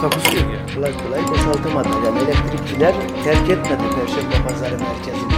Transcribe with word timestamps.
Takusuyor 0.00 0.52
yani. 0.52 0.74
kolay 0.74 0.92
kolay 1.02 1.28
boşaltamadı. 1.28 1.88
Yani 2.04 2.18
elektrikçiler 2.18 2.94
terk 3.24 3.50
etmedi 3.50 3.82
Perşembe 3.94 4.48
Pazarı 4.48 4.78
merkezini. 4.78 5.32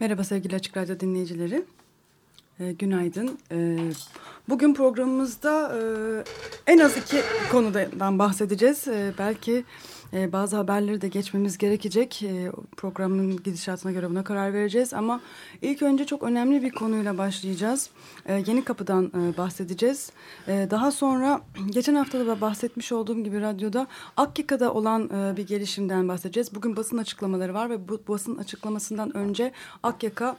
Merhaba 0.00 0.24
sevgili 0.24 0.56
Açık 0.56 0.76
Radyo 0.76 1.00
dinleyicileri. 1.00 1.64
Ee, 2.60 2.72
günaydın. 2.72 3.38
Ee, 3.52 3.78
bugün 4.48 4.74
programımızda 4.74 5.76
e, 5.76 6.72
en 6.72 6.78
az 6.78 6.96
iki 6.96 7.22
konudan 7.52 8.18
bahsedeceğiz. 8.18 8.88
Ee, 8.88 9.12
belki 9.18 9.64
e, 10.12 10.32
bazı 10.32 10.56
haberleri 10.56 11.00
de 11.00 11.08
geçmemiz 11.08 11.58
gerekecek. 11.58 12.22
E, 12.22 12.50
programın 12.76 13.42
gidişatına 13.42 13.92
göre 13.92 14.10
buna 14.10 14.24
karar 14.24 14.52
vereceğiz. 14.52 14.94
Ama 14.94 15.20
ilk 15.62 15.82
önce 15.82 16.04
çok 16.04 16.22
önemli 16.22 16.62
bir 16.62 16.70
konuyla 16.70 17.18
başlayacağız. 17.18 17.90
E, 18.26 18.44
yeni 18.46 18.64
Kapı'dan 18.64 19.04
e, 19.04 19.36
bahsedeceğiz. 19.36 20.10
E, 20.48 20.68
daha 20.70 20.90
sonra 20.90 21.40
geçen 21.70 21.94
hafta 21.94 22.26
da 22.26 22.40
bahsetmiş 22.40 22.92
olduğum 22.92 23.24
gibi 23.24 23.40
radyoda 23.40 23.86
Akkika'da 24.16 24.74
olan 24.74 25.10
e, 25.10 25.36
bir 25.36 25.46
gelişimden 25.46 26.08
bahsedeceğiz. 26.08 26.54
Bugün 26.54 26.76
basın 26.76 26.98
açıklamaları 26.98 27.54
var 27.54 27.70
ve 27.70 27.88
bu 27.88 28.00
basın 28.08 28.36
açıklamasından 28.36 29.16
önce 29.16 29.52
Akyaka 29.82 30.36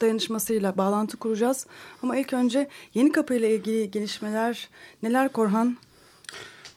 dayanışmasıyla 0.00 0.76
bağlantı 0.76 1.16
kuracağız. 1.16 1.66
Ama 2.02 2.16
ilk 2.16 2.32
önce 2.32 2.68
Yeni 2.94 3.12
Kapı 3.12 3.34
ile 3.34 3.54
ilgili 3.54 3.90
gelişmeler 3.90 4.68
neler 5.02 5.28
Korhan? 5.28 5.76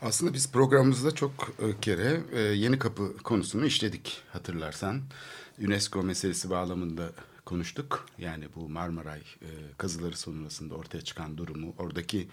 Aslında 0.01 0.33
biz 0.33 0.51
programımızda 0.51 1.15
çok 1.15 1.31
e, 1.59 1.79
kere 1.81 2.21
e, 2.33 2.39
Yeni 2.39 2.79
Kapı 2.79 3.17
konusunu 3.17 3.65
işledik 3.65 4.21
hatırlarsan. 4.33 5.01
UNESCO 5.59 6.03
meselesi 6.03 6.49
bağlamında 6.49 7.11
konuştuk. 7.45 8.05
Yani 8.17 8.45
bu 8.55 8.69
Marmaray 8.69 9.19
e, 9.19 9.49
kazıları 9.77 10.17
sonrasında 10.17 10.75
ortaya 10.75 11.01
çıkan 11.01 11.37
durumu, 11.37 11.73
oradaki 11.77 12.27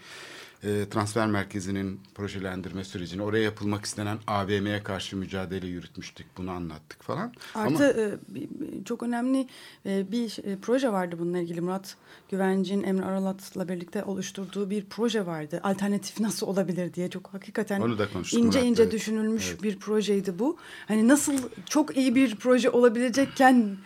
e, 0.63 0.89
transfer 0.89 1.27
merkezinin 1.27 2.01
projelendirme 2.15 2.83
sürecini, 2.83 3.21
oraya 3.21 3.43
yapılmak 3.43 3.85
istenen 3.85 4.17
AVM'ye 4.27 4.83
karşı 4.83 5.17
mücadele 5.17 5.67
yürütmüştük. 5.67 6.27
Bunu 6.37 6.51
anlattık 6.51 7.03
falan. 7.03 7.33
Artı 7.55 7.93
Ama, 7.95 8.39
e, 8.39 8.83
çok 8.85 9.03
önemli 9.03 9.47
e, 9.85 10.11
bir 10.11 10.37
e, 10.43 10.57
proje 10.61 10.91
vardı 10.91 11.15
bununla 11.19 11.39
ilgili. 11.39 11.61
Murat 11.61 11.95
Güvenci'nin 12.29 12.83
Emre 12.83 13.05
Aralat'la 13.05 13.69
birlikte 13.69 14.03
oluşturduğu 14.03 14.69
bir 14.69 14.85
proje 14.85 15.25
vardı. 15.25 15.59
Alternatif 15.63 16.19
nasıl 16.19 16.47
olabilir 16.47 16.93
diye 16.93 17.09
çok 17.09 17.33
hakikaten 17.33 17.81
Onu 17.81 17.97
da 17.97 18.07
ince 18.21 18.37
Murat, 18.37 18.63
ince 18.63 18.83
evet. 18.83 18.93
düşünülmüş 18.93 19.49
Evet. 19.49 19.63
bir 19.63 19.79
projeydi 19.79 20.39
bu. 20.39 20.57
Hani 20.87 21.07
nasıl 21.07 21.33
çok 21.65 21.97
iyi 21.97 22.15
bir 22.15 22.35
proje 22.35 22.69
olabilecekken 22.69 23.77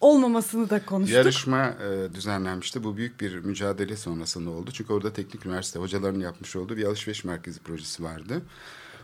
olmamasını 0.00 0.70
da 0.70 0.86
konuştuk. 0.86 1.16
Yarışma 1.16 1.66
e, 1.66 2.14
düzenlenmişti. 2.14 2.84
Bu 2.84 2.96
büyük 2.96 3.20
bir 3.20 3.34
mücadele 3.38 3.96
sonrasında 3.96 4.50
oldu. 4.50 4.70
Çünkü 4.72 4.92
orada 4.92 5.12
teknik 5.12 5.46
üniversite 5.46 5.78
hocalarının 5.78 6.20
yapmış 6.20 6.56
olduğu 6.56 6.76
bir 6.76 6.84
alışveriş 6.84 7.24
merkezi 7.24 7.60
projesi 7.60 8.02
vardı. 8.02 8.42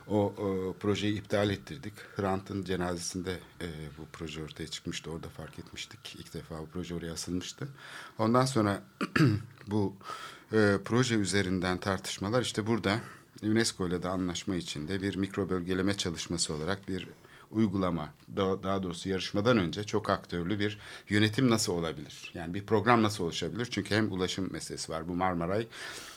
O, 0.09 0.19
o 0.19 0.75
projeyi 0.81 1.19
iptal 1.19 1.51
ettirdik. 1.51 1.93
Hrant'ın 2.17 2.65
cenazesinde 2.65 3.33
e, 3.61 3.67
bu 3.99 4.03
proje 4.13 4.43
ortaya 4.43 4.67
çıkmıştı. 4.67 5.11
Orada 5.11 5.29
fark 5.29 5.59
etmiştik. 5.59 6.17
İlk 6.19 6.35
defa 6.35 6.59
bu 6.59 6.67
proje 6.67 6.95
oraya 6.95 7.13
asılmıştı. 7.13 7.69
Ondan 8.19 8.45
sonra 8.45 8.83
bu 9.67 9.95
e, 10.53 10.77
proje 10.85 11.15
üzerinden 11.15 11.79
tartışmalar 11.79 12.43
işte 12.43 12.67
burada 12.67 13.01
UNESCO 13.43 13.89
ile 13.89 14.03
de 14.03 14.09
anlaşma 14.09 14.57
içinde 14.57 15.03
bir 15.03 15.17
mikro 15.17 15.51
bölgeleme 15.51 15.97
çalışması 15.97 16.55
olarak 16.55 16.89
bir 16.89 17.09
uygulama, 17.53 18.15
daha, 18.37 18.83
doğrusu 18.83 19.09
yarışmadan 19.09 19.59
önce 19.59 19.85
çok 19.85 20.11
aktörlü 20.11 20.59
bir 20.59 20.79
yönetim 21.09 21.51
nasıl 21.51 21.73
olabilir? 21.73 22.33
Yani 22.35 22.55
bir 22.55 22.67
program 22.67 23.03
nasıl 23.03 23.25
oluşabilir? 23.25 23.69
Çünkü 23.71 23.95
hem 23.95 24.13
ulaşım 24.13 24.53
meselesi 24.53 24.93
var. 24.93 25.09
Bu 25.09 25.15
Marmaray 25.15 25.67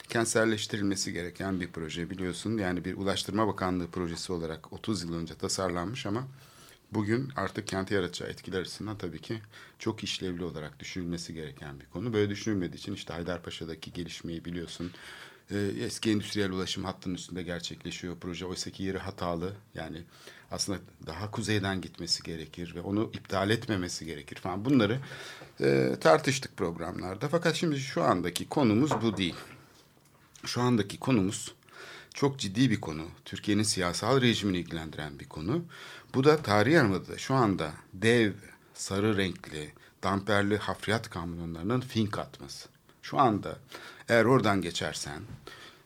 kentselleştirilmesi 0.09 1.13
gereken 1.13 1.61
bir 1.61 1.71
proje 1.71 2.09
biliyorsun. 2.09 2.57
Yani 2.57 2.85
bir 2.85 2.97
Ulaştırma 2.97 3.47
Bakanlığı 3.47 3.87
projesi 3.87 4.33
olarak 4.33 4.73
30 4.73 5.03
yıl 5.03 5.13
önce 5.13 5.35
tasarlanmış 5.35 6.05
ama 6.05 6.27
bugün 6.91 7.29
artık 7.35 7.67
kenti 7.67 7.93
yaratacağı 7.93 8.29
etkiler 8.29 8.61
açısından 8.61 8.97
tabii 8.97 9.21
ki 9.21 9.41
çok 9.79 10.03
işlevli 10.03 10.43
olarak 10.43 10.79
düşünülmesi 10.79 11.33
gereken 11.33 11.79
bir 11.79 11.85
konu. 11.85 12.13
Böyle 12.13 12.29
düşünülmediği 12.29 12.79
için 12.79 12.93
işte 12.93 13.13
Haydarpaşa'daki 13.13 13.93
gelişmeyi 13.93 14.45
biliyorsun. 14.45 14.91
Ee, 15.51 15.71
eski 15.79 16.11
endüstriyel 16.11 16.51
ulaşım 16.51 16.83
hattının 16.83 17.15
üstünde 17.15 17.43
gerçekleşiyor 17.43 18.17
proje. 18.21 18.45
Oysa 18.45 18.71
ki 18.71 18.83
yeri 18.83 18.97
hatalı. 18.97 19.53
Yani 19.75 20.03
aslında 20.51 20.79
daha 21.07 21.31
kuzeyden 21.31 21.81
gitmesi 21.81 22.23
gerekir 22.23 22.75
ve 22.75 22.81
onu 22.81 23.11
iptal 23.13 23.49
etmemesi 23.49 24.05
gerekir 24.05 24.35
falan. 24.35 24.65
Bunları 24.65 24.99
e, 25.61 25.95
tartıştık 26.01 26.57
programlarda. 26.57 27.27
Fakat 27.27 27.55
şimdi 27.55 27.79
şu 27.79 28.03
andaki 28.03 28.49
konumuz 28.49 28.91
bu 29.01 29.17
değil. 29.17 29.35
Şu 30.45 30.61
andaki 30.61 30.99
konumuz 30.99 31.55
çok 32.13 32.39
ciddi 32.39 32.69
bir 32.69 32.81
konu. 32.81 33.03
Türkiye'nin 33.25 33.63
siyasal 33.63 34.21
rejimini 34.21 34.57
ilgilendiren 34.57 35.19
bir 35.19 35.25
konu. 35.25 35.65
Bu 36.13 36.23
da 36.23 36.37
tarih 36.37 36.73
yarımada 36.73 37.17
şu 37.17 37.33
anda 37.33 37.71
dev, 37.93 38.31
sarı 38.73 39.17
renkli, 39.17 39.73
damperli 40.03 40.57
hafriyat 40.57 41.09
kamyonlarının 41.09 41.81
fink 41.81 42.17
atması. 42.17 42.69
Şu 43.01 43.19
anda 43.19 43.59
eğer 44.09 44.25
oradan 44.25 44.61
geçersen 44.61 45.21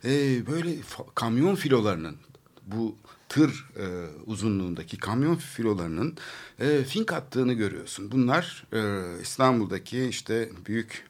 e, 0.05 0.09
böyle 0.47 0.75
kamyon 1.15 1.55
filolarının 1.55 2.17
bu 2.65 2.95
tır 3.29 3.65
e, 3.77 3.85
uzunluğundaki 4.25 4.97
kamyon 4.97 5.35
filolarının 5.35 6.17
e, 6.59 6.83
fink 6.83 7.13
attığını 7.13 7.53
görüyorsun. 7.53 8.11
Bunlar 8.11 8.65
e, 8.73 9.21
İstanbul'daki 9.21 10.05
işte 10.05 10.49
büyük 10.65 11.05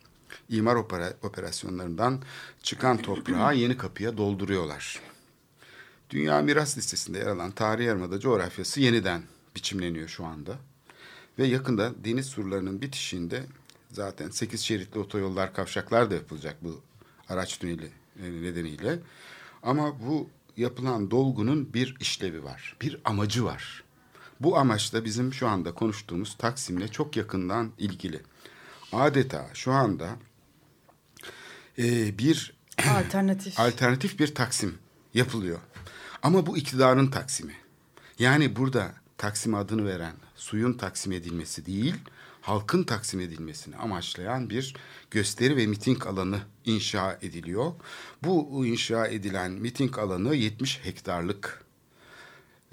imar 0.49 0.75
opera- 0.75 1.13
operasyonlarından 1.23 2.21
çıkan 2.63 2.97
toprağı 2.97 3.55
yeni 3.55 3.77
kapıya 3.77 4.17
dolduruyorlar. 4.17 4.99
Dünya 6.09 6.41
Miras 6.41 6.77
Listesi'nde 6.77 7.17
yer 7.17 7.27
alan 7.27 7.51
Tarihi 7.51 7.87
Yarımada 7.87 8.19
coğrafyası 8.19 8.81
yeniden 8.81 9.21
biçimleniyor 9.55 10.07
şu 10.07 10.25
anda. 10.25 10.57
Ve 11.39 11.47
yakında 11.47 11.93
deniz 12.03 12.25
surlarının 12.25 12.81
bitişinde 12.81 13.43
zaten 13.91 14.29
8 14.29 14.61
şeritli 14.61 14.99
otoyollar, 14.99 15.53
kavşaklar 15.53 16.11
da 16.11 16.15
yapılacak 16.15 16.55
bu 16.61 16.81
araç 17.29 17.57
tüneli 17.59 17.91
e, 18.23 18.31
nedeniyle. 18.31 18.99
Ama 19.63 19.99
bu 19.99 20.29
yapılan 20.59 21.11
dolgunun 21.11 21.73
bir 21.73 21.95
işlevi 21.99 22.43
var, 22.43 22.75
bir 22.81 22.97
amacı 23.05 23.45
var. 23.45 23.83
Bu 24.39 24.57
amaç 24.57 24.93
da 24.93 25.05
bizim 25.05 25.33
şu 25.33 25.47
anda 25.47 25.73
konuştuğumuz 25.73 26.37
Taksim'le 26.37 26.87
çok 26.87 27.17
yakından 27.17 27.71
ilgili. 27.77 28.21
Adeta 28.93 29.49
şu 29.53 29.71
anda 29.71 30.09
e, 31.77 32.17
bir 32.17 32.53
Alternatif. 32.89 33.59
alternatif 33.59 34.19
bir 34.19 34.35
taksim 34.35 34.77
yapılıyor. 35.13 35.59
Ama 36.21 36.45
bu 36.45 36.57
iktidarın 36.57 37.07
taksimi. 37.07 37.53
Yani 38.19 38.55
burada 38.55 38.93
Taksim 39.17 39.55
adını 39.55 39.85
veren 39.85 40.13
suyun 40.35 40.73
taksim 40.73 41.11
edilmesi 41.11 41.65
değil, 41.65 41.95
halkın 42.41 42.83
taksim 42.83 43.19
edilmesini 43.19 43.75
amaçlayan 43.75 44.49
bir 44.49 44.75
gösteri 45.11 45.57
ve 45.57 45.67
miting 45.67 46.07
alanı 46.07 46.39
inşa 46.65 47.19
ediliyor. 47.21 47.71
Bu 48.23 48.65
inşa 48.65 49.07
edilen 49.07 49.51
miting 49.51 49.99
alanı 49.99 50.35
70 50.35 50.79
hektarlık. 50.83 51.65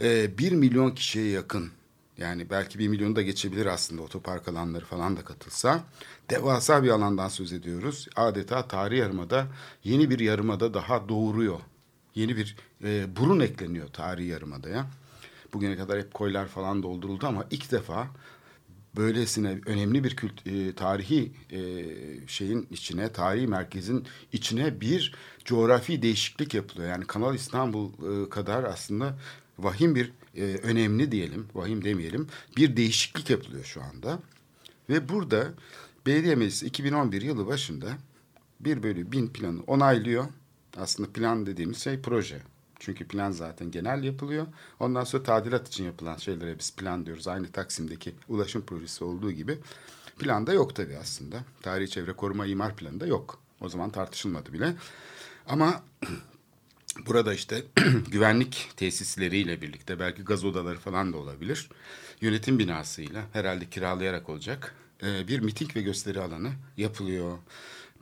Ee, 0.00 0.38
1 0.38 0.52
milyon 0.52 0.90
kişiye 0.90 1.28
yakın 1.30 1.70
yani 2.18 2.50
belki 2.50 2.78
bir 2.78 2.88
milyonu 2.88 3.16
da 3.16 3.22
geçebilir 3.22 3.66
aslında 3.66 4.02
otopark 4.02 4.48
alanları 4.48 4.84
falan 4.84 5.16
da 5.16 5.24
katılsa. 5.24 5.84
Devasa 6.30 6.82
bir 6.82 6.90
alandan 6.90 7.28
söz 7.28 7.52
ediyoruz. 7.52 8.08
Adeta 8.16 8.68
tarih 8.68 8.98
yarımada 8.98 9.46
yeni 9.84 10.10
bir 10.10 10.18
yarımada 10.18 10.74
daha 10.74 11.08
doğuruyor. 11.08 11.60
Yeni 12.14 12.36
bir 12.36 12.56
e, 12.84 13.16
burun 13.16 13.40
ekleniyor 13.40 13.88
tarihi 13.88 14.28
yarımadaya. 14.28 14.86
Bugüne 15.52 15.76
kadar 15.76 15.98
hep 15.98 16.14
koylar 16.14 16.46
falan 16.46 16.82
dolduruldu 16.82 17.26
ama 17.26 17.44
ilk 17.50 17.72
defa 17.72 18.08
böylesine 18.96 19.60
önemli 19.66 20.04
bir 20.04 20.16
kült, 20.16 20.46
e, 20.46 20.72
tarihi 20.72 21.32
e, 21.50 21.60
şeyin 22.26 22.66
içine, 22.70 23.12
tarihi 23.12 23.46
merkezin 23.46 24.06
içine 24.32 24.80
bir 24.80 25.14
coğrafi 25.44 26.02
değişiklik 26.02 26.54
yapılıyor. 26.54 26.88
Yani 26.88 27.06
Kanal 27.06 27.34
İstanbul 27.34 27.90
e, 27.92 28.28
kadar 28.28 28.64
aslında 28.64 29.18
vahim 29.58 29.94
bir 29.94 30.12
e, 30.36 30.42
önemli 30.42 31.12
diyelim, 31.12 31.46
vahim 31.54 31.84
demeyelim, 31.84 32.28
bir 32.56 32.76
değişiklik 32.76 33.30
yapılıyor 33.30 33.64
şu 33.64 33.82
anda. 33.82 34.18
Ve 34.88 35.08
burada 35.08 35.54
belediye 36.06 36.34
meclisi 36.34 36.66
2011 36.66 37.22
yılı 37.22 37.46
başında 37.46 37.88
bir 38.60 38.82
bölü 38.82 39.12
bin 39.12 39.28
planı 39.28 39.62
onaylıyor. 39.66 40.26
Aslında 40.76 41.12
plan 41.12 41.46
dediğimiz 41.46 41.78
şey 41.78 42.00
proje. 42.00 42.42
Çünkü 42.78 43.08
plan 43.08 43.30
zaten 43.30 43.70
genel 43.70 44.02
yapılıyor. 44.04 44.46
Ondan 44.80 45.04
sonra 45.04 45.22
tadilat 45.22 45.68
için 45.68 45.84
yapılan 45.84 46.16
şeylere 46.16 46.58
biz 46.58 46.76
plan 46.76 47.06
diyoruz. 47.06 47.28
Aynı 47.28 47.52
Taksim'deki 47.52 48.14
ulaşım 48.28 48.62
projesi 48.62 49.04
olduğu 49.04 49.32
gibi. 49.32 49.58
Planda 50.18 50.52
yok 50.52 50.76
tabii 50.76 50.96
aslında. 50.96 51.36
Tarihi 51.62 51.90
çevre 51.90 52.12
koruma 52.12 52.46
imar 52.46 52.76
planında 52.76 53.06
yok. 53.06 53.40
O 53.60 53.68
zaman 53.68 53.90
tartışılmadı 53.90 54.52
bile. 54.52 54.74
Ama 55.48 55.82
burada 57.06 57.34
işte 57.34 57.62
güvenlik 58.10 58.70
tesisleriyle 58.76 59.62
birlikte 59.62 59.98
belki 59.98 60.22
gaz 60.22 60.44
odaları 60.44 60.78
falan 60.78 61.12
da 61.12 61.16
olabilir. 61.16 61.68
Yönetim 62.20 62.58
binasıyla 62.58 63.24
herhalde 63.32 63.70
kiralayarak 63.70 64.28
olacak. 64.28 64.74
bir 65.02 65.40
miting 65.40 65.76
ve 65.76 65.82
gösteri 65.82 66.20
alanı 66.20 66.52
yapılıyor. 66.76 67.38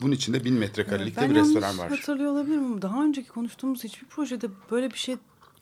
Bunun 0.00 0.12
içinde 0.12 0.44
bin 0.44 0.54
metrekarelikte 0.54 1.20
ben 1.20 1.30
bir 1.30 1.34
restoran 1.34 1.78
var. 1.78 1.88
hatırlıyor 1.88 2.32
olabilirim 2.32 2.82
daha 2.82 3.04
önceki 3.04 3.28
konuştuğumuz 3.28 3.84
hiçbir 3.84 4.06
projede 4.06 4.48
böyle 4.70 4.90
bir 4.90 4.98
şey 4.98 5.16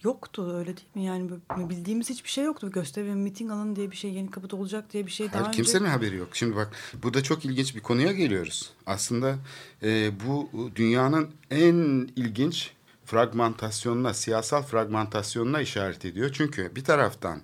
yoktu 0.04 0.54
öyle 0.54 0.76
değil 0.76 0.88
mi? 0.94 1.04
Yani 1.04 1.30
bildiğimiz 1.50 2.10
hiçbir 2.10 2.28
şey 2.28 2.44
yoktu. 2.44 2.70
Gösteri 2.70 3.06
ve 3.06 3.14
miting 3.14 3.50
alanı 3.50 3.76
diye 3.76 3.90
bir 3.90 3.96
şey 3.96 4.12
yeni 4.12 4.30
kapıda 4.30 4.56
olacak 4.56 4.92
diye 4.92 5.06
bir 5.06 5.10
şey 5.10 5.32
daha 5.32 5.42
Hayır, 5.42 5.52
kimsenin 5.52 5.84
önce... 5.84 5.92
haberi 5.92 6.16
yok. 6.16 6.28
Şimdi 6.32 6.56
bak 6.56 6.72
burada 7.02 7.22
çok 7.22 7.44
ilginç 7.44 7.76
bir 7.76 7.80
konuya 7.80 8.12
geliyoruz. 8.12 8.70
Aslında 8.86 9.36
e, 9.82 10.10
bu 10.26 10.50
dünyanın 10.76 11.30
en 11.50 12.08
ilginç 12.16 12.72
fragmentasyonuna, 13.04 14.14
siyasal 14.14 14.62
fragmentasyonuna 14.62 15.60
işaret 15.60 16.04
ediyor. 16.04 16.30
Çünkü 16.32 16.76
bir 16.76 16.84
taraftan 16.84 17.40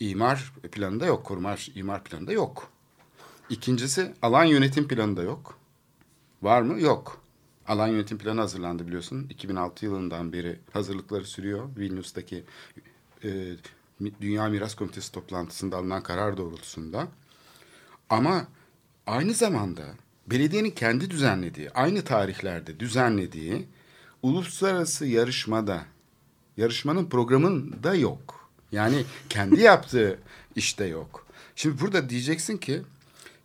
imar 0.00 0.52
planında 0.72 1.06
yok, 1.06 1.24
koruma 1.24 1.56
imar 1.74 2.04
planında 2.04 2.32
yok. 2.32 2.68
İkincisi 3.50 4.14
alan 4.22 4.44
yönetim 4.44 4.88
planında 4.88 5.22
yok. 5.22 5.58
Var 6.46 6.62
mı? 6.62 6.80
Yok. 6.80 7.20
Alan 7.68 7.88
yönetim 7.88 8.18
planı 8.18 8.40
hazırlandı 8.40 8.86
biliyorsun. 8.86 9.26
2006 9.30 9.84
yılından 9.84 10.32
beri 10.32 10.58
hazırlıkları 10.72 11.24
sürüyor. 11.24 11.68
Vilnius'taki 11.76 12.44
e, 13.24 13.56
Dünya 14.20 14.48
Miras 14.48 14.74
Komitesi 14.74 15.12
toplantısında 15.12 15.76
alınan 15.76 16.02
karar 16.02 16.36
doğrultusunda. 16.36 17.08
Ama 18.10 18.46
aynı 19.06 19.34
zamanda 19.34 19.82
belediyenin 20.26 20.70
kendi 20.70 21.10
düzenlediği, 21.10 21.70
aynı 21.70 22.04
tarihlerde 22.04 22.80
düzenlediği 22.80 23.66
uluslararası 24.22 25.06
yarışmada, 25.06 25.84
yarışmanın 26.56 27.06
programında 27.06 27.94
yok. 27.94 28.50
Yani 28.72 29.04
kendi 29.28 29.60
yaptığı 29.70 30.18
işte 30.56 30.84
yok. 30.84 31.26
Şimdi 31.56 31.80
burada 31.80 32.08
diyeceksin 32.08 32.56
ki, 32.56 32.82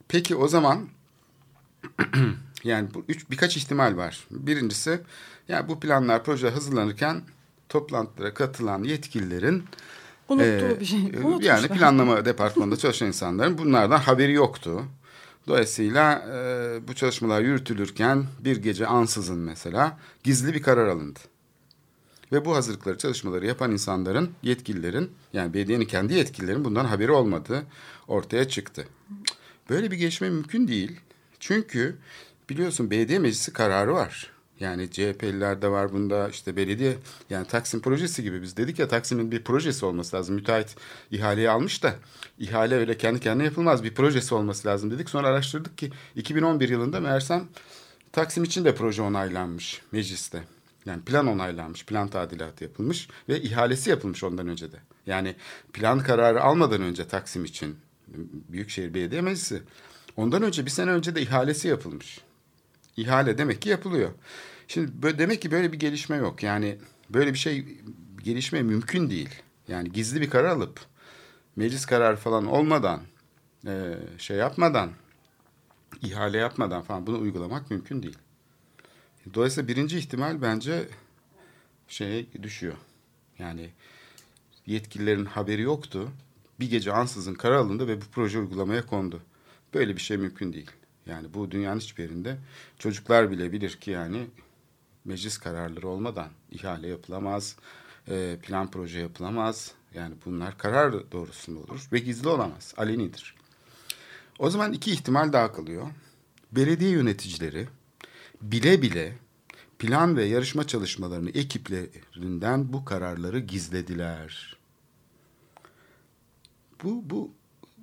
peki 0.07 0.35
o 0.35 0.47
zaman 0.47 0.89
yani 2.63 2.93
bu 2.93 3.03
üç 3.07 3.29
birkaç 3.29 3.57
ihtimal 3.57 3.97
var. 3.97 4.27
Birincisi, 4.31 5.01
yani 5.47 5.67
bu 5.67 5.79
planlar, 5.79 6.23
proje 6.23 6.49
hazırlanırken 6.49 7.21
toplantılara 7.69 8.33
katılan 8.33 8.83
yetkililerin 8.83 9.63
Unuttuğu 10.29 10.45
ee, 10.45 10.79
bir 10.79 10.85
şey. 10.85 10.99
e, 10.99 11.03
Unutmuşlar. 11.03 11.41
Yani 11.41 11.67
planlama 11.67 12.25
departmanında 12.25 12.77
çalışan 12.77 13.07
insanların 13.07 13.57
bunlardan 13.57 13.97
haberi 13.97 14.33
yoktu. 14.33 14.83
Dolayısıyla 15.47 16.25
e, 16.33 16.87
bu 16.87 16.93
çalışmalar 16.93 17.41
yürütülürken 17.41 18.25
bir 18.39 18.57
gece 18.57 18.87
ansızın 18.87 19.39
mesela 19.39 19.97
gizli 20.23 20.53
bir 20.53 20.61
karar 20.61 20.87
alındı. 20.87 21.19
Ve 22.31 22.45
bu 22.45 22.55
hazırlıkları, 22.55 22.97
çalışmaları 22.97 23.45
yapan 23.45 23.71
insanların, 23.71 24.31
yetkililerin, 24.43 25.11
yani 25.33 25.53
belediyenin 25.53 25.85
kendi 25.85 26.13
yetkililerin 26.13 26.65
bundan 26.65 26.85
haberi 26.85 27.11
olmadığı 27.11 27.63
ortaya 28.07 28.47
çıktı. 28.47 28.85
Böyle 29.69 29.91
bir 29.91 29.97
gelişme 29.97 30.29
mümkün 30.29 30.67
değil. 30.67 30.99
Çünkü 31.39 31.97
biliyorsun 32.51 32.91
belediye 32.91 33.19
meclisi 33.19 33.53
kararı 33.53 33.93
var. 33.93 34.31
Yani 34.59 34.91
CHP'liler 34.91 35.61
de 35.61 35.67
var 35.67 35.93
bunda 35.93 36.29
işte 36.29 36.55
belediye 36.55 36.97
yani 37.29 37.47
Taksim 37.47 37.81
projesi 37.81 38.23
gibi 38.23 38.41
biz 38.41 38.57
dedik 38.57 38.79
ya 38.79 38.87
Taksim'in 38.87 39.31
bir 39.31 39.43
projesi 39.43 39.85
olması 39.85 40.15
lazım. 40.15 40.35
Müteahhit 40.35 40.75
ihaleyi 41.11 41.49
almış 41.49 41.83
da 41.83 41.95
ihale 42.39 42.75
öyle 42.75 42.97
kendi 42.97 43.19
kendine 43.19 43.45
yapılmaz 43.45 43.83
bir 43.83 43.93
projesi 43.95 44.35
olması 44.35 44.67
lazım 44.67 44.91
dedik. 44.91 45.09
Sonra 45.09 45.27
araştırdık 45.27 45.77
ki 45.77 45.91
2011 46.15 46.69
yılında 46.69 46.99
meğersem 46.99 47.47
Taksim 48.11 48.43
için 48.43 48.65
de 48.65 48.75
proje 48.75 49.01
onaylanmış 49.01 49.81
mecliste. 49.91 50.43
Yani 50.85 51.01
plan 51.01 51.27
onaylanmış, 51.27 51.85
plan 51.85 52.07
tadilatı 52.07 52.63
yapılmış 52.63 53.07
ve 53.29 53.41
ihalesi 53.41 53.89
yapılmış 53.89 54.23
ondan 54.23 54.47
önce 54.47 54.71
de. 54.71 54.77
Yani 55.05 55.35
plan 55.73 55.99
kararı 55.99 56.43
almadan 56.43 56.81
önce 56.81 57.07
Taksim 57.07 57.45
için 57.45 57.75
Büyükşehir 58.49 58.93
Belediye 58.93 59.21
Meclisi 59.21 59.61
ondan 60.17 60.43
önce 60.43 60.65
bir 60.65 60.71
sene 60.71 60.91
önce 60.91 61.15
de 61.15 61.21
ihalesi 61.21 61.67
yapılmış. 61.67 62.21
İhale 62.97 63.37
demek 63.37 63.61
ki 63.61 63.69
yapılıyor. 63.69 64.11
Şimdi 64.67 64.91
böyle, 65.03 65.19
demek 65.19 65.41
ki 65.41 65.51
böyle 65.51 65.73
bir 65.73 65.79
gelişme 65.79 66.15
yok. 66.15 66.43
Yani 66.43 66.77
böyle 67.09 67.33
bir 67.33 67.37
şey 67.37 67.77
gelişme 68.23 68.61
mümkün 68.61 69.09
değil. 69.09 69.29
Yani 69.67 69.91
gizli 69.91 70.21
bir 70.21 70.29
karar 70.29 70.49
alıp 70.49 70.79
meclis 71.55 71.85
kararı 71.85 72.17
falan 72.17 72.45
olmadan 72.45 73.01
e, 73.67 73.93
şey 74.17 74.37
yapmadan 74.37 74.91
ihale 76.01 76.37
yapmadan 76.37 76.81
falan 76.81 77.07
bunu 77.07 77.19
uygulamak 77.19 77.71
mümkün 77.71 78.03
değil. 78.03 78.17
Dolayısıyla 79.33 79.67
birinci 79.67 79.97
ihtimal 79.97 80.41
bence 80.41 80.87
şeye 81.87 82.25
düşüyor. 82.43 82.73
Yani 83.39 83.69
yetkililerin 84.65 85.25
haberi 85.25 85.61
yoktu. 85.61 86.09
Bir 86.59 86.69
gece 86.69 86.91
ansızın 86.91 87.33
karar 87.33 87.55
alındı 87.55 87.87
ve 87.87 88.01
bu 88.01 88.05
proje 88.11 88.39
uygulamaya 88.39 88.85
kondu. 88.85 89.21
Böyle 89.73 89.95
bir 89.95 90.01
şey 90.01 90.17
mümkün 90.17 90.53
değil. 90.53 90.71
Yani 91.05 91.33
bu 91.33 91.51
dünyanın 91.51 91.79
hiçbir 91.79 92.03
yerinde 92.03 92.37
çocuklar 92.79 93.31
bile 93.31 93.51
bilir 93.51 93.71
ki 93.71 93.91
yani 93.91 94.27
meclis 95.05 95.37
kararları 95.37 95.87
olmadan 95.87 96.29
ihale 96.51 96.87
yapılamaz, 96.87 97.55
e, 98.07 98.37
plan 98.41 98.71
proje 98.71 98.99
yapılamaz. 98.99 99.71
Yani 99.93 100.15
bunlar 100.25 100.57
karar 100.57 101.11
doğrusunda 101.11 101.59
olur 101.59 101.87
ve 101.91 101.99
gizli 101.99 102.29
olamaz, 102.29 102.73
alenidir. 102.77 103.35
O 104.39 104.49
zaman 104.49 104.73
iki 104.73 104.91
ihtimal 104.91 105.33
daha 105.33 105.51
kalıyor. 105.51 105.87
Belediye 106.51 106.89
yöneticileri 106.89 107.67
bile 108.41 108.81
bile 108.81 109.17
plan 109.79 110.17
ve 110.17 110.25
yarışma 110.25 110.67
çalışmalarını 110.67 111.29
ekiplerinden 111.29 112.73
bu 112.73 112.85
kararları 112.85 113.39
gizlediler. 113.39 114.57
Bu, 116.83 117.09
bu 117.09 117.31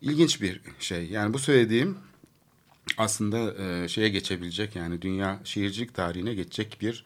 ilginç 0.00 0.42
bir 0.42 0.60
şey. 0.78 1.06
Yani 1.10 1.34
bu 1.34 1.38
söylediğim 1.38 1.98
aslında 2.98 3.54
e, 3.64 3.88
şeye 3.88 4.08
geçebilecek 4.08 4.76
yani 4.76 5.02
dünya 5.02 5.40
şehircilik 5.44 5.94
tarihine 5.94 6.34
geçecek 6.34 6.78
bir 6.80 7.04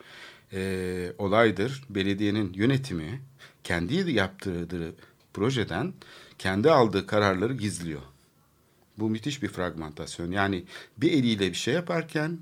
e, 0.52 1.12
olaydır. 1.18 1.84
Belediyenin 1.90 2.52
yönetimi 2.52 3.22
kendi 3.64 4.12
yaptırdığı 4.12 4.94
projeden 5.34 5.92
kendi 6.38 6.70
aldığı 6.70 7.06
kararları 7.06 7.54
gizliyor. 7.54 8.02
Bu 8.98 9.10
müthiş 9.10 9.42
bir 9.42 9.48
fragmentasyon. 9.48 10.30
Yani 10.30 10.64
bir 10.96 11.12
eliyle 11.12 11.50
bir 11.50 11.56
şey 11.56 11.74
yaparken 11.74 12.38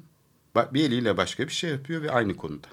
bir 0.57 0.85
eliyle 0.85 1.17
başka 1.17 1.47
bir 1.47 1.53
şey 1.53 1.71
yapıyor 1.71 2.03
ve 2.03 2.11
aynı 2.11 2.37
konuda. 2.37 2.67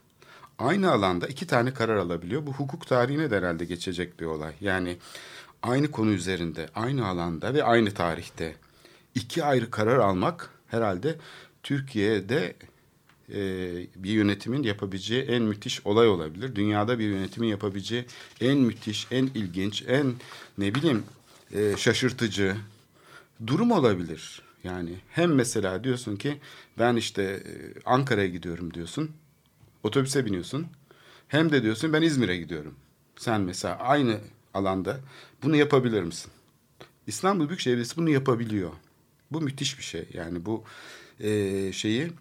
Aynı 0.59 0.91
alanda 0.91 1.27
iki 1.27 1.47
tane 1.47 1.73
karar 1.73 1.95
alabiliyor. 1.95 2.45
Bu 2.45 2.53
hukuk 2.53 2.87
tarihine 2.87 3.31
de 3.31 3.37
herhalde 3.37 3.65
geçecek 3.65 4.19
bir 4.19 4.25
olay. 4.25 4.53
Yani 4.61 4.97
aynı 5.63 5.91
konu 5.91 6.11
üzerinde, 6.11 6.69
aynı 6.75 7.07
alanda 7.07 7.53
ve 7.53 7.63
aynı 7.63 7.91
tarihte 7.91 8.55
iki 9.15 9.43
ayrı 9.43 9.71
karar 9.71 9.97
almak 9.97 10.56
herhalde 10.67 11.15
Türkiye'de 11.63 12.55
e, 13.33 13.39
bir 13.95 14.11
yönetimin 14.11 14.63
yapabileceği 14.63 15.21
en 15.23 15.43
müthiş 15.43 15.85
olay 15.85 16.07
olabilir. 16.07 16.55
Dünyada 16.55 16.99
bir 16.99 17.09
yönetimin 17.09 17.47
yapabileceği 17.47 18.05
en 18.41 18.57
müthiş, 18.57 19.07
en 19.11 19.25
ilginç, 19.25 19.83
en 19.87 20.13
ne 20.57 20.75
bileyim 20.75 21.03
e, 21.51 21.77
şaşırtıcı 21.77 22.55
durum 23.47 23.71
olabilir. 23.71 24.41
Yani 24.63 24.91
hem 25.09 25.33
mesela 25.33 25.83
diyorsun 25.83 26.15
ki 26.15 26.37
ben 26.79 26.95
işte 26.95 27.23
e, 27.23 27.41
Ankara'ya 27.85 28.27
gidiyorum 28.27 28.73
diyorsun. 28.73 29.11
Otobüse 29.83 30.25
biniyorsun. 30.25 30.67
Hem 31.27 31.51
de 31.51 31.63
diyorsun 31.63 31.93
ben 31.93 32.01
İzmir'e 32.01 32.37
gidiyorum. 32.37 32.75
Sen 33.15 33.41
mesela 33.41 33.75
aynı 33.75 34.19
alanda 34.53 34.99
bunu 35.43 35.55
yapabilir 35.55 36.03
misin? 36.03 36.31
İstanbul 37.07 37.47
Büyükşehir 37.47 37.73
Belediyesi 37.73 37.97
bunu 37.97 38.09
yapabiliyor. 38.09 38.71
Bu 39.31 39.41
müthiş 39.41 39.77
bir 39.77 39.83
şey. 39.83 40.05
Yani 40.13 40.45
bu 40.45 40.63
e, 41.19 41.71
şeyi 41.71 42.11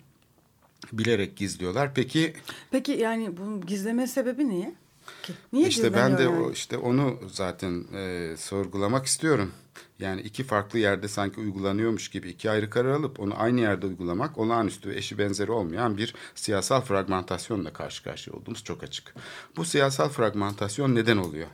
bilerek 0.92 1.36
gizliyorlar. 1.36 1.94
Peki 1.94 2.34
Peki 2.70 2.92
yani 2.92 3.36
bunun 3.36 3.66
gizleme 3.66 4.06
sebebi 4.06 4.48
niye? 4.48 4.74
Ki? 5.22 5.32
Niye 5.52 5.68
işte 5.68 5.94
ben 5.94 6.18
de 6.18 6.22
yani? 6.22 6.38
o 6.38 6.52
işte 6.52 6.78
onu 6.78 7.18
zaten 7.32 7.84
e, 7.94 8.34
sorgulamak 8.36 9.06
istiyorum. 9.06 9.52
Yani 9.98 10.20
iki 10.20 10.44
farklı 10.44 10.78
yerde 10.78 11.08
sanki 11.08 11.40
uygulanıyormuş 11.40 12.08
gibi 12.08 12.28
iki 12.28 12.50
ayrı 12.50 12.70
karar 12.70 12.90
alıp 12.90 13.20
onu 13.20 13.40
aynı 13.40 13.60
yerde 13.60 13.86
uygulamak 13.86 14.38
olağanüstü 14.38 14.90
ve 14.90 14.96
eşi 14.96 15.18
benzeri 15.18 15.50
olmayan 15.50 15.96
bir 15.96 16.14
siyasal 16.34 16.80
fragmentasyonla 16.80 17.72
karşı 17.72 18.04
karşıya 18.04 18.36
olduğumuz 18.36 18.64
çok 18.64 18.82
açık. 18.82 19.14
Bu 19.56 19.64
siyasal 19.64 20.08
fragmentasyon 20.08 20.94
neden 20.94 21.16
oluyor? 21.16 21.48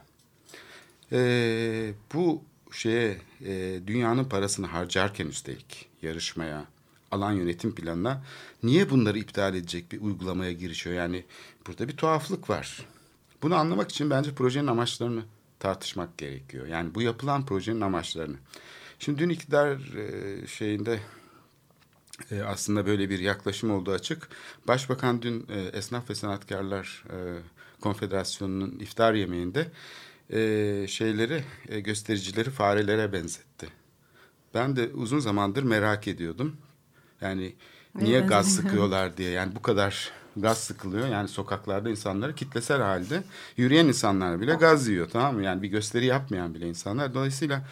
E, 1.13 1.95
bu 2.15 2.43
şeye 2.73 3.19
e, 3.45 3.81
dünyanın 3.87 4.25
parasını 4.25 4.67
harcarken 4.67 5.27
üstelik 5.27 5.89
yarışmaya, 6.03 6.65
alan 7.11 7.33
yönetim 7.33 7.75
planına 7.75 8.25
niye 8.63 8.91
bunları 8.91 9.19
iptal 9.19 9.55
edecek 9.55 9.93
bir 9.93 10.01
uygulamaya 10.01 10.53
girişiyor? 10.53 10.97
Yani 10.97 11.25
burada 11.67 11.89
bir 11.89 11.97
tuhaflık 11.97 12.51
var. 12.51 12.87
Bunu 13.43 13.55
anlamak 13.55 13.91
için 13.91 14.11
bence 14.11 14.35
projenin 14.35 14.67
amaçlarını 14.67 15.23
tartışmak 15.59 16.19
gerekiyor. 16.19 16.67
Yani 16.67 16.95
bu 16.95 17.03
yapılan 17.03 17.47
projenin 17.47 17.81
amaçlarını. 17.81 18.37
Şimdi 18.99 19.19
dün 19.19 19.29
iktidar 19.29 19.77
e, 19.77 20.47
şeyinde 20.47 21.01
e, 22.31 22.43
aslında 22.43 22.87
böyle 22.87 23.11
bir 23.11 23.19
yaklaşım 23.19 23.71
olduğu 23.71 23.93
açık. 23.93 24.29
Başbakan 24.69 25.23
dün 25.23 25.47
e, 25.49 25.61
Esnaf 25.61 26.11
ve 26.11 26.15
Sanatkarlar 26.15 27.05
Konfederasyonu'nun 27.81 28.79
iftar 28.79 29.15
yemeğinde 29.15 29.71
e, 30.31 30.85
şeyleri 30.89 31.45
e, 31.69 31.81
göstericileri 31.81 32.51
farelere 32.51 33.13
benzetti. 33.13 33.69
Ben 34.55 34.77
de 34.77 34.91
uzun 34.95 35.19
zamandır 35.19 35.63
merak 35.63 36.09
ediyordum. 36.09 36.57
Yani 37.21 37.55
niye 37.95 38.19
Evet. 38.19 38.29
gaz 38.29 38.55
sıkıyorlar 38.55 39.17
diye. 39.17 39.31
Yani 39.31 39.55
bu 39.55 39.63
kadar 39.63 40.11
gaz 40.37 40.59
sıkılıyor. 40.59 41.09
Yani 41.09 41.29
sokaklarda 41.29 41.91
insanları 41.91 42.35
kitlesel 42.35 42.81
halde 42.81 43.23
yürüyen 43.57 43.87
insanlar 43.87 44.41
bile 44.41 44.55
gaz 44.55 44.89
yiyor 44.89 45.09
tamam 45.11 45.35
mı? 45.35 45.43
Yani 45.45 45.63
bir 45.63 45.69
gösteri 45.69 46.07
yapmayan 46.07 46.55
bile 46.55 46.69
insanlar. 46.69 47.15
Dolayısıyla 47.15 47.65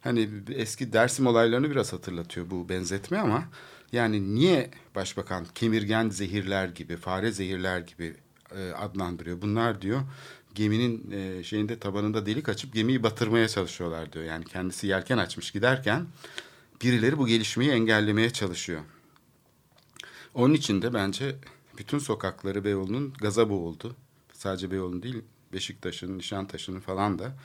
hani 0.00 0.28
eski 0.50 0.92
Dersim 0.92 1.26
olaylarını 1.26 1.70
biraz 1.70 1.92
hatırlatıyor 1.92 2.50
bu 2.50 2.68
benzetme 2.68 3.18
ama 3.18 3.44
yani 3.92 4.34
niye 4.34 4.70
başbakan 4.94 5.46
kemirgen 5.54 6.08
zehirler 6.08 6.68
gibi, 6.68 6.96
fare 6.96 7.32
zehirler 7.32 7.78
gibi 7.80 8.16
e, 8.56 8.72
adlandırıyor? 8.72 9.42
Bunlar 9.42 9.82
diyor 9.82 10.00
geminin 10.54 11.10
e, 11.10 11.42
şeyinde 11.44 11.78
tabanında 11.78 12.26
delik 12.26 12.48
açıp 12.48 12.74
gemiyi 12.74 13.02
batırmaya 13.02 13.48
çalışıyorlar 13.48 14.12
diyor. 14.12 14.24
Yani 14.24 14.44
kendisi 14.44 14.86
yelken 14.86 15.18
açmış 15.18 15.50
giderken 15.50 16.06
birileri 16.82 17.18
bu 17.18 17.26
gelişmeyi 17.26 17.70
engellemeye 17.70 18.30
çalışıyor. 18.30 18.80
Onun 20.34 20.54
için 20.54 20.82
de 20.82 20.94
bence 20.94 21.36
bütün 21.78 21.98
sokakları 21.98 22.64
Beyoğlu'nun 22.64 23.12
gaza 23.20 23.50
boğuldu. 23.50 23.96
Sadece 24.32 24.70
Beyoğlu'nun 24.70 25.02
değil 25.02 25.22
Beşiktaş'ın, 25.52 26.18
Nişantaşı'nın 26.18 26.80
falan 26.80 27.18
da. 27.18 27.36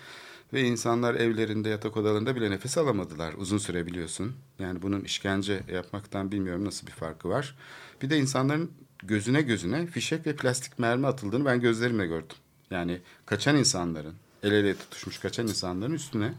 Ve 0.54 0.62
insanlar 0.62 1.16
evlerinde, 1.16 1.70
yatak 1.70 1.98
odalarında 1.98 2.36
bile 2.36 2.52
nefes 2.52 2.78
alamadılar 2.78 3.34
uzun 3.38 3.58
süre 3.58 3.86
biliyorsun. 3.86 4.36
Yani 4.60 4.82
bunun 4.82 5.02
işkence 5.02 5.64
yapmaktan 5.74 6.32
bilmiyorum 6.32 6.66
nasıl 6.66 6.88
bir 6.88 6.92
farkı 6.92 7.30
var. 7.30 7.56
Bir 8.02 8.10
de 8.10 8.18
insanların 8.18 8.72
gözüne 9.04 9.42
gözüne 9.42 9.88
fişek 9.88 10.28
ve 10.28 10.36
plastik 10.36 10.80
mermi 10.80 11.08
atıldığını 11.08 11.46
ben 11.46 11.62
gözlerimle 11.62 12.08
gördüm. 12.08 12.38
Yani 12.72 13.02
kaçan 13.26 13.56
insanların, 13.58 14.16
el 14.44 14.52
ele 14.52 14.76
tutuşmuş 14.78 15.20
kaçan 15.20 15.48
insanların 15.48 15.94
üstüne 15.94 16.34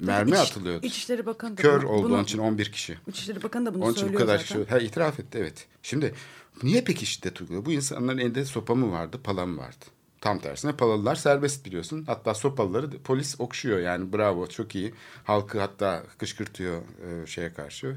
mermi 0.00 0.30
İç- 0.30 0.36
atılıyordu. 0.38 0.86
İçişleri 0.86 1.26
Bakanı 1.26 1.56
da 1.56 1.62
Kör 1.62 1.82
bunu- 1.82 1.90
oldu 1.90 2.08
bunu- 2.10 2.22
için 2.22 2.38
11 2.38 2.72
kişi. 2.72 2.98
İçişleri 3.06 3.42
Bakanı 3.42 3.66
da 3.66 3.74
bunu 3.74 3.84
Onun 3.84 3.92
için 3.92 4.02
bu 4.02 4.06
söylüyor 4.06 4.20
kadar 4.20 4.38
zaten. 4.38 4.58
kişi 4.64 4.70
ha, 4.70 4.78
itiraf 4.78 5.20
etti 5.20 5.38
evet. 5.38 5.66
Şimdi 5.82 6.14
niye 6.62 6.84
peki 6.84 7.06
şiddet 7.06 7.40
uyguluyor? 7.40 7.64
Bu 7.64 7.72
insanların 7.72 8.18
elinde 8.18 8.44
sopa 8.44 8.74
mı 8.74 8.92
vardı, 8.92 9.20
pala 9.24 9.46
mı 9.46 9.56
vardı? 9.60 9.84
Tam 10.20 10.38
tersine 10.38 10.72
palalılar 10.76 11.14
serbest 11.14 11.64
biliyorsun. 11.66 12.04
Hatta 12.06 12.34
sopalıları 12.34 12.90
polis 13.02 13.36
okşuyor 13.40 13.78
yani 13.78 14.12
bravo 14.12 14.46
çok 14.46 14.74
iyi. 14.74 14.94
Halkı 15.24 15.60
hatta 15.60 16.02
kışkırtıyor 16.18 16.82
e, 16.82 17.26
şeye 17.26 17.52
karşı. 17.52 17.96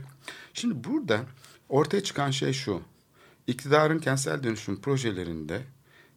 Şimdi 0.53 0.83
burada 0.83 1.21
ortaya 1.69 2.03
çıkan 2.03 2.31
şey 2.31 2.53
şu. 2.53 2.81
İktidarın 3.47 3.99
kentsel 3.99 4.43
dönüşüm 4.43 4.81
projelerinde 4.81 5.61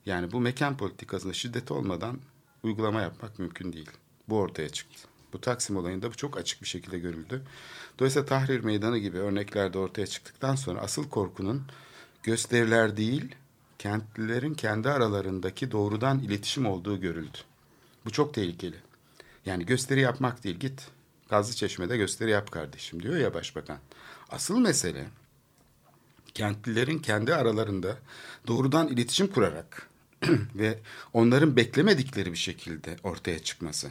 yani 0.08 0.32
bu 0.32 0.40
mekan 0.40 0.76
politikasında 0.76 1.32
şiddet 1.32 1.70
olmadan 1.70 2.18
uygulama 2.62 3.00
yapmak 3.00 3.38
mümkün 3.38 3.72
değil. 3.72 3.90
Bu 4.28 4.38
ortaya 4.38 4.68
çıktı. 4.68 5.08
Bu 5.32 5.40
Taksim 5.40 5.76
olayında 5.76 6.10
bu 6.10 6.14
çok 6.14 6.38
açık 6.38 6.62
bir 6.62 6.66
şekilde 6.66 6.98
görüldü. 6.98 7.42
Dolayısıyla 7.98 8.26
Tahrir 8.26 8.64
Meydanı 8.64 8.98
gibi 8.98 9.18
örnekler 9.18 9.72
de 9.72 9.78
ortaya 9.78 10.06
çıktıktan 10.06 10.54
sonra 10.54 10.80
asıl 10.80 11.08
korkunun 11.08 11.62
gösteriler 12.22 12.96
değil, 12.96 13.34
kentlilerin 13.78 14.54
kendi 14.54 14.88
aralarındaki 14.88 15.70
doğrudan 15.70 16.18
iletişim 16.18 16.66
olduğu 16.66 17.00
görüldü. 17.00 17.38
Bu 18.04 18.10
çok 18.10 18.34
tehlikeli. 18.34 18.76
Yani 19.46 19.66
gösteri 19.66 20.00
yapmak 20.00 20.44
değil, 20.44 20.56
git 20.56 20.88
Gazlı 21.28 21.54
Çeşme'de 21.54 21.96
gösteri 21.96 22.30
yap 22.30 22.50
kardeşim 22.52 23.02
diyor 23.02 23.16
ya 23.16 23.34
başbakan. 23.34 23.78
Asıl 24.30 24.58
mesele 24.58 25.06
kentlilerin 26.34 26.98
kendi 26.98 27.34
aralarında 27.34 27.96
doğrudan 28.46 28.88
iletişim 28.88 29.26
kurarak 29.26 29.88
ve 30.54 30.78
onların 31.12 31.56
beklemedikleri 31.56 32.32
bir 32.32 32.38
şekilde 32.38 32.96
ortaya 33.02 33.38
çıkması. 33.38 33.88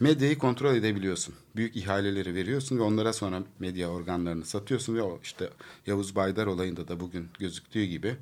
Medyayı 0.00 0.38
kontrol 0.38 0.74
edebiliyorsun. 0.74 1.34
Büyük 1.56 1.76
ihaleleri 1.76 2.34
veriyorsun 2.34 2.78
ve 2.78 2.82
onlara 2.82 3.12
sonra 3.12 3.42
medya 3.58 3.88
organlarını 3.88 4.44
satıyorsun 4.44 4.96
ve 4.96 5.02
o 5.02 5.20
işte 5.22 5.50
Yavuz 5.86 6.16
Baydar 6.16 6.46
olayında 6.46 6.88
da 6.88 7.00
bugün 7.00 7.28
gözüktüğü 7.38 7.84
gibi 7.84 8.16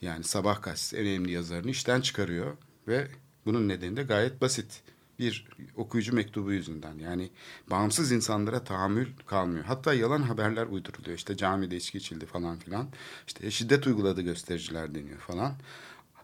yani 0.00 0.24
Sabah 0.24 0.62
gazetesi 0.62 0.96
önemli 0.96 1.32
yazarını 1.32 1.70
işten 1.70 2.00
çıkarıyor 2.00 2.56
ve 2.88 3.08
bunun 3.46 3.68
nedeni 3.68 3.96
de 3.96 4.02
gayet 4.02 4.40
basit. 4.40 4.82
Bir 5.18 5.48
okuyucu 5.76 6.14
mektubu 6.14 6.52
yüzünden 6.52 6.98
yani 6.98 7.30
bağımsız 7.70 8.12
insanlara 8.12 8.64
tahammül 8.64 9.08
kalmıyor. 9.26 9.64
Hatta 9.64 9.94
yalan 9.94 10.22
haberler 10.22 10.66
uyduruluyor. 10.66 11.16
İşte 11.16 11.36
camide 11.36 11.76
içki 11.76 11.98
içildi 11.98 12.26
falan 12.26 12.58
filan. 12.58 12.88
İşte 13.26 13.50
şiddet 13.50 13.86
uyguladı 13.86 14.22
göstericiler 14.22 14.94
deniyor 14.94 15.18
falan. 15.18 15.54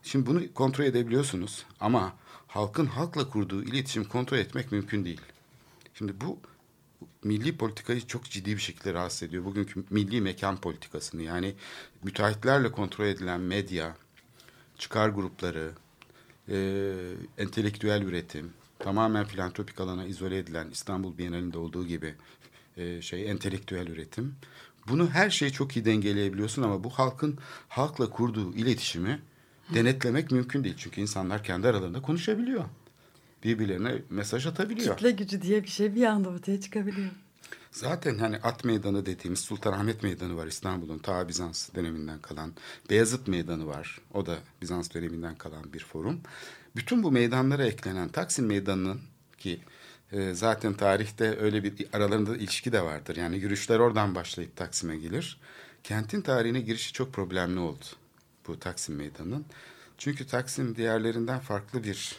Şimdi 0.02 0.26
bunu 0.26 0.54
kontrol 0.54 0.84
edebiliyorsunuz 0.84 1.66
ama 1.80 2.14
halkın 2.46 2.86
halkla 2.86 3.30
kurduğu 3.30 3.62
iletişim 3.62 4.04
kontrol 4.04 4.38
etmek 4.38 4.72
mümkün 4.72 5.04
değil. 5.04 5.20
Şimdi 5.94 6.20
bu 6.20 6.38
milli 7.24 7.56
politikayı 7.56 8.06
çok 8.06 8.24
ciddi 8.24 8.56
bir 8.56 8.60
şekilde 8.60 8.94
rahatsız 8.94 9.22
ediyor. 9.22 9.44
Bugünkü 9.44 9.84
milli 9.90 10.20
mekan 10.20 10.56
politikasını 10.56 11.22
yani 11.22 11.54
müteahhitlerle 12.02 12.72
kontrol 12.72 13.06
edilen 13.06 13.40
medya, 13.40 13.96
çıkar 14.78 15.08
grupları, 15.08 15.72
e, 16.48 16.56
entelektüel 17.38 18.02
üretim, 18.02 18.52
tamamen 18.78 19.24
filantropik 19.24 19.80
alana 19.80 20.06
izole 20.06 20.38
edilen 20.38 20.70
İstanbul 20.70 21.18
Bienalinde 21.18 21.58
olduğu 21.58 21.86
gibi 21.86 22.14
e, 22.76 23.02
şey 23.02 23.30
entelektüel 23.30 23.86
üretim. 23.86 24.34
Bunu 24.88 25.10
her 25.10 25.30
şeyi 25.30 25.52
çok 25.52 25.76
iyi 25.76 25.84
dengeleyebiliyorsun 25.84 26.62
ama 26.62 26.84
bu 26.84 26.90
halkın 26.90 27.38
halkla 27.68 28.10
kurduğu 28.10 28.54
iletişimi 28.54 29.22
denetlemek 29.74 30.30
mümkün 30.30 30.64
değil. 30.64 30.74
Çünkü 30.78 31.00
insanlar 31.00 31.44
kendi 31.44 31.68
aralarında 31.68 32.02
konuşabiliyor. 32.02 32.64
Birbirlerine 33.44 34.02
mesaj 34.10 34.46
atabiliyor. 34.46 34.96
Kitle 34.96 35.10
gücü 35.10 35.42
diye 35.42 35.62
bir 35.62 35.68
şey 35.68 35.94
bir 35.94 36.04
anda 36.04 36.28
ortaya 36.28 36.60
çıkabiliyor. 36.60 37.10
Zaten 37.70 38.18
hani 38.18 38.36
At 38.36 38.64
Meydanı 38.64 39.06
dediğimiz 39.06 39.40
Sultanahmet 39.40 40.02
Meydanı 40.02 40.36
var 40.36 40.46
İstanbul'un 40.46 40.98
ta 40.98 41.28
Bizans 41.28 41.74
döneminden 41.74 42.18
kalan. 42.18 42.52
Beyazıt 42.90 43.28
Meydanı 43.28 43.66
var. 43.66 44.00
O 44.14 44.26
da 44.26 44.38
Bizans 44.62 44.94
döneminden 44.94 45.34
kalan 45.34 45.72
bir 45.72 45.84
forum. 45.84 46.20
Bütün 46.76 47.02
bu 47.02 47.12
meydanlara 47.12 47.66
eklenen 47.66 48.08
Taksim 48.08 48.46
Meydanı'nın 48.46 49.00
ki 49.38 49.60
e, 50.12 50.34
zaten 50.34 50.74
tarihte 50.74 51.38
öyle 51.38 51.64
bir 51.64 51.86
aralarında 51.92 52.36
ilişki 52.36 52.72
de 52.72 52.82
vardır. 52.82 53.16
Yani 53.16 53.36
yürüyüşler 53.36 53.78
oradan 53.78 54.14
başlayıp 54.14 54.56
Taksim'e 54.56 54.96
gelir. 54.96 55.40
Kentin 55.84 56.20
tarihine 56.20 56.60
girişi 56.60 56.92
çok 56.92 57.12
problemli 57.12 57.60
oldu 57.60 57.84
bu 58.48 58.58
Taksim 58.60 58.94
Meydanı'nın. 58.96 59.44
Çünkü 59.98 60.26
Taksim 60.26 60.76
diğerlerinden 60.76 61.40
farklı 61.40 61.84
bir 61.84 62.16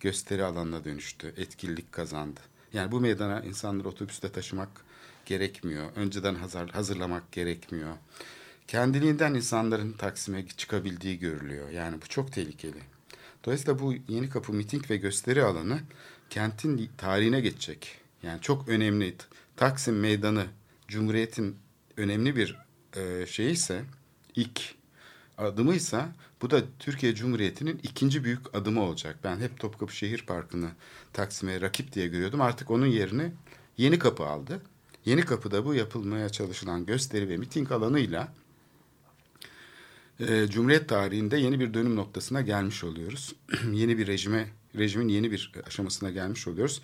gösteri 0.00 0.44
alanına 0.44 0.84
dönüştü. 0.84 1.34
Etkililik 1.36 1.92
kazandı. 1.92 2.40
Yani 2.72 2.92
bu 2.92 3.00
meydana 3.00 3.40
insanları 3.40 3.88
otobüste 3.88 4.32
taşımak 4.32 4.68
gerekmiyor. 5.26 5.92
Önceden 5.96 6.34
hazır, 6.34 6.68
hazırlamak 6.68 7.32
gerekmiyor. 7.32 7.96
Kendiliğinden 8.68 9.34
insanların 9.34 9.92
Taksim'e 9.92 10.46
çıkabildiği 10.48 11.18
görülüyor. 11.18 11.70
Yani 11.70 12.02
bu 12.02 12.06
çok 12.06 12.32
tehlikeli. 12.32 12.82
Dolayısıyla 13.44 13.78
bu 13.78 13.94
Yeni 14.08 14.30
Kapı 14.30 14.52
miting 14.52 14.90
ve 14.90 14.96
gösteri 14.96 15.42
alanı 15.42 15.80
kentin 16.30 16.90
tarihine 16.98 17.40
geçecek. 17.40 18.00
Yani 18.22 18.40
çok 18.40 18.68
önemli. 18.68 19.14
Taksim 19.56 20.00
Meydanı 20.00 20.46
Cumhuriyet'in 20.88 21.56
önemli 21.96 22.36
bir 22.36 22.58
e, 22.96 23.26
şeyi 23.26 23.50
ise 23.50 23.84
ilk 24.34 24.75
adımıysa 25.38 26.08
bu 26.42 26.50
da 26.50 26.62
Türkiye 26.78 27.14
Cumhuriyeti'nin 27.14 27.80
ikinci 27.82 28.24
büyük 28.24 28.54
adımı 28.54 28.80
olacak. 28.80 29.18
Ben 29.24 29.40
hep 29.40 29.60
Topkapı 29.60 29.96
Şehir 29.96 30.26
Parkı'nı 30.26 30.68
Taksim'e 31.12 31.60
rakip 31.60 31.92
diye 31.92 32.06
görüyordum. 32.06 32.40
Artık 32.40 32.70
onun 32.70 32.86
yerini 32.86 33.32
Yeni 33.76 33.98
Kapı 33.98 34.24
aldı. 34.26 34.62
Yeni 35.04 35.22
Kapı'da 35.22 35.64
bu 35.64 35.74
yapılmaya 35.74 36.28
çalışılan 36.28 36.86
gösteri 36.86 37.28
ve 37.28 37.36
miting 37.36 37.72
alanıyla 37.72 38.28
e, 40.20 40.46
Cumhuriyet 40.48 40.88
tarihinde 40.88 41.36
yeni 41.36 41.60
bir 41.60 41.74
dönüm 41.74 41.96
noktasına 41.96 42.40
gelmiş 42.40 42.84
oluyoruz. 42.84 43.34
yeni 43.72 43.98
bir 43.98 44.06
rejime, 44.06 44.48
rejimin 44.78 45.08
yeni 45.08 45.30
bir 45.30 45.52
aşamasına 45.66 46.10
gelmiş 46.10 46.48
oluyoruz. 46.48 46.82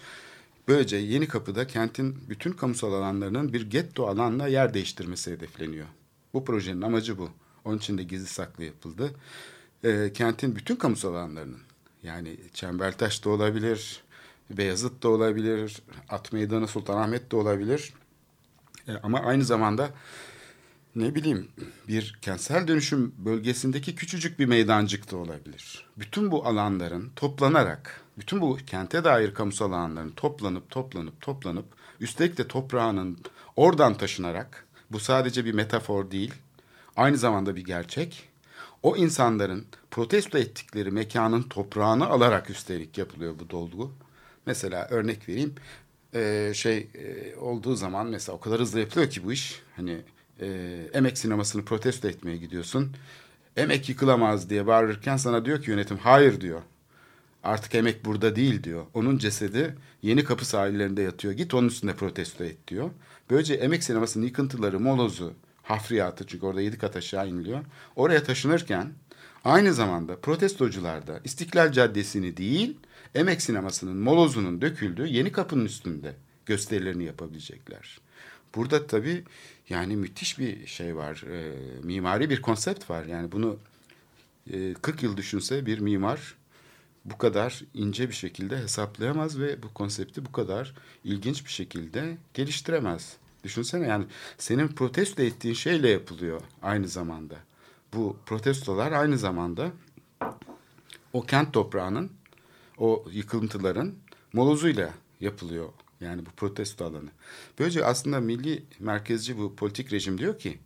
Böylece 0.68 0.96
Yeni 0.96 1.28
Kapı'da 1.28 1.66
kentin 1.66 2.16
bütün 2.28 2.52
kamusal 2.52 2.92
alanlarının 2.92 3.52
bir 3.52 3.70
getto 3.70 4.06
alanla 4.06 4.46
yer 4.46 4.74
değiştirmesi 4.74 5.32
hedefleniyor. 5.32 5.86
Bu 6.34 6.44
projenin 6.44 6.82
amacı 6.82 7.18
bu. 7.18 7.30
Onun 7.64 7.78
için 7.78 7.98
de 7.98 8.02
gizli 8.02 8.26
saklı 8.26 8.64
yapıldı. 8.64 9.14
E, 9.84 10.12
kentin 10.12 10.56
bütün 10.56 10.76
kamusal 10.76 11.14
alanlarının 11.14 11.60
yani 12.02 12.36
Çembertaş 12.54 13.24
da 13.24 13.30
olabilir, 13.30 14.02
Beyazıt 14.50 15.02
da 15.02 15.08
olabilir, 15.08 15.82
At 16.08 16.32
Meydanı 16.32 16.68
Sultanahmet 16.68 17.32
de 17.32 17.36
olabilir. 17.36 17.92
E, 18.88 18.92
ama 19.02 19.20
aynı 19.20 19.44
zamanda 19.44 19.90
ne 20.94 21.14
bileyim 21.14 21.48
bir 21.88 22.18
kentsel 22.22 22.68
dönüşüm 22.68 23.14
bölgesindeki 23.18 23.94
küçücük 23.94 24.38
bir 24.38 24.46
meydancık 24.46 25.10
da 25.10 25.16
olabilir. 25.16 25.86
Bütün 25.96 26.30
bu 26.30 26.46
alanların 26.46 27.10
toplanarak, 27.16 28.00
bütün 28.18 28.40
bu 28.40 28.56
kente 28.66 29.04
dair 29.04 29.34
kamusal 29.34 29.72
alanların 29.72 30.10
toplanıp 30.10 30.70
toplanıp 30.70 31.20
toplanıp 31.20 31.66
üstelik 32.00 32.38
de 32.38 32.48
toprağının 32.48 33.18
oradan 33.56 33.94
taşınarak 33.94 34.66
bu 34.90 35.00
sadece 35.00 35.44
bir 35.44 35.52
metafor 35.52 36.10
değil, 36.10 36.34
aynı 36.96 37.16
zamanda 37.16 37.56
bir 37.56 37.64
gerçek. 37.64 38.28
O 38.82 38.96
insanların 38.96 39.66
protesto 39.90 40.38
ettikleri 40.38 40.90
mekanın 40.90 41.42
toprağını 41.42 42.06
alarak 42.06 42.50
üstelik 42.50 42.98
yapılıyor 42.98 43.34
bu 43.38 43.50
dolgu. 43.50 43.92
Mesela 44.46 44.88
örnek 44.90 45.28
vereyim. 45.28 45.54
Ee, 46.14 46.52
şey 46.54 46.78
e, 46.78 47.36
olduğu 47.36 47.74
zaman 47.74 48.06
mesela 48.06 48.36
o 48.36 48.40
kadar 48.40 48.60
hızlı 48.60 48.80
yapılıyor 48.80 49.10
ki 49.10 49.24
bu 49.24 49.32
iş. 49.32 49.62
Hani 49.76 49.98
e, 50.40 50.78
emek 50.92 51.18
sinemasını 51.18 51.64
protesto 51.64 52.08
etmeye 52.08 52.36
gidiyorsun. 52.36 52.92
Emek 53.56 53.88
yıkılamaz 53.88 54.50
diye 54.50 54.66
bağırırken 54.66 55.16
sana 55.16 55.44
diyor 55.44 55.62
ki 55.62 55.70
yönetim 55.70 55.98
hayır 55.98 56.40
diyor. 56.40 56.62
Artık 57.42 57.74
emek 57.74 58.04
burada 58.04 58.36
değil 58.36 58.62
diyor. 58.62 58.86
Onun 58.94 59.18
cesedi 59.18 59.76
yeni 60.02 60.24
kapı 60.24 60.44
sahillerinde 60.44 61.02
yatıyor. 61.02 61.34
Git 61.34 61.54
onun 61.54 61.68
üstünde 61.68 61.94
protesto 61.96 62.44
et 62.44 62.68
diyor. 62.68 62.90
Böylece 63.30 63.54
emek 63.54 63.84
sinemasının 63.84 64.24
yıkıntıları, 64.24 64.80
molozu, 64.80 65.34
hafriyatı 65.62 66.26
çünkü 66.26 66.46
orada 66.46 66.60
yedi 66.60 66.78
kat 66.78 66.96
aşağı 66.96 67.28
iniliyor. 67.28 67.64
Oraya 67.96 68.22
taşınırken 68.22 68.92
aynı 69.44 69.74
zamanda 69.74 70.16
protestocular 70.16 71.06
da 71.06 71.20
İstiklal 71.24 71.72
Caddesi'ni 71.72 72.36
değil 72.36 72.76
emek 73.14 73.42
sinemasının 73.42 73.96
molozunun 73.96 74.62
döküldüğü 74.62 75.06
yeni 75.06 75.32
kapının 75.32 75.64
üstünde 75.64 76.14
gösterilerini 76.46 77.04
yapabilecekler. 77.04 78.00
Burada 78.54 78.86
tabii 78.86 79.24
yani 79.68 79.96
müthiş 79.96 80.38
bir 80.38 80.66
şey 80.66 80.96
var. 80.96 81.24
E, 81.32 81.52
mimari 81.82 82.30
bir 82.30 82.42
konsept 82.42 82.90
var. 82.90 83.04
Yani 83.04 83.32
bunu 83.32 83.58
e, 84.52 84.74
40 84.74 85.02
yıl 85.02 85.16
düşünse 85.16 85.66
bir 85.66 85.78
mimar 85.78 86.34
bu 87.04 87.18
kadar 87.18 87.62
ince 87.74 88.08
bir 88.08 88.14
şekilde 88.14 88.58
hesaplayamaz 88.58 89.38
ve 89.38 89.62
bu 89.62 89.74
konsepti 89.74 90.24
bu 90.24 90.32
kadar 90.32 90.74
ilginç 91.04 91.44
bir 91.44 91.50
şekilde 91.50 92.16
geliştiremez. 92.34 93.16
Düşünsene 93.44 93.86
yani 93.86 94.04
senin 94.38 94.68
protesto 94.68 95.22
ettiğin 95.22 95.54
şeyle 95.54 95.88
yapılıyor 95.88 96.40
aynı 96.62 96.88
zamanda. 96.88 97.34
Bu 97.94 98.16
protestolar 98.26 98.92
aynı 98.92 99.18
zamanda 99.18 99.72
o 101.12 101.22
kent 101.22 101.52
toprağının, 101.52 102.12
o 102.78 103.04
yıkıntıların 103.12 103.94
molozuyla 104.32 104.90
yapılıyor. 105.20 105.68
Yani 106.00 106.26
bu 106.26 106.30
protesto 106.30 106.84
alanı. 106.84 107.10
Böylece 107.58 107.84
aslında 107.84 108.20
milli 108.20 108.62
merkezci 108.80 109.38
bu 109.38 109.56
politik 109.56 109.92
rejim 109.92 110.18
diyor 110.18 110.38
ki 110.38 110.58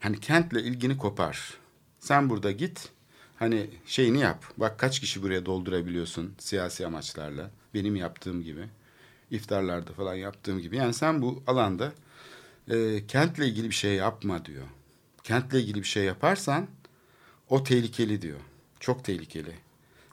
hani 0.00 0.20
kentle 0.20 0.62
ilgini 0.62 0.98
kopar. 0.98 1.54
Sen 2.00 2.30
burada 2.30 2.50
git 2.50 2.88
hani 3.36 3.70
şeyini 3.86 4.18
yap. 4.18 4.44
Bak 4.56 4.78
kaç 4.78 5.00
kişi 5.00 5.22
buraya 5.22 5.46
doldurabiliyorsun 5.46 6.34
siyasi 6.38 6.86
amaçlarla. 6.86 7.50
Benim 7.74 7.96
yaptığım 7.96 8.42
gibi. 8.42 8.68
iftarlarda 9.30 9.92
falan 9.92 10.14
yaptığım 10.14 10.58
gibi. 10.58 10.76
Yani 10.76 10.94
sen 10.94 11.22
bu 11.22 11.42
alanda 11.46 11.92
e, 12.70 13.06
kentle 13.06 13.46
ilgili 13.46 13.70
bir 13.70 13.74
şey 13.74 13.94
yapma 13.94 14.44
diyor. 14.44 14.66
Kentle 15.24 15.60
ilgili 15.60 15.78
bir 15.78 15.86
şey 15.86 16.04
yaparsan 16.04 16.66
o 17.48 17.64
tehlikeli 17.64 18.22
diyor. 18.22 18.40
Çok 18.80 19.04
tehlikeli. 19.04 19.52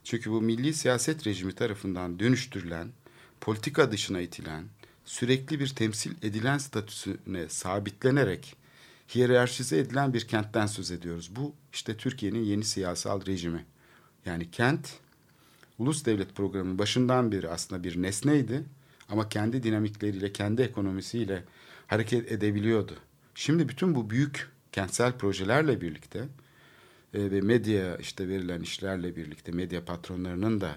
Çünkü 0.03 0.31
bu 0.31 0.41
milli 0.41 0.73
siyaset 0.73 1.27
rejimi 1.27 1.55
tarafından 1.55 2.19
dönüştürülen, 2.19 2.87
politika 3.41 3.91
dışına 3.91 4.21
itilen, 4.21 4.63
sürekli 5.05 5.59
bir 5.59 5.67
temsil 5.67 6.11
edilen 6.21 6.57
statüsüne 6.57 7.49
sabitlenerek 7.49 8.55
hiyerarşize 9.15 9.77
edilen 9.77 10.13
bir 10.13 10.27
kentten 10.27 10.67
söz 10.67 10.91
ediyoruz. 10.91 11.31
Bu 11.35 11.53
işte 11.73 11.97
Türkiye'nin 11.97 12.43
yeni 12.43 12.63
siyasal 12.63 13.25
rejimi. 13.25 13.65
Yani 14.25 14.51
kent 14.51 14.99
ulus 15.79 16.05
devlet 16.05 16.35
programının 16.35 16.79
başından 16.79 17.31
beri 17.31 17.49
aslında 17.49 17.83
bir 17.83 18.01
nesneydi 18.01 18.63
ama 19.09 19.29
kendi 19.29 19.63
dinamikleriyle, 19.63 20.33
kendi 20.33 20.61
ekonomisiyle 20.61 21.43
hareket 21.87 22.31
edebiliyordu. 22.31 22.93
Şimdi 23.35 23.69
bütün 23.69 23.95
bu 23.95 24.09
büyük 24.09 24.49
kentsel 24.71 25.17
projelerle 25.17 25.81
birlikte 25.81 26.19
e, 27.13 27.31
ve 27.31 27.41
medya 27.41 27.97
işte 27.97 28.27
verilen 28.27 28.61
işlerle 28.61 29.15
birlikte 29.15 29.51
medya 29.51 29.85
patronlarının 29.85 30.61
da 30.61 30.75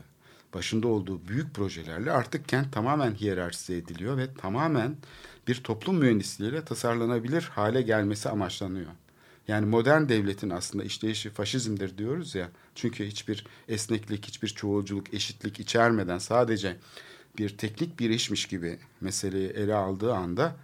başında 0.54 0.88
olduğu 0.88 1.28
büyük 1.28 1.54
projelerle 1.54 2.12
artık 2.12 2.48
kent 2.48 2.72
tamamen 2.72 3.14
hiyerarşize 3.14 3.76
ediliyor 3.76 4.16
ve 4.16 4.34
tamamen 4.34 4.96
bir 5.48 5.62
toplum 5.62 5.96
mühendisliğiyle 5.96 6.64
tasarlanabilir 6.64 7.42
hale 7.42 7.82
gelmesi 7.82 8.28
amaçlanıyor. 8.28 8.90
Yani 9.48 9.66
modern 9.66 10.08
devletin 10.08 10.50
aslında 10.50 10.84
işleyişi 10.84 11.30
faşizmdir 11.30 11.98
diyoruz 11.98 12.34
ya. 12.34 12.48
Çünkü 12.74 13.06
hiçbir 13.06 13.46
esneklik, 13.68 14.26
hiçbir 14.26 14.48
çoğulculuk, 14.48 15.14
eşitlik 15.14 15.60
içermeden 15.60 16.18
sadece 16.18 16.76
bir 17.38 17.48
teknik 17.48 17.98
bir 17.98 18.10
işmiş 18.10 18.46
gibi 18.46 18.78
meseleyi 19.00 19.48
ele 19.48 19.74
aldığı 19.74 20.14
anda 20.14 20.56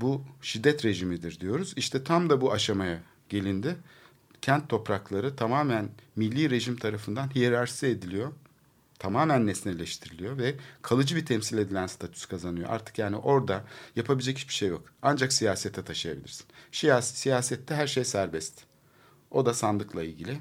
bu 0.00 0.24
şiddet 0.42 0.84
rejimidir 0.84 1.40
diyoruz. 1.40 1.72
İşte 1.76 2.04
tam 2.04 2.30
da 2.30 2.40
bu 2.40 2.52
aşamaya 2.52 3.02
gelindi. 3.28 3.76
Kent 4.42 4.68
toprakları 4.68 5.36
tamamen 5.36 5.88
milli 6.16 6.50
rejim 6.50 6.76
tarafından 6.76 7.34
hiyerarşize 7.34 7.90
ediliyor. 7.90 8.32
Tamamen 8.98 9.46
nesneleştiriliyor 9.46 10.38
ve 10.38 10.54
kalıcı 10.82 11.16
bir 11.16 11.26
temsil 11.26 11.58
edilen 11.58 11.86
statüs 11.86 12.26
kazanıyor. 12.26 12.70
Artık 12.70 12.98
yani 12.98 13.16
orada 13.16 13.64
yapabilecek 13.96 14.38
hiçbir 14.38 14.54
şey 14.54 14.68
yok. 14.68 14.84
Ancak 15.02 15.32
siyasete 15.32 15.84
taşıyabilirsin. 15.84 16.46
Şias, 16.72 17.14
siyasette 17.14 17.74
her 17.74 17.86
şey 17.86 18.04
serbest. 18.04 18.64
O 19.30 19.46
da 19.46 19.54
sandıkla 19.54 20.02
ilgili. 20.02 20.38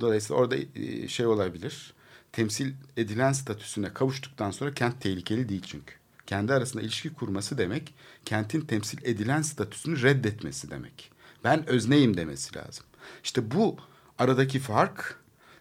Dolayısıyla 0.00 0.42
orada 0.42 0.56
e, 0.74 1.08
şey 1.08 1.26
olabilir. 1.26 1.94
Temsil 2.32 2.72
edilen 2.96 3.32
statüsüne 3.32 3.94
kavuştuktan 3.94 4.50
sonra 4.50 4.74
kent 4.74 5.00
tehlikeli 5.00 5.48
değil 5.48 5.62
çünkü 5.66 5.99
kendi 6.30 6.52
arasında 6.52 6.82
ilişki 6.82 7.14
kurması 7.14 7.58
demek, 7.58 7.94
kentin 8.24 8.60
temsil 8.60 8.98
edilen 9.04 9.42
statüsünü 9.42 10.02
reddetmesi 10.02 10.70
demek. 10.70 11.12
Ben 11.44 11.66
özneyim 11.66 12.16
demesi 12.16 12.56
lazım. 12.56 12.84
İşte 13.24 13.50
bu 13.50 13.76
aradaki 14.18 14.58
fark 14.58 15.18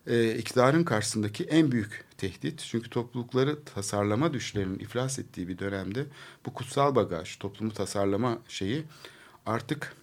e, 0.07 0.35
iktidarın 0.35 0.83
karşısındaki 0.83 1.43
en 1.43 1.71
büyük 1.71 2.05
tehdit. 2.17 2.59
Çünkü 2.59 2.89
toplulukları 2.89 3.63
tasarlama 3.63 4.33
düşlerinin 4.33 4.79
iflas 4.79 5.19
ettiği 5.19 5.47
bir 5.47 5.59
dönemde 5.59 6.05
bu 6.45 6.53
kutsal 6.53 6.95
bagaj, 6.95 7.37
toplumu 7.37 7.73
tasarlama 7.73 8.39
şeyi 8.47 8.83
artık 9.45 9.95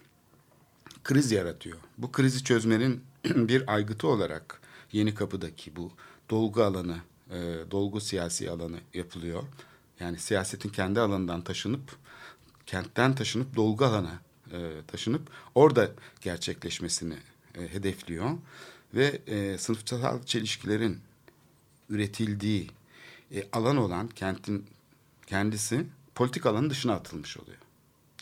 kriz 1.03 1.31
yaratıyor. 1.31 1.77
Bu 1.97 2.11
krizi 2.11 2.43
çözmenin 2.43 3.03
bir 3.25 3.73
aygıtı 3.73 4.07
olarak 4.07 4.61
Yeni 4.91 5.15
Kapı'daki 5.15 5.75
bu 5.75 5.91
dolgu 6.29 6.63
alanı, 6.63 6.97
e, 7.29 7.37
dolgu 7.71 8.01
siyasi 8.01 8.51
alanı 8.51 8.77
yapılıyor. 8.93 9.43
Yani 9.99 10.19
siyasetin 10.19 10.69
kendi 10.69 10.99
alanından 10.99 11.41
taşınıp, 11.41 11.95
kentten 12.65 13.15
taşınıp 13.15 13.55
dolgu 13.55 13.85
alana 13.85 14.19
e, 14.51 14.57
taşınıp 14.87 15.29
orada 15.55 15.91
gerçekleşmesini 16.21 17.17
e, 17.55 17.73
hedefliyor. 17.73 18.31
Ve 18.93 19.21
e, 19.27 19.57
sınıfsal 19.57 20.23
çelişkilerin 20.23 20.99
üretildiği 21.89 22.71
e, 23.35 23.43
alan 23.51 23.77
olan 23.77 24.07
kentin 24.07 24.65
kendisi 25.27 25.85
politik 26.15 26.45
alanın 26.45 26.69
dışına 26.69 26.93
atılmış 26.93 27.37
oluyor. 27.37 27.57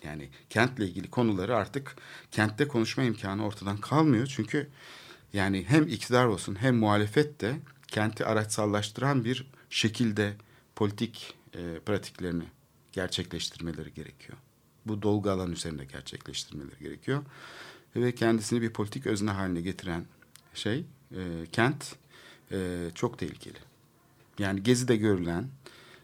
Yani 0.04 0.30
kentle 0.50 0.86
ilgili 0.86 1.10
konuları 1.10 1.56
artık 1.56 1.96
kentte 2.32 2.68
konuşma 2.68 3.04
imkanı 3.04 3.46
ortadan 3.46 3.78
kalmıyor. 3.78 4.28
Çünkü 4.36 4.70
yani 5.34 5.66
hem 5.68 5.88
iktidar 5.88 6.26
olsun 6.26 6.56
hem 6.60 6.76
muhalefet 6.76 7.42
de 7.42 7.60
kenti 7.88 8.26
araçsallaştıran 8.26 9.26
bir 9.26 9.48
şekilde 9.70 10.34
politik 10.76 11.34
e, 11.58 11.80
pratiklerini 11.80 12.44
gerçekleştirmeleri 12.92 13.94
gerekiyor. 13.94 14.38
Bu 14.86 15.02
dolgu 15.02 15.30
alan 15.30 15.52
üzerinde 15.52 15.86
gerçekleştirmeleri 15.86 16.80
gerekiyor. 16.80 17.24
Ve 17.96 18.16
kendisini 18.16 18.62
bir 18.62 18.70
politik 18.70 19.08
özne 19.08 19.32
haline 19.32 19.62
getiren 19.62 20.06
şey, 20.54 20.86
e, 21.12 21.46
kent 21.52 21.96
e, 22.52 22.90
çok 22.96 23.20
tehlikeli. 23.20 23.58
Yani 24.40 24.64
Gezi'de 24.64 24.96
görülen 24.96 25.48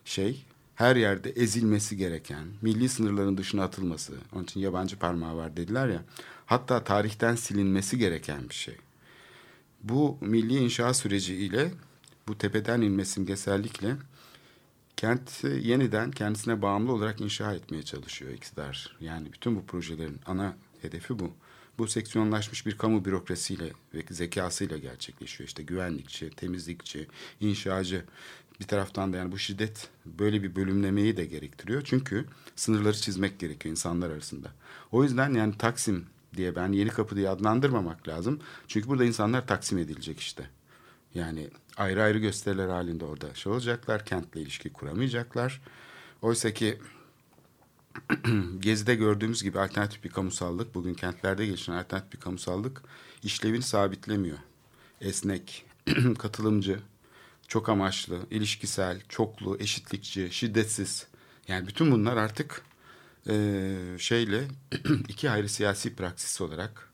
şey 0.05 0.45
her 0.75 0.95
yerde 0.95 1.29
ezilmesi 1.29 1.97
gereken, 1.97 2.47
milli 2.61 2.89
sınırların 2.89 3.37
dışına 3.37 3.63
atılması, 3.63 4.13
onun 4.33 4.43
için 4.43 4.59
yabancı 4.59 4.99
parmağı 4.99 5.35
var 5.35 5.57
dediler 5.57 5.87
ya, 5.87 6.03
hatta 6.45 6.83
tarihten 6.83 7.35
silinmesi 7.35 7.97
gereken 7.97 8.49
bir 8.49 8.55
şey. 8.55 8.77
Bu 9.83 10.17
milli 10.21 10.57
inşa 10.57 10.93
süreci 10.93 11.35
ile 11.35 11.71
bu 12.27 12.37
tepeden 12.37 12.81
inme 12.81 13.05
simgesellikle 13.05 13.95
kenti 15.01 15.47
yeniden 15.47 16.11
kendisine 16.11 16.61
bağımlı 16.61 16.91
olarak 16.93 17.21
inşa 17.21 17.53
etmeye 17.53 17.83
çalışıyor 17.83 18.31
iktidar. 18.31 18.97
Yani 18.99 19.33
bütün 19.33 19.55
bu 19.55 19.65
projelerin 19.65 20.19
ana 20.25 20.55
hedefi 20.81 21.19
bu. 21.19 21.33
Bu 21.77 21.87
seksiyonlaşmış 21.87 22.65
bir 22.65 22.77
kamu 22.77 23.05
bürokrasiyle 23.05 23.71
ve 23.93 24.03
zekasıyla 24.09 24.77
gerçekleşiyor. 24.77 25.47
İşte 25.47 25.63
güvenlikçi, 25.63 26.29
temizlikçi, 26.29 27.07
inşacı 27.39 28.05
bir 28.59 28.67
taraftan 28.67 29.13
da 29.13 29.17
yani 29.17 29.31
bu 29.31 29.37
şiddet 29.37 29.89
böyle 30.05 30.43
bir 30.43 30.55
bölümlemeyi 30.55 31.17
de 31.17 31.25
gerektiriyor. 31.25 31.81
Çünkü 31.85 32.25
sınırları 32.55 32.97
çizmek 32.97 33.39
gerekiyor 33.39 33.71
insanlar 33.71 34.09
arasında. 34.09 34.51
O 34.91 35.03
yüzden 35.03 35.33
yani 35.33 35.57
Taksim 35.57 36.05
diye 36.37 36.55
ben 36.55 36.71
yeni 36.71 36.89
kapı 36.89 37.15
diye 37.15 37.29
adlandırmamak 37.29 38.07
lazım. 38.07 38.39
Çünkü 38.67 38.87
burada 38.87 39.05
insanlar 39.05 39.47
taksim 39.47 39.77
edilecek 39.77 40.19
işte. 40.19 40.49
Yani 41.15 41.49
ayrı 41.81 42.03
ayrı 42.03 42.17
gösteriler 42.17 42.67
halinde 42.67 43.05
orada 43.05 43.33
şey 43.33 43.51
olacaklar. 43.51 44.05
Kentle 44.05 44.41
ilişki 44.41 44.73
kuramayacaklar. 44.73 45.61
Oysa 46.21 46.53
ki 46.53 46.79
Gezi'de 48.59 48.95
gördüğümüz 48.95 49.43
gibi 49.43 49.59
alternatif 49.59 50.03
bir 50.03 50.09
kamusallık, 50.09 50.75
bugün 50.75 50.93
kentlerde 50.93 51.45
gelişen 51.45 51.73
alternatif 51.73 52.13
bir 52.13 52.19
kamusallık 52.19 52.81
işlevini 53.23 53.61
sabitlemiyor. 53.61 54.37
Esnek, 55.01 55.65
katılımcı, 56.19 56.79
çok 57.47 57.69
amaçlı, 57.69 58.19
ilişkisel, 58.31 59.01
çoklu, 59.09 59.57
eşitlikçi, 59.59 60.29
şiddetsiz. 60.31 61.07
Yani 61.47 61.67
bütün 61.67 61.91
bunlar 61.91 62.17
artık 62.17 62.61
e, 63.29 63.75
şeyle 63.97 64.47
iki 65.07 65.29
ayrı 65.29 65.49
siyasi 65.49 65.95
praksis 65.95 66.41
olarak 66.41 66.91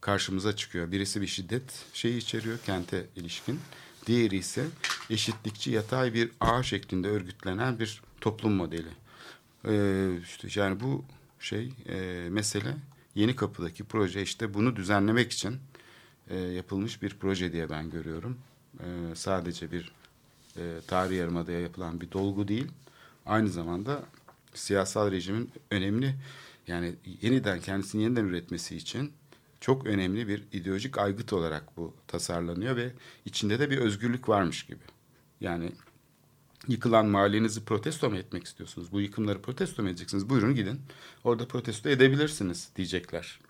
karşımıza 0.00 0.56
çıkıyor. 0.56 0.92
Birisi 0.92 1.20
bir 1.20 1.26
şiddet 1.26 1.84
şeyi 1.92 2.16
içeriyor 2.16 2.58
kente 2.66 3.06
ilişkin. 3.16 3.60
Diğeri 4.08 4.36
ise 4.36 4.64
eşitlikçi 5.10 5.70
yatay 5.70 6.14
bir 6.14 6.30
ağ 6.40 6.62
şeklinde 6.62 7.08
örgütlenen 7.08 7.78
bir 7.78 8.02
toplum 8.20 8.52
modeli. 8.52 8.88
Ee, 9.68 10.10
işte 10.22 10.60
yani 10.60 10.80
bu 10.80 11.04
şey 11.40 11.72
e, 11.88 12.28
mesele 12.30 12.76
yeni 13.14 13.36
kapıdaki 13.36 13.84
proje 13.84 14.22
işte 14.22 14.54
bunu 14.54 14.76
düzenlemek 14.76 15.32
için 15.32 15.56
e, 16.30 16.38
yapılmış 16.38 17.02
bir 17.02 17.16
proje 17.20 17.52
diye 17.52 17.70
ben 17.70 17.90
görüyorum. 17.90 18.38
E, 18.80 18.86
sadece 19.14 19.72
bir 19.72 19.92
e, 20.56 20.80
tarih 20.86 21.16
yarımadaya 21.16 21.60
yapılan 21.60 22.00
bir 22.00 22.12
dolgu 22.12 22.48
değil. 22.48 22.68
Aynı 23.26 23.48
zamanda 23.48 24.02
siyasal 24.54 25.10
rejimin 25.10 25.50
önemli 25.70 26.14
yani 26.66 26.94
yeniden 27.22 27.60
kendisini 27.60 28.02
yeniden 28.02 28.24
üretmesi 28.24 28.76
için 28.76 29.12
çok 29.60 29.86
önemli 29.86 30.28
bir 30.28 30.44
ideolojik 30.52 30.98
aygıt 30.98 31.32
olarak 31.32 31.76
bu 31.76 31.94
tasarlanıyor 32.06 32.76
ve 32.76 32.92
içinde 33.24 33.58
de 33.58 33.70
bir 33.70 33.78
özgürlük 33.78 34.28
varmış 34.28 34.66
gibi. 34.66 34.84
Yani 35.40 35.72
yıkılan 36.68 37.06
mahallenizi 37.06 37.64
protesto 37.64 38.10
mu 38.10 38.16
etmek 38.16 38.44
istiyorsunuz? 38.44 38.92
Bu 38.92 39.00
yıkımları 39.00 39.42
protesto 39.42 39.82
mu 39.82 39.88
edeceksiniz? 39.88 40.30
Buyurun 40.30 40.54
gidin. 40.54 40.80
Orada 41.24 41.48
protesto 41.48 41.88
edebilirsiniz 41.88 42.68
diyecekler. 42.76 43.40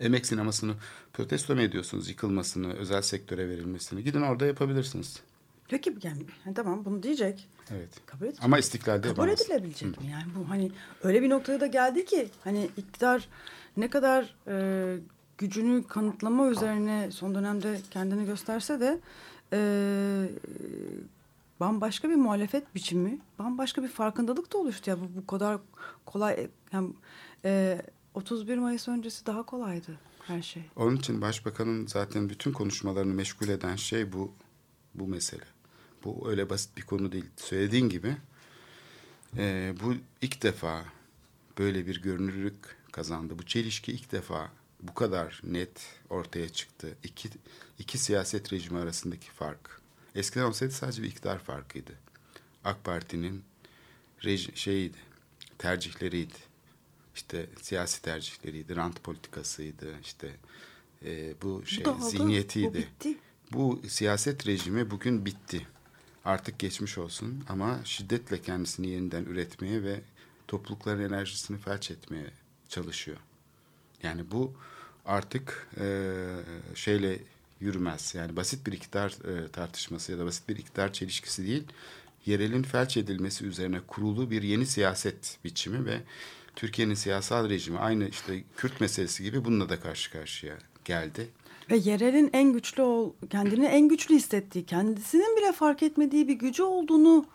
Emek 0.00 0.26
sinemasını 0.26 0.74
protesto 1.12 1.54
mu 1.54 1.60
ediyorsunuz? 1.60 2.08
Yıkılmasını, 2.08 2.72
özel 2.72 3.02
sektöre 3.02 3.48
verilmesini. 3.48 4.04
Gidin 4.04 4.22
orada 4.22 4.46
yapabilirsiniz. 4.46 5.20
Peki 5.68 5.96
yani, 6.02 6.54
tamam 6.54 6.84
bunu 6.84 7.02
diyecek. 7.02 7.48
Evet. 7.70 7.88
Kabul 8.06 8.24
edilecek. 8.24 8.44
Ama 8.44 8.58
istiklalde 8.58 9.08
Kabul 9.08 9.22
yapamaz. 9.22 9.42
edilebilecek 9.42 10.00
mi? 10.00 10.10
Yani 10.10 10.24
bu 10.36 10.50
hani 10.50 10.72
öyle 11.02 11.22
bir 11.22 11.30
noktaya 11.30 11.60
da 11.60 11.66
geldi 11.66 12.04
ki 12.04 12.28
hani 12.44 12.68
iktidar 12.76 13.28
ne 13.76 13.90
kadar 13.90 14.36
e, 14.48 14.96
gücünü 15.38 15.86
kanıtlama 15.86 16.46
üzerine 16.46 17.10
son 17.10 17.34
dönemde 17.34 17.80
kendini 17.90 18.26
gösterse 18.26 18.80
de 18.80 19.00
e, 19.52 19.58
bambaşka 21.60 22.10
bir 22.10 22.14
muhalefet 22.14 22.74
biçimi, 22.74 23.18
bambaşka 23.38 23.82
bir 23.82 23.88
farkındalık 23.88 24.52
da 24.52 24.58
oluştu. 24.58 24.90
Ya 24.90 25.00
bu, 25.00 25.04
bu 25.16 25.26
kadar 25.26 25.58
kolay 26.06 26.48
yani, 26.72 26.92
e, 27.44 27.82
31 28.14 28.58
Mayıs 28.58 28.88
öncesi 28.88 29.26
daha 29.26 29.42
kolaydı 29.42 29.98
her 30.26 30.42
şey. 30.42 30.62
Onun 30.76 30.96
için 30.96 31.20
başbakanın 31.20 31.86
zaten 31.86 32.28
bütün 32.28 32.52
konuşmalarını 32.52 33.14
meşgul 33.14 33.48
eden 33.48 33.76
şey 33.76 34.12
bu 34.12 34.32
bu 34.94 35.06
mesele. 35.06 35.44
Bu 36.04 36.30
öyle 36.30 36.50
basit 36.50 36.76
bir 36.76 36.82
konu 36.82 37.12
değil. 37.12 37.24
Söylediğin 37.36 37.88
gibi 37.88 38.16
e, 39.36 39.74
bu 39.82 39.94
ilk 40.22 40.42
defa 40.42 40.84
böyle 41.58 41.86
bir 41.86 42.02
görünürlük 42.02 42.75
kazandı. 42.96 43.38
Bu 43.38 43.46
çelişki 43.46 43.92
ilk 43.92 44.12
defa 44.12 44.50
bu 44.82 44.94
kadar 44.94 45.40
net 45.44 45.86
ortaya 46.10 46.48
çıktı. 46.48 46.96
İki, 47.04 47.28
iki 47.78 47.98
siyaset 47.98 48.52
rejimi 48.52 48.78
arasındaki 48.78 49.30
fark. 49.30 49.80
Eskiden 50.14 50.44
olsaydı 50.44 50.72
sadece 50.72 51.02
bir 51.02 51.08
iktidar 51.08 51.38
farkıydı. 51.38 51.92
AK 52.64 52.84
Parti'nin 52.84 53.44
reji, 54.24 54.56
şeyiydi, 54.56 54.96
tercihleriydi. 55.58 56.34
İşte 57.14 57.46
siyasi 57.62 58.02
tercihleriydi, 58.02 58.76
rant 58.76 59.04
politikasıydı, 59.04 60.00
işte 60.00 60.36
e, 61.04 61.34
bu 61.42 61.66
şey 61.66 61.86
oldu, 61.86 62.08
zihniyetiydi. 62.10 62.68
Bu 62.68 62.74
bitti. 62.74 63.18
Bu 63.52 63.82
siyaset 63.88 64.46
rejimi 64.46 64.90
bugün 64.90 65.26
bitti. 65.26 65.66
Artık 66.24 66.58
geçmiş 66.58 66.98
olsun 66.98 67.44
ama 67.48 67.80
şiddetle 67.84 68.42
kendisini 68.42 68.88
yeniden 68.88 69.24
üretmeye 69.24 69.82
ve 69.82 70.00
toplulukların 70.48 71.02
enerjisini 71.02 71.58
felç 71.58 71.90
etmeye 71.90 72.30
çalışıyor. 72.76 73.16
Yani 74.02 74.22
bu 74.32 74.52
artık 75.06 75.68
e, 75.80 75.86
şeyle 76.74 77.18
yürümez. 77.60 78.14
Yani 78.14 78.36
basit 78.36 78.66
bir 78.66 78.72
iktidar 78.72 79.10
e, 79.10 79.48
tartışması 79.48 80.12
ya 80.12 80.18
da 80.18 80.24
basit 80.24 80.48
bir 80.48 80.56
iktidar 80.56 80.92
çelişkisi 80.92 81.46
değil. 81.46 81.64
Yerelin 82.26 82.62
felç 82.62 82.96
edilmesi 82.96 83.46
üzerine 83.46 83.80
kurulu 83.86 84.30
bir 84.30 84.42
yeni 84.42 84.66
siyaset 84.66 85.38
biçimi 85.44 85.86
ve 85.86 86.00
Türkiye'nin 86.56 86.94
siyasal 86.94 87.48
rejimi 87.48 87.78
aynı 87.78 88.08
işte 88.08 88.44
Kürt 88.56 88.80
meselesi 88.80 89.22
gibi 89.22 89.44
bununla 89.44 89.68
da 89.68 89.80
karşı 89.80 90.12
karşıya 90.12 90.58
geldi. 90.84 91.28
Ve 91.70 91.76
yerelin 91.76 92.30
en 92.32 92.52
güçlü 92.52 92.82
ol, 92.82 93.12
kendini 93.30 93.66
en 93.66 93.88
güçlü 93.88 94.14
hissettiği, 94.14 94.66
kendisinin 94.66 95.36
bile 95.36 95.52
fark 95.52 95.82
etmediği 95.82 96.28
bir 96.28 96.34
gücü 96.34 96.62
olduğunu 96.62 97.26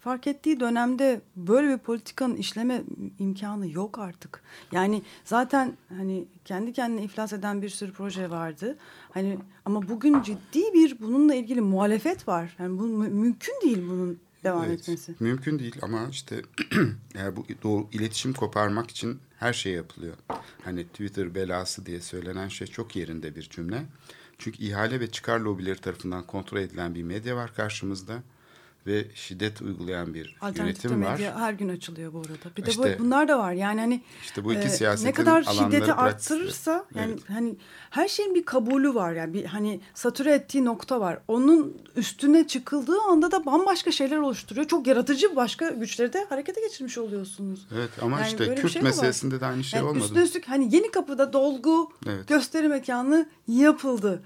fark 0.00 0.26
ettiği 0.26 0.60
dönemde 0.60 1.20
böyle 1.36 1.68
bir 1.68 1.78
politikanın 1.78 2.36
işleme 2.36 2.82
imkanı 3.18 3.70
yok 3.70 3.98
artık. 3.98 4.42
Yani 4.72 5.02
zaten 5.24 5.76
hani 5.88 6.28
kendi 6.44 6.72
kendine 6.72 7.02
iflas 7.04 7.32
eden 7.32 7.62
bir 7.62 7.68
sürü 7.68 7.92
proje 7.92 8.30
vardı. 8.30 8.76
Hani 9.10 9.38
ama 9.64 9.88
bugün 9.88 10.22
ciddi 10.22 10.62
bir 10.74 10.98
bununla 11.00 11.34
ilgili 11.34 11.60
muhalefet 11.60 12.28
var. 12.28 12.56
Yani 12.58 12.78
bu 12.78 12.82
mü- 12.82 13.08
mümkün 13.08 13.54
değil 13.62 13.78
bunun 13.88 14.18
devam 14.44 14.64
Evet, 14.64 14.80
etmesi. 14.80 15.14
Mümkün 15.20 15.58
değil 15.58 15.76
ama 15.82 16.08
işte 16.10 16.42
yani 17.14 17.36
bu 17.36 17.46
doğru 17.62 17.86
iletişim 17.92 18.32
koparmak 18.32 18.90
için 18.90 19.18
her 19.38 19.52
şey 19.52 19.72
yapılıyor. 19.72 20.14
Hani 20.64 20.84
Twitter 20.86 21.34
belası 21.34 21.86
diye 21.86 22.00
söylenen 22.00 22.48
şey 22.48 22.66
çok 22.66 22.96
yerinde 22.96 23.36
bir 23.36 23.42
cümle. 23.42 23.82
Çünkü 24.38 24.62
ihale 24.64 25.00
ve 25.00 25.10
çıkar 25.10 25.40
lobileri 25.40 25.78
tarafından 25.78 26.26
kontrol 26.26 26.58
edilen 26.58 26.94
bir 26.94 27.02
medya 27.02 27.36
var 27.36 27.54
karşımızda 27.54 28.22
ve 28.86 29.04
şiddet 29.14 29.62
uygulayan 29.62 30.14
bir 30.14 30.36
yönetim 30.56 30.90
var. 31.04 31.10
medya 31.12 31.40
her 31.40 31.52
gün 31.52 31.68
açılıyor 31.68 32.12
bu 32.12 32.18
arada. 32.18 32.56
Bir 32.56 32.66
de 32.66 32.70
İşte- 32.70 32.96
bu, 32.98 33.04
bunlar 33.04 33.28
da 33.28 33.38
var. 33.38 33.52
Yani 33.52 33.80
hani 33.80 34.02
İşte 34.22 34.44
bu 34.44 34.52
iki 34.52 34.84
e, 34.84 34.94
ne 35.04 35.12
kadar 35.12 35.42
şiddeti 35.42 35.92
arttırırsa 35.92 36.84
yani 36.94 37.10
Evet. 37.12 37.22
hani 37.28 37.56
her 37.90 38.08
şeyin 38.08 38.34
bir 38.34 38.44
kabulü 38.44 38.94
var. 38.94 39.12
Yani 39.12 39.32
bir 39.34 39.44
hani 39.44 39.80
satüre 39.94 40.32
ettiği 40.34 40.64
nokta 40.64 41.00
var. 41.00 41.18
Onun 41.28 41.76
üstüne 41.96 42.46
çıkıldığı 42.46 43.00
anda 43.00 43.30
da 43.30 43.46
bambaşka 43.46 43.90
şeyler 43.92 44.16
oluşturuyor. 44.16 44.66
Çok 44.66 44.86
yaratıcı 44.86 45.36
başka 45.36 45.68
güçleri 45.70 46.12
de 46.12 46.26
harekete 46.28 46.60
geçirmiş 46.60 46.98
oluyorsunuz. 46.98 47.66
Evet 47.74 47.90
ama 48.02 48.18
Yani 48.20 48.28
işte 48.28 48.54
Kürt 48.54 48.72
şey 48.72 48.82
de 48.82 48.84
var. 48.84 48.90
meselesinde 48.90 49.40
de 49.40 49.46
aynı 49.46 49.64
şey 49.64 49.78
Yani 49.78 49.88
olmadı. 49.88 50.04
üstüne 50.04 50.22
üstlük 50.22 50.48
hani 50.48 50.74
yeni 50.74 50.90
kapıda 50.90 51.32
dolgu 51.32 51.90
Evet. 52.06 52.28
gösteri 52.28 52.68
mekanı 52.68 53.28
yapıldı. 53.48 54.22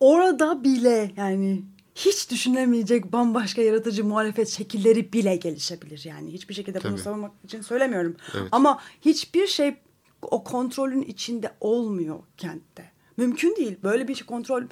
Orada 0.00 0.64
bile 0.64 1.10
yani 1.16 1.62
hiç 1.94 2.30
düşünemeyecek 2.30 3.12
bambaşka 3.12 3.62
yaratıcı 3.62 4.04
muhalefet 4.04 4.48
şekilleri 4.48 5.12
bile 5.12 5.36
gelişebilir. 5.36 6.02
Yani 6.04 6.32
hiçbir 6.32 6.54
şekilde 6.54 6.82
bunu 6.84 6.92
Tabii. 6.92 7.02
savunmak 7.02 7.32
için 7.44 7.60
söylemiyorum. 7.60 8.16
Evet. 8.34 8.48
Ama 8.52 8.80
hiçbir 9.00 9.46
şey 9.46 9.74
o 10.22 10.44
kontrolün 10.44 11.02
içinde 11.02 11.52
olmuyor 11.60 12.18
kentte. 12.36 12.90
Mümkün 13.16 13.56
değil. 13.56 13.76
Böyle 13.82 14.08
bir 14.08 14.22
kontrol 14.22 14.62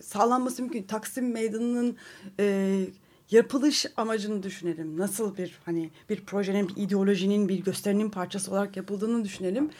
sağlanması 0.00 0.62
mümkün. 0.62 0.82
Taksim 0.82 1.32
Meydanı'nın 1.32 1.96
e, 2.40 2.86
yapılış 3.30 3.86
amacını 3.96 4.42
düşünelim. 4.42 4.98
Nasıl 4.98 5.36
bir 5.36 5.58
hani 5.64 5.90
bir 6.08 6.24
projenin, 6.24 6.68
bir 6.68 6.76
ideolojinin, 6.76 7.48
bir 7.48 7.64
gösterinin 7.64 8.10
parçası 8.10 8.50
olarak 8.50 8.76
yapıldığını 8.76 9.24
düşünelim. 9.24 9.70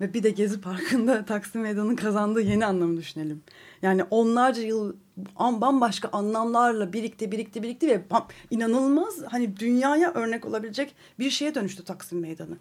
Ve 0.00 0.14
bir 0.14 0.22
de 0.22 0.30
Gezi 0.30 0.60
Parkı'nda 0.60 1.24
Taksim 1.26 1.60
Meydanı'nın 1.62 1.96
kazandığı 1.96 2.40
yeni 2.40 2.66
anlamı 2.66 2.96
düşünelim. 2.96 3.42
Yani 3.82 4.04
onlarca 4.04 4.62
yıl 4.62 4.96
bambaşka 5.38 6.08
anlamlarla 6.08 6.92
birikti, 6.92 7.32
birikti, 7.32 7.62
birikti 7.62 7.88
ve 7.88 8.02
bam- 8.10 8.28
inanılmaz 8.50 9.14
hani 9.28 9.56
dünyaya 9.56 10.12
örnek 10.12 10.44
olabilecek 10.44 10.94
bir 11.18 11.30
şeye 11.30 11.54
dönüştü 11.54 11.84
Taksim 11.84 12.20
Meydanı. 12.20 12.56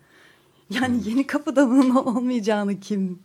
Yani 0.70 1.10
yeni 1.10 1.28
kapıda 1.28 1.70
bunun 1.70 1.96
olmayacağını 1.96 2.80
kim 2.80 3.20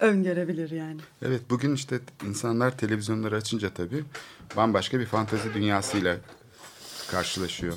öngörebilir 0.00 0.70
yani? 0.70 1.00
Evet 1.22 1.40
bugün 1.50 1.74
işte 1.74 2.00
insanlar 2.28 2.78
televizyonları 2.78 3.36
açınca 3.36 3.70
tabii 3.70 4.04
bambaşka 4.56 5.00
bir 5.00 5.06
fantezi 5.06 5.54
dünyasıyla 5.54 6.16
karşılaşıyor. 7.10 7.74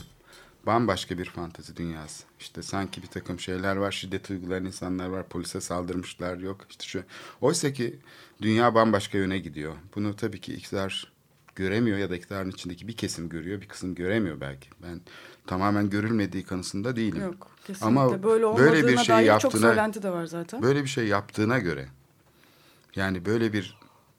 Bambaşka 0.65 1.17
bir 1.17 1.25
fantezi 1.25 1.77
dünyası. 1.77 2.23
İşte 2.39 2.61
sanki 2.61 3.01
bir 3.01 3.07
takım 3.07 3.39
şeyler 3.39 3.75
var, 3.75 3.91
şiddet 3.91 4.29
uygulayan 4.29 4.65
insanlar 4.65 5.07
var, 5.09 5.27
polise 5.29 5.61
saldırmışlar 5.61 6.37
yok. 6.37 6.57
İşte 6.69 6.85
şu. 6.85 7.03
Oysa 7.41 7.73
ki 7.73 7.99
dünya 8.41 8.75
bambaşka 8.75 9.17
yöne 9.17 9.39
gidiyor. 9.39 9.73
Bunu 9.95 10.15
tabii 10.15 10.41
ki 10.41 10.53
iktidar 10.53 11.11
göremiyor 11.55 11.97
ya 11.97 12.09
da 12.09 12.15
iktidarın 12.15 12.51
içindeki 12.51 12.87
bir 12.87 12.97
kesim 12.97 13.29
görüyor, 13.29 13.61
bir 13.61 13.67
kısım 13.67 13.95
göremiyor 13.95 14.41
belki. 14.41 14.69
Ben 14.83 15.01
tamamen 15.47 15.89
görülmediği 15.89 16.43
kanısında 16.43 16.95
değilim. 16.95 17.21
Yok 17.21 17.47
kesinlikle. 17.67 17.85
Ama 17.85 18.23
böyle 18.23 18.57
böyle 18.57 18.87
bir 18.87 18.97
şey 18.97 19.15
dair 19.15 19.25
çok 19.39 19.43
yaptığına- 19.53 19.67
söylenti 19.69 20.03
de 20.03 20.09
var 20.09 20.25
zaten. 20.25 20.61
Böyle 20.61 20.83
bir 20.83 20.89
şey 20.89 21.07
yaptığına 21.07 21.59
göre 21.59 21.87
yani 22.95 23.25
böyle 23.25 23.53
bir 23.53 23.77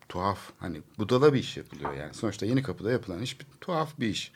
tuhaf 0.08 0.38
hani 0.58 0.80
budala 0.98 1.34
bir 1.34 1.38
iş 1.40 1.56
yapılıyor 1.56 1.92
yani. 1.94 2.14
Sonuçta 2.14 2.46
yeni 2.46 2.62
kapıda 2.62 2.90
yapılan 2.90 3.22
iş 3.22 3.40
bir 3.40 3.46
tuhaf 3.60 4.00
bir 4.00 4.06
iş. 4.08 4.32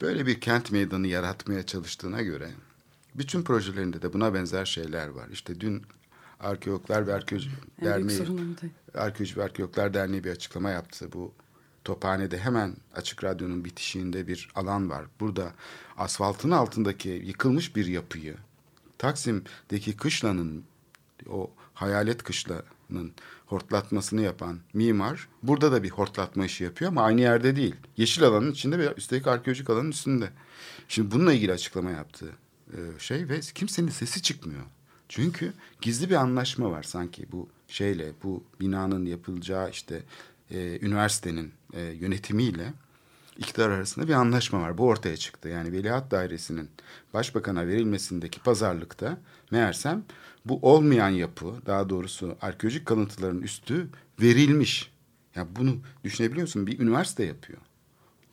Böyle 0.00 0.26
bir 0.26 0.40
kent 0.40 0.72
meydanı 0.72 1.06
yaratmaya 1.06 1.66
çalıştığına 1.66 2.22
göre 2.22 2.50
bütün 3.14 3.42
projelerinde 3.42 4.02
de 4.02 4.12
buna 4.12 4.34
benzer 4.34 4.64
şeyler 4.64 5.08
var. 5.08 5.28
İşte 5.32 5.60
dün 5.60 5.82
Arkeologlar 6.40 7.06
ve 7.06 7.14
Arkeoloji 7.14 7.50
Derneği. 7.82 8.18
Arkeoloji 8.94 9.36
ve 9.36 9.44
Arkeologlar 9.44 9.94
Derneği 9.94 10.24
bir 10.24 10.30
açıklama 10.30 10.70
yaptı. 10.70 11.12
Bu 11.12 11.32
Tophane'de 11.84 12.38
hemen 12.38 12.76
Açık 12.94 13.24
Radyo'nun 13.24 13.64
bitişiğinde 13.64 14.28
bir 14.28 14.48
alan 14.54 14.90
var. 14.90 15.04
Burada 15.20 15.52
asfaltın 15.96 16.50
altındaki 16.50 17.08
yıkılmış 17.08 17.76
bir 17.76 17.86
yapıyı 17.86 18.36
Taksim'deki 18.98 19.96
kışlanın 19.96 20.64
o 21.28 21.50
hayalet 21.74 22.22
kışlanın 22.88 23.12
hortlatmasını 23.46 24.22
yapan 24.22 24.58
mimar 24.74 25.28
burada 25.42 25.72
da 25.72 25.82
bir 25.82 25.90
hortlatma 25.90 26.46
işi 26.46 26.64
yapıyor 26.64 26.90
ama 26.90 27.02
aynı 27.02 27.20
yerde 27.20 27.56
değil. 27.56 27.74
Yeşil 27.96 28.24
alanın 28.24 28.52
içinde 28.52 28.78
ve 28.78 28.94
üstelik 28.96 29.26
arkeolojik 29.26 29.70
alanın 29.70 29.90
üstünde. 29.90 30.30
Şimdi 30.88 31.10
bununla 31.10 31.32
ilgili 31.32 31.52
açıklama 31.52 31.90
yaptı 31.90 32.26
e, 32.72 32.78
şey 32.98 33.28
ve 33.28 33.40
kimsenin 33.40 33.88
sesi 33.88 34.22
çıkmıyor. 34.22 34.64
Çünkü 35.08 35.52
gizli 35.80 36.10
bir 36.10 36.14
anlaşma 36.14 36.70
var 36.70 36.82
sanki 36.82 37.26
bu 37.32 37.48
şeyle 37.68 38.12
bu 38.22 38.44
binanın 38.60 39.06
yapılacağı 39.06 39.70
işte 39.70 40.02
e, 40.50 40.78
üniversitenin 40.80 41.52
e, 41.72 41.80
yönetimiyle 41.80 42.72
iktidar 43.38 43.70
arasında 43.70 44.08
bir 44.08 44.12
anlaşma 44.12 44.60
var. 44.60 44.78
Bu 44.78 44.86
ortaya 44.86 45.16
çıktı. 45.16 45.48
Yani 45.48 45.72
Veliaht 45.72 46.10
Dairesi'nin 46.10 46.70
başbakana 47.14 47.66
verilmesindeki 47.66 48.40
pazarlıkta 48.40 49.18
meğersem 49.50 50.04
bu 50.44 50.58
olmayan 50.62 51.08
yapı 51.08 51.66
daha 51.66 51.88
doğrusu 51.88 52.36
arkeolojik 52.40 52.86
kalıntıların 52.86 53.42
üstü 53.42 53.88
verilmiş. 54.20 54.92
Ya 55.34 55.46
bunu 55.56 55.76
düşünebiliyor 56.04 56.42
musun? 56.42 56.66
Bir 56.66 56.78
üniversite 56.78 57.24
yapıyor. 57.24 57.58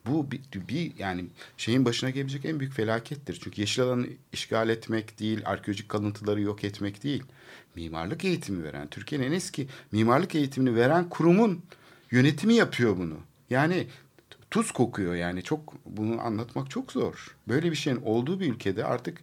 Bu 0.08 0.32
bir, 0.32 0.42
bir 0.68 0.98
yani 0.98 1.26
şeyin 1.58 1.86
başına 1.86 2.10
gelebilecek 2.10 2.46
en 2.46 2.60
büyük 2.60 2.74
felakettir. 2.74 3.40
Çünkü 3.44 3.62
yeşil 3.62 3.84
alanı 3.84 4.08
işgal 4.34 4.70
etmek 4.70 5.20
değil, 5.20 5.42
arkeolojik 5.46 5.90
kalıntıları 5.90 6.42
yok 6.42 6.64
etmek 6.64 7.04
değil. 7.04 7.24
Mimarlık 7.76 8.26
eğitimi 8.26 8.64
veren, 8.64 8.88
Türkiye'nin 8.88 9.28
en 9.28 9.32
eski 9.32 9.68
mimarlık 9.92 10.36
eğitimini 10.36 10.76
veren 10.76 11.10
kurumun 11.10 11.62
yönetimi 12.12 12.54
yapıyor 12.54 12.98
bunu. 12.98 13.18
Yani 13.50 13.88
tuz 14.56 14.72
kokuyor 14.72 15.16
yani 15.16 15.44
çok 15.44 15.74
bunu 15.86 16.22
anlatmak 16.22 16.70
çok 16.70 16.92
zor. 16.92 17.36
Böyle 17.48 17.72
bir 17.72 17.76
şeyin 17.76 18.02
olduğu 18.02 18.40
bir 18.40 18.54
ülkede 18.54 18.86
artık 18.86 19.22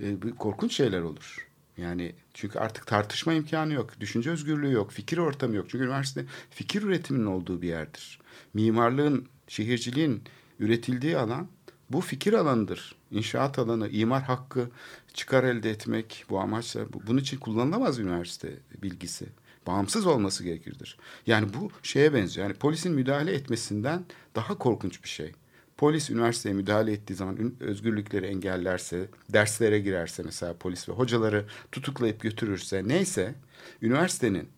e, 0.00 0.16
korkunç 0.38 0.72
şeyler 0.72 1.00
olur. 1.00 1.48
Yani 1.76 2.12
çünkü 2.34 2.58
artık 2.58 2.86
tartışma 2.86 3.32
imkanı 3.32 3.72
yok, 3.72 4.00
düşünce 4.00 4.30
özgürlüğü 4.30 4.72
yok, 4.72 4.92
fikir 4.92 5.18
ortamı 5.18 5.56
yok. 5.56 5.66
Çünkü 5.70 5.84
üniversite 5.84 6.24
fikir 6.50 6.82
üretiminin 6.82 7.26
olduğu 7.26 7.62
bir 7.62 7.68
yerdir. 7.68 8.20
Mimarlığın, 8.54 9.26
şehirciliğin 9.48 10.22
üretildiği 10.60 11.18
alan 11.18 11.48
bu 11.90 12.00
fikir 12.00 12.32
alanıdır. 12.32 12.94
İnşaat 13.10 13.58
alanı, 13.58 13.88
imar 13.88 14.22
hakkı 14.22 14.70
çıkar 15.14 15.44
elde 15.44 15.70
etmek 15.70 16.24
bu 16.30 16.40
amaçla 16.40 16.92
bu- 16.92 17.06
bunun 17.06 17.20
için 17.20 17.38
kullanılamaz 17.38 17.98
üniversite 17.98 18.58
bilgisi. 18.82 19.26
Bağımsız 19.68 20.06
olması 20.06 20.44
gerekirdir. 20.44 20.98
Yani 21.26 21.54
bu 21.54 21.70
şeye 21.82 22.14
benziyor. 22.14 22.46
Yani 22.46 22.58
polisin 22.58 22.92
müdahale 22.92 23.32
etmesinden 23.32 24.04
daha 24.34 24.58
korkunç 24.58 25.04
bir 25.04 25.08
şey. 25.08 25.32
Polis 25.76 26.10
üniversiteye 26.10 26.54
müdahale 26.54 26.92
ettiği 26.92 27.14
zaman 27.14 27.52
özgürlükleri 27.60 28.26
engellerse, 28.26 29.08
derslere 29.32 29.80
girerse 29.80 30.22
mesela 30.22 30.56
polis 30.58 30.88
ve 30.88 30.92
hocaları 30.92 31.46
tutuklayıp 31.72 32.20
götürürse 32.20 32.82
neyse 32.88 33.34
üniversitenin 33.82 34.48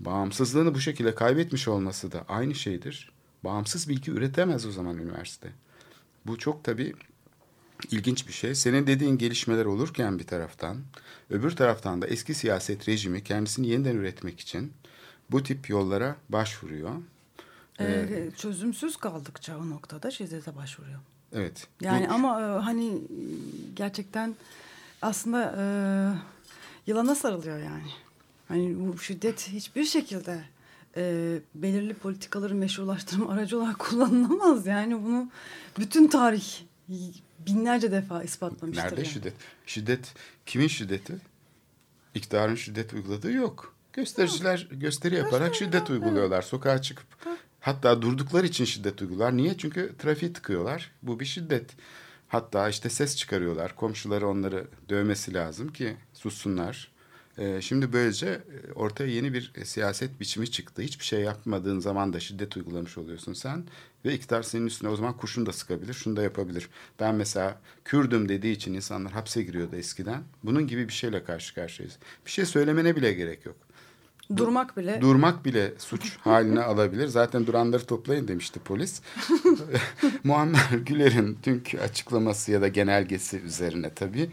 bağımsızlığını 0.00 0.74
bu 0.74 0.80
şekilde 0.80 1.14
kaybetmiş 1.14 1.68
olması 1.68 2.12
da 2.12 2.24
aynı 2.28 2.54
şeydir. 2.54 3.12
Bağımsız 3.44 3.88
bilgi 3.88 4.10
üretemez 4.10 4.66
o 4.66 4.70
zaman 4.70 4.98
üniversite. 4.98 5.48
Bu 6.26 6.38
çok 6.38 6.64
tabii 6.64 6.94
ilginç 7.90 8.28
bir 8.28 8.32
şey. 8.32 8.54
Senin 8.54 8.86
dediğin 8.86 9.18
gelişmeler 9.18 9.64
olurken 9.64 10.18
bir 10.18 10.26
taraftan, 10.26 10.76
öbür 11.30 11.50
taraftan 11.50 12.02
da 12.02 12.06
eski 12.06 12.34
siyaset 12.34 12.88
rejimi 12.88 13.24
kendisini 13.24 13.68
yeniden 13.68 13.96
üretmek 13.96 14.40
için 14.40 14.72
bu 15.30 15.42
tip 15.42 15.70
yollara 15.70 16.16
başvuruyor. 16.28 16.90
Ee, 17.80 18.30
çözümsüz 18.36 18.96
kaldıkça 18.96 19.58
o 19.58 19.70
noktada 19.70 20.10
şiddete 20.10 20.56
başvuruyor. 20.56 20.98
Evet. 21.32 21.66
Yani 21.80 22.08
Bu- 22.08 22.12
ama 22.12 22.40
e, 22.40 22.44
hani 22.44 22.98
gerçekten 23.76 24.34
aslında 25.02 25.54
e, 25.58 25.64
yılana 26.86 27.14
sarılıyor 27.14 27.58
yani. 27.58 27.90
Hani 28.48 28.76
bu 28.78 28.98
şiddet 28.98 29.48
hiçbir 29.48 29.84
şekilde 29.84 30.44
e, 30.96 31.34
belirli 31.54 31.94
politikaları 31.94 32.54
meşrulaştırma 32.54 33.32
aracı 33.32 33.58
olarak 33.58 33.78
kullanılamaz. 33.78 34.66
Yani 34.66 35.04
bunu 35.04 35.28
bütün 35.78 36.08
tarih 36.08 36.44
binlerce 37.46 37.92
defa 37.92 38.22
ispatlamıştır. 38.22 38.84
Nerede 38.84 39.00
yani. 39.00 39.08
şiddet? 39.08 39.34
Şiddet 39.66 40.14
kimin 40.46 40.68
şiddeti? 40.68 41.14
İktidarın 42.14 42.54
şiddet 42.54 42.92
uyguladığı 42.92 43.32
yok. 43.32 43.74
Göstericiler 43.92 44.68
gösteri 44.70 45.14
yaparak 45.14 45.54
şiddet 45.54 45.90
uyguluyorlar. 45.90 46.42
Sokağa 46.42 46.82
çıkıp 46.82 47.06
hatta 47.60 48.02
durdukları 48.02 48.46
için 48.46 48.64
şiddet 48.64 49.02
uygular. 49.02 49.36
Niye? 49.36 49.56
Çünkü 49.58 49.94
trafiği 49.98 50.32
tıkıyorlar. 50.32 50.90
Bu 51.02 51.20
bir 51.20 51.24
şiddet. 51.24 51.70
Hatta 52.28 52.68
işte 52.68 52.90
ses 52.90 53.16
çıkarıyorlar. 53.16 53.76
Komşuları 53.76 54.28
onları 54.28 54.66
dövmesi 54.88 55.34
lazım 55.34 55.72
ki 55.72 55.96
sussunlar. 56.14 56.90
Ee, 57.40 57.60
şimdi 57.60 57.92
böylece 57.92 58.26
e, 58.26 58.72
ortaya 58.72 59.10
yeni 59.10 59.32
bir 59.32 59.52
e, 59.54 59.64
siyaset 59.64 60.20
biçimi 60.20 60.50
çıktı. 60.50 60.82
Hiçbir 60.82 61.04
şey 61.04 61.20
yapmadığın 61.20 61.78
zaman 61.78 62.12
da 62.12 62.20
şiddet 62.20 62.56
uygulamış 62.56 62.98
oluyorsun 62.98 63.32
sen. 63.32 63.64
Ve 64.04 64.14
iktidar 64.14 64.42
senin 64.42 64.66
üstüne 64.66 64.90
o 64.90 64.96
zaman 64.96 65.16
kurşun 65.16 65.46
da 65.46 65.52
sıkabilir, 65.52 65.92
şunu 65.92 66.16
da 66.16 66.22
yapabilir. 66.22 66.68
Ben 67.00 67.14
mesela 67.14 67.60
Kürdüm 67.84 68.28
dediği 68.28 68.52
için 68.52 68.74
insanlar 68.74 69.12
hapse 69.12 69.42
giriyordu 69.42 69.76
eskiden. 69.76 70.22
Bunun 70.44 70.66
gibi 70.66 70.88
bir 70.88 70.92
şeyle 70.92 71.24
karşı 71.24 71.54
karşıyayız. 71.54 71.98
Bir 72.26 72.30
şey 72.30 72.44
söylemene 72.44 72.96
bile 72.96 73.12
gerek 73.12 73.46
yok. 73.46 73.56
Durmak 74.36 74.76
bile 74.76 75.00
Durmak 75.00 75.44
bile 75.44 75.72
suç 75.78 76.16
haline 76.20 76.60
alabilir. 76.60 77.06
Zaten 77.06 77.46
duranları 77.46 77.86
toplayın 77.86 78.28
demişti 78.28 78.60
polis. 78.60 79.02
Muammer 80.24 80.78
Güler'in 80.86 81.38
dünkü 81.42 81.78
açıklaması 81.78 82.52
ya 82.52 82.60
da 82.60 82.68
genelgesi 82.68 83.40
üzerine 83.40 83.94
tabii 83.94 84.30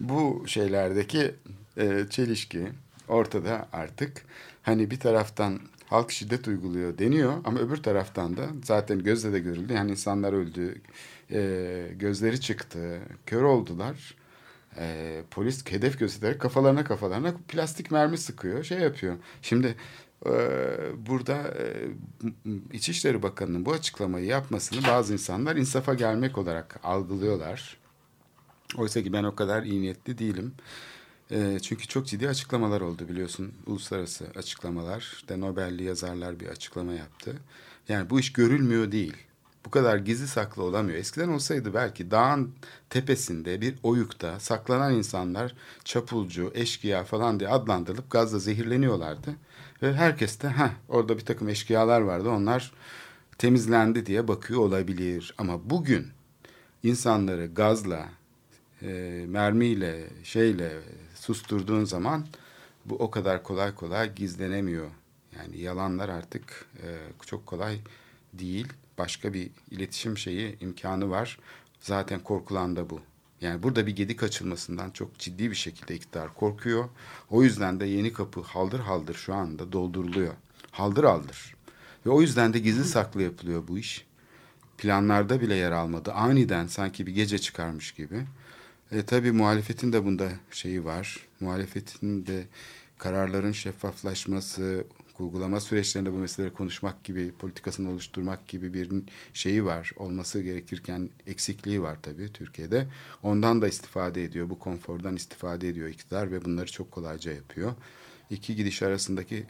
bu 0.00 0.44
şeylerdeki 0.46 1.34
e, 1.78 2.06
çelişki 2.10 2.68
ortada 3.08 3.68
artık. 3.72 4.22
Hani 4.62 4.90
bir 4.90 5.00
taraftan 5.00 5.60
halk 5.86 6.12
şiddet 6.12 6.48
uyguluyor 6.48 6.98
deniyor 6.98 7.32
ama 7.44 7.58
öbür 7.58 7.76
taraftan 7.76 8.36
da 8.36 8.46
zaten 8.64 8.98
gözle 8.98 9.32
de 9.32 9.38
görüldü. 9.38 9.72
Yani 9.72 9.90
insanlar 9.90 10.32
öldü, 10.32 10.80
e, 11.30 11.90
gözleri 11.96 12.40
çıktı, 12.40 13.00
kör 13.26 13.42
oldular. 13.42 14.14
E, 14.76 15.22
polis 15.30 15.66
hedef 15.70 15.98
göstererek 15.98 16.40
kafalarına 16.40 16.84
kafalarına 16.84 17.34
plastik 17.48 17.90
mermi 17.90 18.18
sıkıyor, 18.18 18.64
şey 18.64 18.78
yapıyor. 18.78 19.16
Şimdi 19.42 19.74
e, 20.26 20.30
burada 21.06 21.36
e, 21.36 21.88
İçişleri 22.72 23.22
Bakanı'nın 23.22 23.66
bu 23.66 23.72
açıklamayı 23.72 24.26
yapmasını 24.26 24.86
bazı 24.88 25.12
insanlar 25.12 25.56
insafa 25.56 25.94
gelmek 25.94 26.38
olarak 26.38 26.80
algılıyorlar. 26.82 27.76
Oysa 28.76 29.02
ki 29.02 29.12
ben 29.12 29.24
o 29.24 29.34
kadar 29.34 29.62
iyi 29.62 29.82
niyetli 29.82 30.18
değilim. 30.18 30.54
E, 31.30 31.58
çünkü 31.62 31.86
çok 31.86 32.06
ciddi 32.06 32.28
açıklamalar 32.28 32.80
oldu 32.80 33.08
biliyorsun. 33.08 33.52
Uluslararası 33.66 34.26
açıklamalar. 34.36 35.12
İşte 35.16 35.40
Nobel'li 35.40 35.84
yazarlar 35.84 36.40
bir 36.40 36.46
açıklama 36.46 36.92
yaptı. 36.92 37.36
Yani 37.88 38.10
bu 38.10 38.20
iş 38.20 38.32
görülmüyor 38.32 38.92
değil. 38.92 39.16
Bu 39.66 39.70
kadar 39.70 39.96
gizli 39.96 40.28
saklı 40.28 40.62
olamıyor. 40.62 40.98
Eskiden 40.98 41.28
olsaydı 41.28 41.74
belki 41.74 42.10
dağın 42.10 42.54
tepesinde 42.90 43.60
bir 43.60 43.74
oyukta 43.82 44.40
saklanan 44.40 44.94
insanlar 44.94 45.54
çapulcu, 45.84 46.50
eşkıya 46.54 47.04
falan 47.04 47.40
diye 47.40 47.50
adlandırılıp 47.50 48.10
gazla 48.10 48.38
zehirleniyorlardı. 48.38 49.34
Ve 49.82 49.94
herkes 49.94 50.40
de 50.42 50.48
ha 50.48 50.70
orada 50.88 51.18
bir 51.18 51.24
takım 51.24 51.48
eşkıyalar 51.48 52.00
vardı 52.00 52.28
onlar 52.30 52.72
temizlendi 53.38 54.06
diye 54.06 54.28
bakıyor 54.28 54.60
olabilir. 54.60 55.34
Ama 55.38 55.70
bugün 55.70 56.08
insanları 56.82 57.46
gazla, 57.46 58.08
e, 58.82 59.24
mermiyle, 59.28 60.08
şeyle 60.24 60.72
susturduğun 61.14 61.84
zaman 61.84 62.26
bu 62.84 62.94
o 62.94 63.10
kadar 63.10 63.42
kolay 63.42 63.74
kolay 63.74 64.14
gizlenemiyor. 64.14 64.90
Yani 65.36 65.58
yalanlar 65.58 66.08
artık 66.08 66.66
e, 66.82 66.86
çok 67.26 67.46
kolay 67.46 67.78
değil. 68.32 68.68
Başka 68.98 69.34
bir 69.34 69.50
iletişim 69.70 70.18
şeyi 70.18 70.58
imkanı 70.60 71.10
var. 71.10 71.38
Zaten 71.80 72.20
korkulan 72.20 72.76
da 72.76 72.90
bu. 72.90 73.00
Yani 73.40 73.62
burada 73.62 73.86
bir 73.86 73.96
gedik 73.96 74.22
açılmasından 74.22 74.90
çok 74.90 75.18
ciddi 75.18 75.50
bir 75.50 75.56
şekilde 75.56 75.94
iktidar 75.94 76.34
korkuyor. 76.34 76.88
O 77.30 77.42
yüzden 77.42 77.80
de 77.80 77.86
yeni 77.86 78.12
kapı 78.12 78.40
haldır 78.40 78.80
haldır 78.80 79.14
şu 79.14 79.34
anda 79.34 79.72
dolduruluyor. 79.72 80.34
Haldır 80.70 81.04
haldır. 81.04 81.54
Ve 82.06 82.10
o 82.10 82.20
yüzden 82.20 82.54
de 82.54 82.58
gizli 82.58 82.84
saklı 82.84 83.22
yapılıyor 83.22 83.68
bu 83.68 83.78
iş. 83.78 84.06
planlarda 84.78 85.40
bile 85.40 85.54
yer 85.54 85.72
almadı. 85.72 86.12
Aniden 86.12 86.66
sanki 86.66 87.06
bir 87.06 87.14
gece 87.14 87.38
çıkarmış 87.38 87.92
gibi. 87.92 88.26
E, 88.92 89.02
tabii 89.02 89.32
muhalefetin 89.32 89.92
de 89.92 90.04
bunda 90.04 90.30
şeyi 90.50 90.84
var. 90.84 91.26
Muhalefetin 91.40 92.26
de 92.26 92.44
kararların 92.98 93.52
şeffaflaşması, 93.52 94.84
uygulama 95.18 95.60
süreçlerinde 95.60 96.12
bu 96.12 96.16
meseleleri 96.16 96.54
konuşmak 96.54 97.04
gibi, 97.04 97.32
politikasını 97.32 97.90
oluşturmak 97.90 98.48
gibi 98.48 98.74
bir 98.74 98.90
şeyi 99.34 99.64
var. 99.64 99.92
Olması 99.96 100.42
gerekirken 100.42 101.10
eksikliği 101.26 101.82
var 101.82 101.98
tabii 102.02 102.32
Türkiye'de. 102.32 102.86
Ondan 103.22 103.62
da 103.62 103.68
istifade 103.68 104.24
ediyor. 104.24 104.50
Bu 104.50 104.58
konfordan 104.58 105.16
istifade 105.16 105.68
ediyor 105.68 105.88
iktidar 105.88 106.32
ve 106.32 106.44
bunları 106.44 106.72
çok 106.72 106.90
kolayca 106.90 107.32
yapıyor. 107.32 107.74
İki 108.30 108.56
gidiş 108.56 108.82
arasındaki 108.82 109.46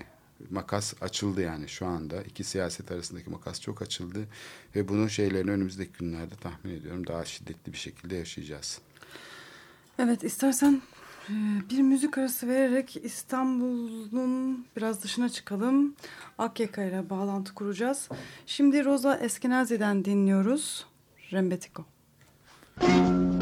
makas 0.51 0.95
açıldı 1.03 1.43
yani 1.43 1.69
şu 1.69 1.87
anda. 1.87 2.23
iki 2.23 2.45
siyaset 2.45 2.93
arasındaki 2.93 3.31
makas 3.31 3.61
çok 3.61 3.83
açıldı 3.83 4.29
ve 4.77 4.89
bunun 4.89 5.09
şeylerini 5.09 5.51
önümüzdeki 5.51 5.93
günlerde 5.99 6.35
tahmin 6.35 6.75
ediyorum 6.75 7.07
daha 7.07 7.25
şiddetli 7.25 7.73
bir 7.73 7.79
şekilde 7.79 8.17
yaşayacağız. 8.17 8.81
Evet 9.99 10.25
istersen 10.25 10.81
e, 11.29 11.33
bir 11.71 11.83
müzik 11.83 12.19
arası 12.19 12.49
vererek 12.49 12.97
İstanbul'un 12.97 14.67
biraz 14.77 15.03
dışına 15.03 15.29
çıkalım. 15.29 15.95
Akyaka 16.39 16.83
ile 16.83 17.11
bağlantı 17.11 17.55
kuracağız. 17.55 18.09
Şimdi 18.47 18.85
Rosa 18.85 19.17
Eskenazi'den 19.17 20.05
dinliyoruz. 20.05 20.87
Rembetiko. 21.33 21.85
Müzik 22.81 23.38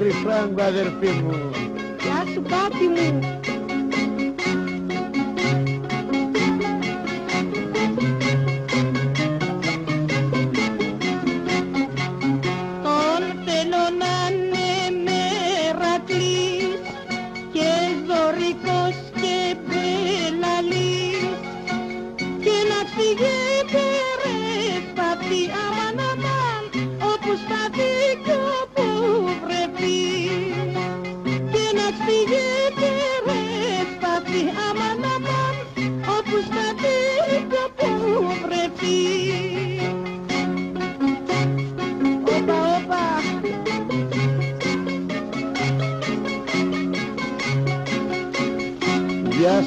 every 0.00 0.12
friend 0.22 0.56
by. 0.56 1.39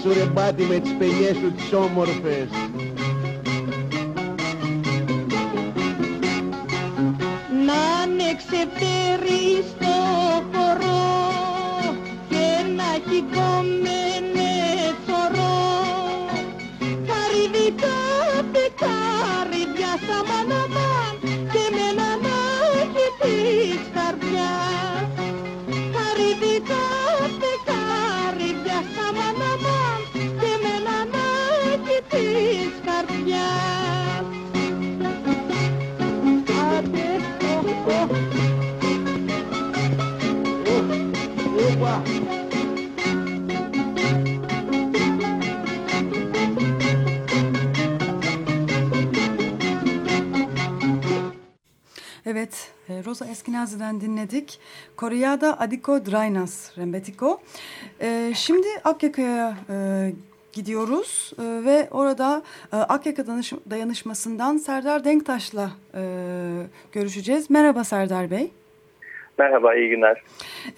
σου 0.03 0.13
ρε 0.13 0.25
μπάτι 0.25 0.63
με 0.63 0.79
τις 0.79 0.95
παινιές 0.97 1.35
σου 1.37 1.51
τις 1.51 1.73
όμορφες. 1.73 2.49
Να 7.65 8.05
ναι 8.05 8.35
ξεφτεί 8.35 9.02
Rosa 53.13 53.25
Eskenazi'den 53.25 54.01
dinledik. 54.01 54.59
Koryada 54.97 55.59
Adiko 55.59 56.05
Drainas 56.05 56.77
Rembetiko. 56.77 57.41
Ee, 58.01 58.31
şimdi 58.35 58.67
Akyaka'ya 58.83 59.57
e, 59.69 59.75
gidiyoruz 60.53 61.33
e, 61.39 61.65
ve 61.65 61.87
orada 61.91 62.43
e, 62.73 62.75
Akyaka 62.75 63.27
Danış 63.27 63.53
Dayanışması'ndan 63.69 64.57
Serdar 64.57 65.03
Denktaş'la 65.03 65.69
e, 65.95 66.01
görüşeceğiz. 66.91 67.49
Merhaba 67.49 67.83
Serdar 67.83 68.31
Bey. 68.31 68.51
Merhaba, 69.37 69.75
iyi 69.75 69.89
günler. 69.89 70.23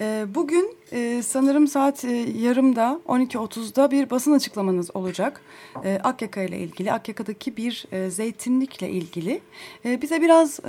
E, 0.00 0.24
bugün 0.34 0.76
e, 0.92 1.22
sanırım 1.22 1.66
saat 1.66 2.04
e, 2.04 2.10
yarımda 2.38 3.00
12.30'da 3.08 3.90
bir 3.90 4.10
basın 4.10 4.32
açıklamanız 4.32 4.96
olacak. 4.96 5.40
E, 5.84 5.98
Akyaka 6.04 6.42
ile 6.42 6.58
ilgili, 6.58 6.92
Akyaka'daki 6.92 7.56
bir 7.56 7.84
e, 7.92 8.10
zeytinlikle 8.10 8.88
ilgili. 8.88 9.40
Bize 9.84 10.22
biraz 10.22 10.60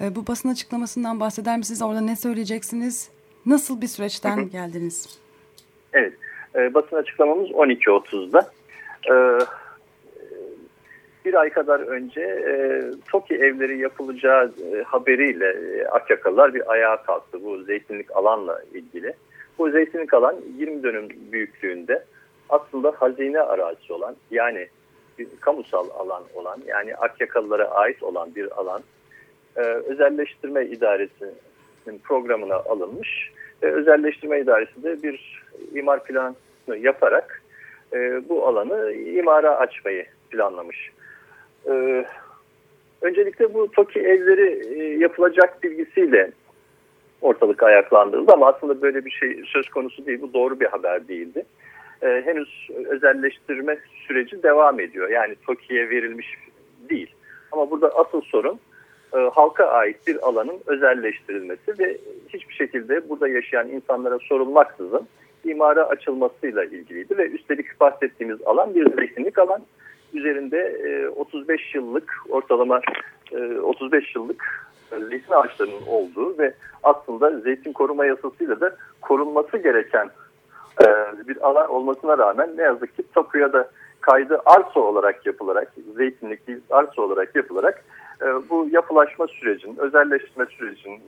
e, 0.00 0.14
bu 0.14 0.26
basın 0.26 0.48
açıklamasından 0.48 1.20
bahseder 1.20 1.58
misiniz? 1.58 1.82
Orada 1.82 2.00
ne 2.00 2.16
söyleyeceksiniz? 2.16 3.10
Nasıl 3.46 3.80
bir 3.80 3.86
süreçten 3.86 4.50
geldiniz? 4.50 5.18
Evet, 5.92 6.12
e, 6.54 6.74
basın 6.74 6.96
açıklamamız 6.96 7.50
12.30'da. 7.50 8.50
E, 9.10 9.14
bir 11.24 11.34
ay 11.34 11.50
kadar 11.50 11.80
önce 11.80 12.20
e, 12.20 12.82
TOKİ 13.10 13.34
evleri 13.34 13.78
yapılacağı 13.78 14.52
e, 14.72 14.82
haberiyle 14.82 15.48
e, 15.48 15.86
Akyakalılar 15.86 16.54
bir 16.54 16.72
ayağa 16.72 17.02
kalktı 17.02 17.44
bu 17.44 17.62
zeytinlik 17.62 18.16
alanla 18.16 18.62
ilgili. 18.74 19.14
Bu 19.58 19.70
zeytinlik 19.70 20.14
alan 20.14 20.36
20 20.58 20.82
dönüm 20.82 21.08
büyüklüğünde 21.32 22.04
aslında 22.48 22.92
hazine 22.98 23.40
arazisi 23.40 23.92
olan 23.92 24.16
yani 24.30 24.68
bir 25.18 25.28
kamusal 25.40 25.88
alan 25.98 26.22
olan 26.34 26.58
yani 26.66 26.96
Akyakalılara 26.96 27.64
ait 27.64 28.02
olan 28.02 28.34
bir 28.34 28.60
alan 28.60 28.82
e, 29.56 29.60
özelleştirme 29.60 30.66
idaresinin 30.66 31.98
programına 32.04 32.54
alınmış. 32.54 33.30
ve 33.62 33.72
özelleştirme 33.72 34.40
idaresi 34.40 34.82
de 34.82 35.02
bir 35.02 35.44
imar 35.74 36.04
planı 36.04 36.34
yaparak 36.78 37.42
e, 37.92 38.28
bu 38.28 38.46
alanı 38.46 38.92
imara 38.92 39.56
açmayı 39.56 40.06
planlamış. 40.30 40.90
E, 41.66 42.04
öncelikle 43.02 43.54
bu 43.54 43.70
TOKİ 43.70 44.00
evleri 44.00 44.78
e, 44.80 44.98
yapılacak 44.98 45.62
bilgisiyle 45.62 46.30
ortalık 47.20 47.62
ayaklandırıldı 47.62 48.32
ama 48.32 48.48
aslında 48.48 48.82
böyle 48.82 49.04
bir 49.04 49.10
şey 49.10 49.42
söz 49.46 49.68
konusu 49.68 50.06
değil. 50.06 50.22
Bu 50.22 50.32
doğru 50.32 50.60
bir 50.60 50.66
haber 50.66 51.08
değildi. 51.08 51.44
E, 52.02 52.22
henüz 52.24 52.68
özelleştirme 52.86 53.78
süreci 54.06 54.42
devam 54.42 54.80
ediyor. 54.80 55.08
Yani 55.08 55.34
TOKİ'ye 55.46 55.90
verilmiş 55.90 56.38
değil. 56.90 57.14
Ama 57.52 57.70
burada 57.70 57.88
asıl 57.88 58.20
sorun 58.20 58.60
e, 59.14 59.18
halka 59.18 59.64
ait 59.64 60.06
bir 60.06 60.28
alanın 60.28 60.58
özelleştirilmesi 60.66 61.78
ve 61.78 61.98
hiçbir 62.28 62.54
şekilde 62.54 63.08
burada 63.08 63.28
yaşayan 63.28 63.68
insanlara 63.68 64.18
sorulmaksızın 64.18 65.08
imara 65.44 65.84
açılmasıyla 65.84 66.64
ilgiliydi 66.64 67.18
ve 67.18 67.28
üstelik 67.28 67.80
bahsettiğimiz 67.80 68.42
alan 68.42 68.74
bir 68.74 68.96
zeytinlik 68.96 69.38
alan. 69.38 69.62
Üzerinde 70.12 70.58
e, 70.58 71.08
35 71.08 71.74
yıllık 71.74 72.12
ortalama 72.28 72.80
e, 73.32 73.58
35 73.58 74.14
yıllık 74.14 74.66
zeytin 75.10 75.32
ağaçlarının 75.32 75.86
olduğu 75.86 76.38
ve 76.38 76.54
aslında 76.82 77.40
zeytin 77.40 77.72
koruma 77.72 78.06
yasasıyla 78.06 78.60
da 78.60 78.76
korunması 79.00 79.58
gereken 79.58 80.10
e, 80.80 80.86
bir 81.28 81.48
alan 81.48 81.70
olmasına 81.70 82.18
rağmen 82.18 82.50
ne 82.56 82.62
yazık 82.62 82.96
ki 82.96 83.02
tapuya 83.14 83.52
da 83.52 83.70
kaydı 84.00 84.40
arsa 84.46 84.80
olarak 84.80 85.26
yapılarak, 85.26 85.72
zeytinlik 85.96 86.46
değil 86.46 86.60
arsa 86.70 87.02
olarak 87.02 87.36
yapılarak 87.36 87.78
e, 87.78 87.93
bu 88.50 88.68
yapılaşma 88.70 89.26
sürecinin, 89.26 89.76
özelleştirme 89.76 90.46
sürecinin 90.46 90.96
e, 90.96 91.00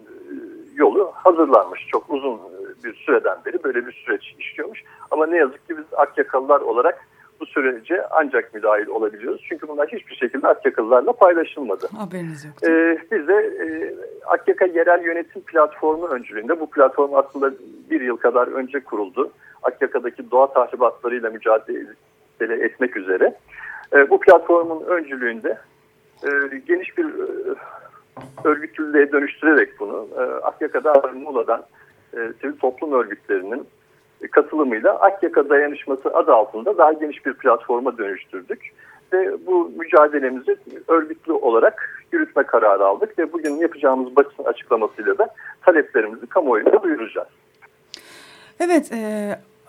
yolu 0.75 1.13
hazırlanmış. 1.15 1.87
Çok 1.89 2.11
uzun 2.11 2.35
e, 2.35 2.85
bir 2.85 2.95
süreden 2.95 3.37
beri 3.47 3.65
böyle 3.65 3.87
bir 3.87 3.93
süreç 3.93 4.35
işliyormuş. 4.39 4.83
Ama 5.11 5.27
ne 5.27 5.37
yazık 5.37 5.69
ki 5.69 5.79
biz 5.79 5.85
Akyakalılar 5.97 6.61
olarak 6.61 7.07
bu 7.41 7.47
sürece 7.47 8.07
ancak 8.11 8.55
müdahil 8.55 8.87
olabiliyoruz. 8.87 9.45
Çünkü 9.49 9.69
bunlar 9.69 9.89
hiçbir 9.89 10.15
şekilde 10.15 10.49
Akyakalılarla 10.49 11.13
paylaşılmadı. 11.13 11.89
Haberiniz 11.97 12.45
yok. 12.45 12.55
Ee, 12.69 12.99
biz 13.13 13.29
de 13.29 13.35
e, 13.35 13.67
Akyaka 14.27 14.65
Yerel 14.65 15.05
Yönetim 15.05 15.43
Platformu 15.43 16.07
öncülüğünde 16.07 16.61
bu 16.61 16.71
platform 16.71 17.15
aslında 17.15 17.53
bir 17.91 18.01
yıl 18.01 18.17
kadar 18.17 18.49
önce 18.49 18.81
kuruldu. 18.81 19.31
Akyaka'daki 19.63 20.31
doğa 20.31 20.53
tahribatlarıyla 20.53 21.31
mücadele 21.31 22.65
etmek 22.65 22.97
üzere. 22.97 23.35
E, 23.93 24.11
bu 24.11 24.21
platformun 24.21 24.85
öncülüğünde 24.85 25.59
e, 26.23 26.57
geniş 26.69 26.99
bir 26.99 27.05
e, 27.05 27.55
örgütlülüğe 28.45 29.13
dönüştürerek 29.13 29.81
bunu 29.81 30.09
e, 30.19 30.21
Akyaka'da 30.21 31.13
Muğla'dan 31.15 31.65
e, 32.15 32.19
sivil 32.41 32.57
toplum 32.59 32.93
örgütlerinin 32.93 33.67
katılımıyla 34.31 35.01
Akyaka 35.01 35.49
Dayanışması 35.49 36.09
adı 36.15 36.35
altında 36.35 36.79
daha 36.79 36.93
geniş 36.93 37.27
bir 37.27 37.35
platforma 37.35 37.99
dönüştürdük. 37.99 38.73
Ve 39.13 39.47
bu 39.47 39.73
mücadelemizi 39.77 40.57
örgütlü 40.89 41.33
olarak 41.33 42.07
yürütme 42.13 42.43
kararı 42.43 42.87
aldık 42.87 43.19
ve 43.19 43.33
bugün 43.33 43.57
yapacağımız 43.57 44.17
basın 44.17 44.45
açıklamasıyla 44.45 45.19
da 45.19 45.35
taleplerimizi 45.63 46.27
kamuoyuna 46.27 46.83
duyuracağız. 46.83 47.29
Evet, 48.61 48.93
e, 48.93 48.99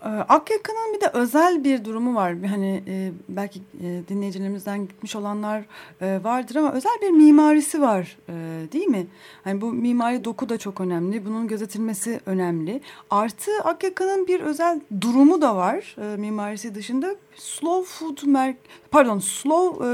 Akyaka'nın 0.06 0.94
bir 0.94 1.02
de 1.02 1.10
özel 1.14 1.64
bir 1.64 1.86
durumu 1.86 2.16
var. 2.16 2.36
Hani 2.50 2.84
e, 2.88 3.12
belki 3.30 3.60
e, 3.60 4.02
dinleyicilerimizden 4.08 4.82
gitmiş 4.82 5.16
olanlar 5.16 5.64
e, 6.02 6.20
vardır 6.24 6.56
ama 6.56 6.74
özel 6.74 6.92
bir 7.02 7.10
mimarisi 7.10 7.82
var 7.82 8.18
e, 8.30 8.34
değil 8.72 8.88
mi? 8.88 9.08
Hani 9.44 9.62
bu 9.62 9.74
mimari 9.74 10.26
doku 10.26 10.50
da 10.50 10.58
çok 10.58 10.82
önemli. 10.82 11.26
Bunun 11.26 11.48
gözetilmesi 11.48 12.20
önemli. 12.26 12.82
Artı 13.10 13.52
Akyaka'nın 13.64 14.28
bir 14.28 14.40
özel 14.40 14.80
durumu 15.02 15.42
da 15.42 15.56
var 15.56 15.96
e, 16.02 16.18
mimarisi 16.18 16.76
dışında. 16.76 17.16
Slow 17.36 17.86
food 17.86 18.18
merk 18.26 18.58
pardon 18.92 19.20
slow 19.20 19.86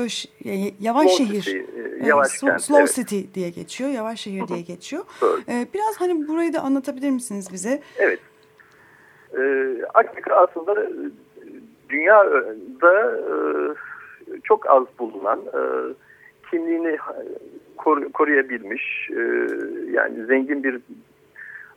e, 0.46 0.74
yavaş 0.80 1.12
slow 1.12 1.26
şehir. 1.26 1.42
City, 1.42 1.58
e, 2.04 2.08
yavaş 2.08 2.32
slow, 2.32 2.50
kent, 2.50 2.62
slow 2.62 2.84
evet. 2.84 2.96
city 2.96 3.20
diye 3.36 3.50
geçiyor. 3.50 3.90
Yavaş 3.90 4.20
şehir 4.20 4.48
diye 4.48 4.62
geçiyor. 4.62 5.06
E, 5.48 5.68
biraz 5.74 5.96
hani 5.98 6.28
burayı 6.28 6.54
da 6.54 6.62
anlatabilir 6.62 7.10
misiniz 7.10 7.48
bize? 7.54 7.82
Evet. 7.98 8.20
Ee, 9.38 9.82
Akyaka 9.94 10.36
aslında 10.36 10.84
e, 10.84 10.90
dünyada 11.90 13.16
e, 13.16 13.34
çok 14.44 14.70
az 14.70 14.84
bulunan 15.00 15.40
e, 15.40 15.62
kimliğini 16.52 16.98
kor 17.78 18.12
koruyabilmiş 18.12 19.10
e, 19.10 19.22
yani 19.92 20.26
zengin 20.26 20.64
bir 20.64 20.76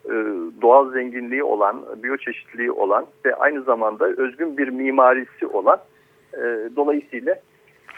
e, 0.05 0.15
doğal 0.63 0.93
zenginliği 0.93 1.45
olan, 1.45 1.85
biyoçeşitliliği 2.03 2.73
olan 2.73 3.07
ve 3.25 3.35
aynı 3.35 3.63
zamanda 3.63 4.07
özgün 4.07 4.59
bir 4.59 4.69
mimarisi 4.69 5.47
olan 5.47 5.79
e, 6.35 6.71
dolayısıyla 6.77 7.35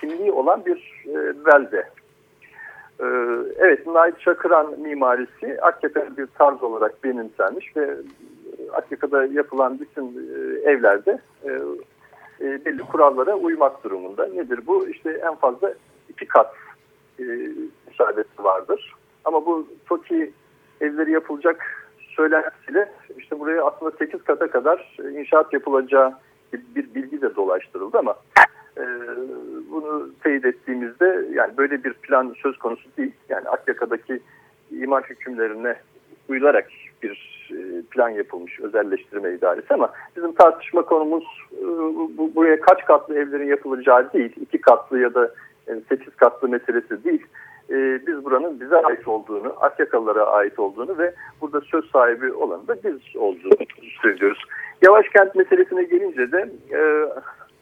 kimliği 0.01 0.33
olan 0.33 0.65
bir 0.67 1.05
e, 1.07 1.45
belde. 1.47 1.89
E, 3.01 3.07
evet, 3.59 3.87
Nait 3.87 4.21
Çakıran 4.21 4.81
mimarisi 4.81 5.63
Akyaka 5.63 6.17
bir 6.17 6.27
tarz 6.27 6.63
olarak 6.63 7.05
benimsenmiş 7.05 7.77
ve 7.77 7.97
Akyaka'da 8.73 9.25
yapılan 9.25 9.81
bütün 9.81 10.07
e, 10.07 10.71
evlerde 10.71 11.19
e, 11.45 11.51
e, 12.41 12.65
belli 12.65 12.79
kurallara 12.79 13.35
uymak 13.35 13.85
durumunda. 13.85 14.27
Nedir 14.27 14.61
bu? 14.67 14.89
İşte 14.89 15.11
en 15.11 15.35
fazla 15.35 15.75
iki 16.09 16.27
kat 16.27 16.55
müsaadesi 17.89 18.45
vardır. 18.45 18.95
Ama 19.25 19.47
bu 19.47 19.69
TOKİ 19.87 20.33
evleri 20.81 21.13
yapılacak 21.13 21.89
söylentisiyle 21.99 22.93
işte 23.19 23.41
buraya 23.41 23.65
aslında 23.65 23.91
8 23.91 24.23
kata 24.25 24.51
kadar 24.51 24.97
inşaat 25.13 25.53
yapılacağı 25.53 26.15
bir, 26.53 26.95
bilgi 26.95 27.23
de 27.23 27.37
dolaştırıldı 27.37 27.99
ama 27.99 28.17
bunu 29.71 30.11
teyit 30.23 30.45
ettiğimizde 30.45 31.27
yani 31.33 31.57
böyle 31.57 31.85
bir 31.85 31.93
plan 31.93 32.35
söz 32.43 32.59
konusu 32.59 32.89
değil. 32.97 33.13
Yani 33.29 33.49
Akyaka'daki 33.49 34.21
imar 34.71 35.05
hükümlerine 35.05 35.77
uyularak 36.29 36.71
bir 37.03 37.39
e, 37.51 37.83
plan 37.83 38.09
yapılmış 38.09 38.61
özelleştirme 38.61 39.35
idaresi 39.35 39.75
ama 39.75 39.93
bizim 40.17 40.33
tartışma 40.33 40.83
konumuz 40.83 41.25
e, 41.53 41.65
bu, 42.19 42.31
buraya 42.35 42.61
kaç 42.61 42.85
katlı 42.85 43.19
evlerin 43.19 43.49
yapılacağı 43.49 44.13
değil. 44.13 44.33
iki 44.41 44.61
katlı 44.61 44.99
ya 44.99 45.15
da 45.15 45.33
e, 45.69 45.81
sekiz 45.89 46.17
katlı 46.17 46.49
meselesi 46.49 47.05
değil. 47.05 47.27
Biz 48.07 48.25
buranın 48.25 48.61
bize 48.61 48.77
ait 48.77 49.09
olduğunu, 49.09 49.55
Akyakalılara 49.61 50.27
ait 50.27 50.59
olduğunu 50.59 50.99
ve 50.99 51.15
burada 51.41 51.61
söz 51.61 51.91
sahibi 51.91 52.33
olan 52.33 52.67
da 52.67 52.77
biz 52.85 53.17
olduğunu 53.17 53.55
söylüyoruz. 54.03 54.39
Yavaş 54.83 55.09
kent 55.09 55.35
meselesine 55.35 55.83
gelince 55.83 56.33
de 56.33 56.49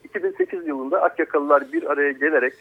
2008 0.04 0.66
yılında 0.66 1.02
Akyakalılar 1.02 1.72
bir 1.72 1.90
araya 1.90 2.12
gelerek 2.12 2.54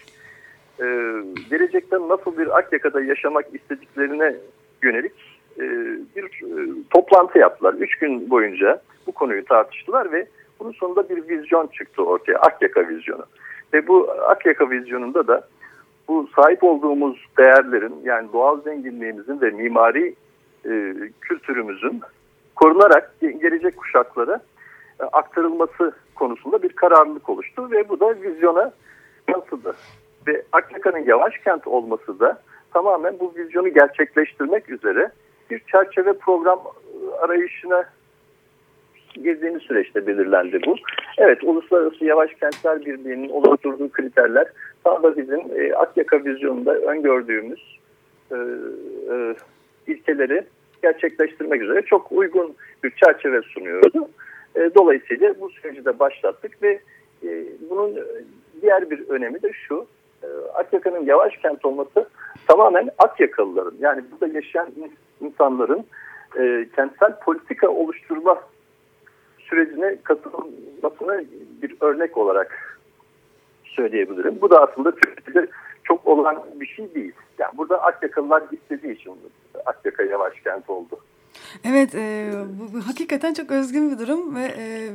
gelecekte 1.49 1.97
nasıl 1.97 2.37
bir 2.37 2.57
Akyaka'da 2.57 3.01
yaşamak 3.01 3.45
istediklerine 3.53 4.35
yönelik 4.83 5.34
bir 6.15 6.23
e, 6.23 6.83
toplantı 6.89 7.39
yaptılar. 7.39 7.73
Üç 7.73 7.95
gün 7.95 8.29
boyunca 8.29 8.81
bu 9.07 9.11
konuyu 9.11 9.45
tartıştılar 9.45 10.11
ve 10.11 10.27
bunun 10.59 10.71
sonunda 10.71 11.09
bir 11.09 11.27
vizyon 11.29 11.67
çıktı 11.67 12.03
ortaya. 12.03 12.37
Akyaka 12.37 12.87
vizyonu. 12.87 13.25
Ve 13.73 13.87
bu 13.87 14.11
Akyaka 14.11 14.69
vizyonunda 14.69 15.27
da 15.27 15.47
bu 16.07 16.29
sahip 16.35 16.63
olduğumuz 16.63 17.25
değerlerin 17.37 17.95
yani 18.03 18.33
doğal 18.33 18.61
zenginliğimizin 18.61 19.41
ve 19.41 19.49
mimari 19.49 20.15
e, 20.65 20.93
kültürümüzün 21.21 22.01
korunarak 22.55 23.15
gelecek 23.21 23.77
kuşaklara 23.77 24.41
e, 24.99 25.03
aktarılması 25.03 25.91
konusunda 26.15 26.63
bir 26.63 26.69
kararlılık 26.69 27.29
oluştu 27.29 27.71
ve 27.71 27.89
bu 27.89 27.99
da 27.99 28.21
vizyona 28.21 28.71
yansıdı. 29.29 29.75
Ve 30.27 30.43
Akyaka'nın 30.51 31.05
yavaş 31.05 31.37
kent 31.37 31.67
olması 31.67 32.19
da 32.19 32.41
tamamen 32.73 33.19
bu 33.19 33.33
vizyonu 33.35 33.69
gerçekleştirmek 33.69 34.69
üzere 34.69 35.11
bir 35.49 35.61
çerçeve 35.71 36.13
program 36.13 36.61
arayışına 37.19 37.85
girdiğimiz 39.23 39.61
süreçte 39.61 40.07
belirlendi 40.07 40.59
bu. 40.65 40.75
Evet, 41.17 41.43
Uluslararası 41.43 42.05
Yavaş 42.05 42.33
Kentler 42.33 42.85
Birliği'nin 42.85 43.29
oluşturduğu 43.29 43.89
kriterler 43.89 44.47
tam 44.83 45.03
da 45.03 45.17
bizim 45.17 45.39
e, 45.55 45.73
Akyaka 45.73 46.23
vizyonunda 46.25 46.73
öngördüğümüz 46.73 47.79
e, 48.31 48.35
e, 49.11 49.35
ilkeleri 49.87 50.43
gerçekleştirmek 50.81 51.61
üzere 51.61 51.81
çok 51.81 52.11
uygun 52.11 52.55
bir 52.83 52.91
çerçeve 52.91 53.41
sunuyordu. 53.41 54.09
E, 54.55 54.69
dolayısıyla 54.75 55.33
bu 55.39 55.49
süreci 55.49 55.85
de 55.85 55.99
başlattık 55.99 56.63
ve 56.63 56.79
e, 57.23 57.29
bunun 57.69 57.99
diğer 58.61 58.89
bir 58.89 59.09
önemi 59.09 59.41
de 59.41 59.51
şu, 59.53 59.85
e, 60.23 60.27
Akyaka'nın 60.53 61.05
yavaş 61.05 61.37
kent 61.37 61.65
olması 61.65 62.09
tamamen 62.47 62.89
Akyakalıların 62.97 63.75
yani 63.79 64.03
burada 64.11 64.37
yaşayan 64.37 64.67
insanların 65.21 65.85
e, 66.39 66.67
kentsel 66.75 67.19
politika 67.19 67.69
oluşturma 67.69 68.41
sürecine 69.39 69.95
katılmasına 70.03 71.21
bir 71.61 71.75
örnek 71.81 72.17
olarak 72.17 72.79
söyleyebilirim. 73.63 74.37
Bu 74.41 74.49
da 74.49 74.61
aslında 74.61 74.95
Türkiye'de 74.95 75.47
çok 75.83 76.07
olan 76.07 76.43
bir 76.55 76.67
şey 76.67 76.95
değil. 76.95 77.13
Yani 77.37 77.57
burada 77.57 77.83
Akyakalılar 77.83 78.43
istediği 78.51 78.93
için 78.93 79.13
Akyaka 79.65 80.03
yavaş 80.03 80.33
kent 80.43 80.69
oldu. 80.69 80.99
Evet, 81.63 81.95
e, 81.95 82.31
bu, 82.59 82.73
bu 82.73 82.87
hakikaten 82.87 83.33
çok 83.33 83.51
özgün 83.51 83.91
bir 83.91 83.99
durum 83.99 84.35
ve 84.35 84.43
e, 84.43 84.89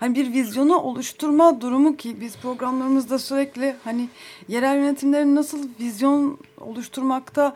hani 0.00 0.14
bir 0.14 0.32
vizyonu 0.32 0.76
oluşturma 0.76 1.60
durumu 1.60 1.96
ki 1.96 2.16
biz 2.20 2.40
programlarımızda 2.42 3.18
sürekli 3.18 3.74
hani 3.84 4.08
yerel 4.48 4.76
yönetimlerin 4.76 5.34
nasıl 5.34 5.68
vizyon 5.80 6.38
oluşturmakta 6.60 7.54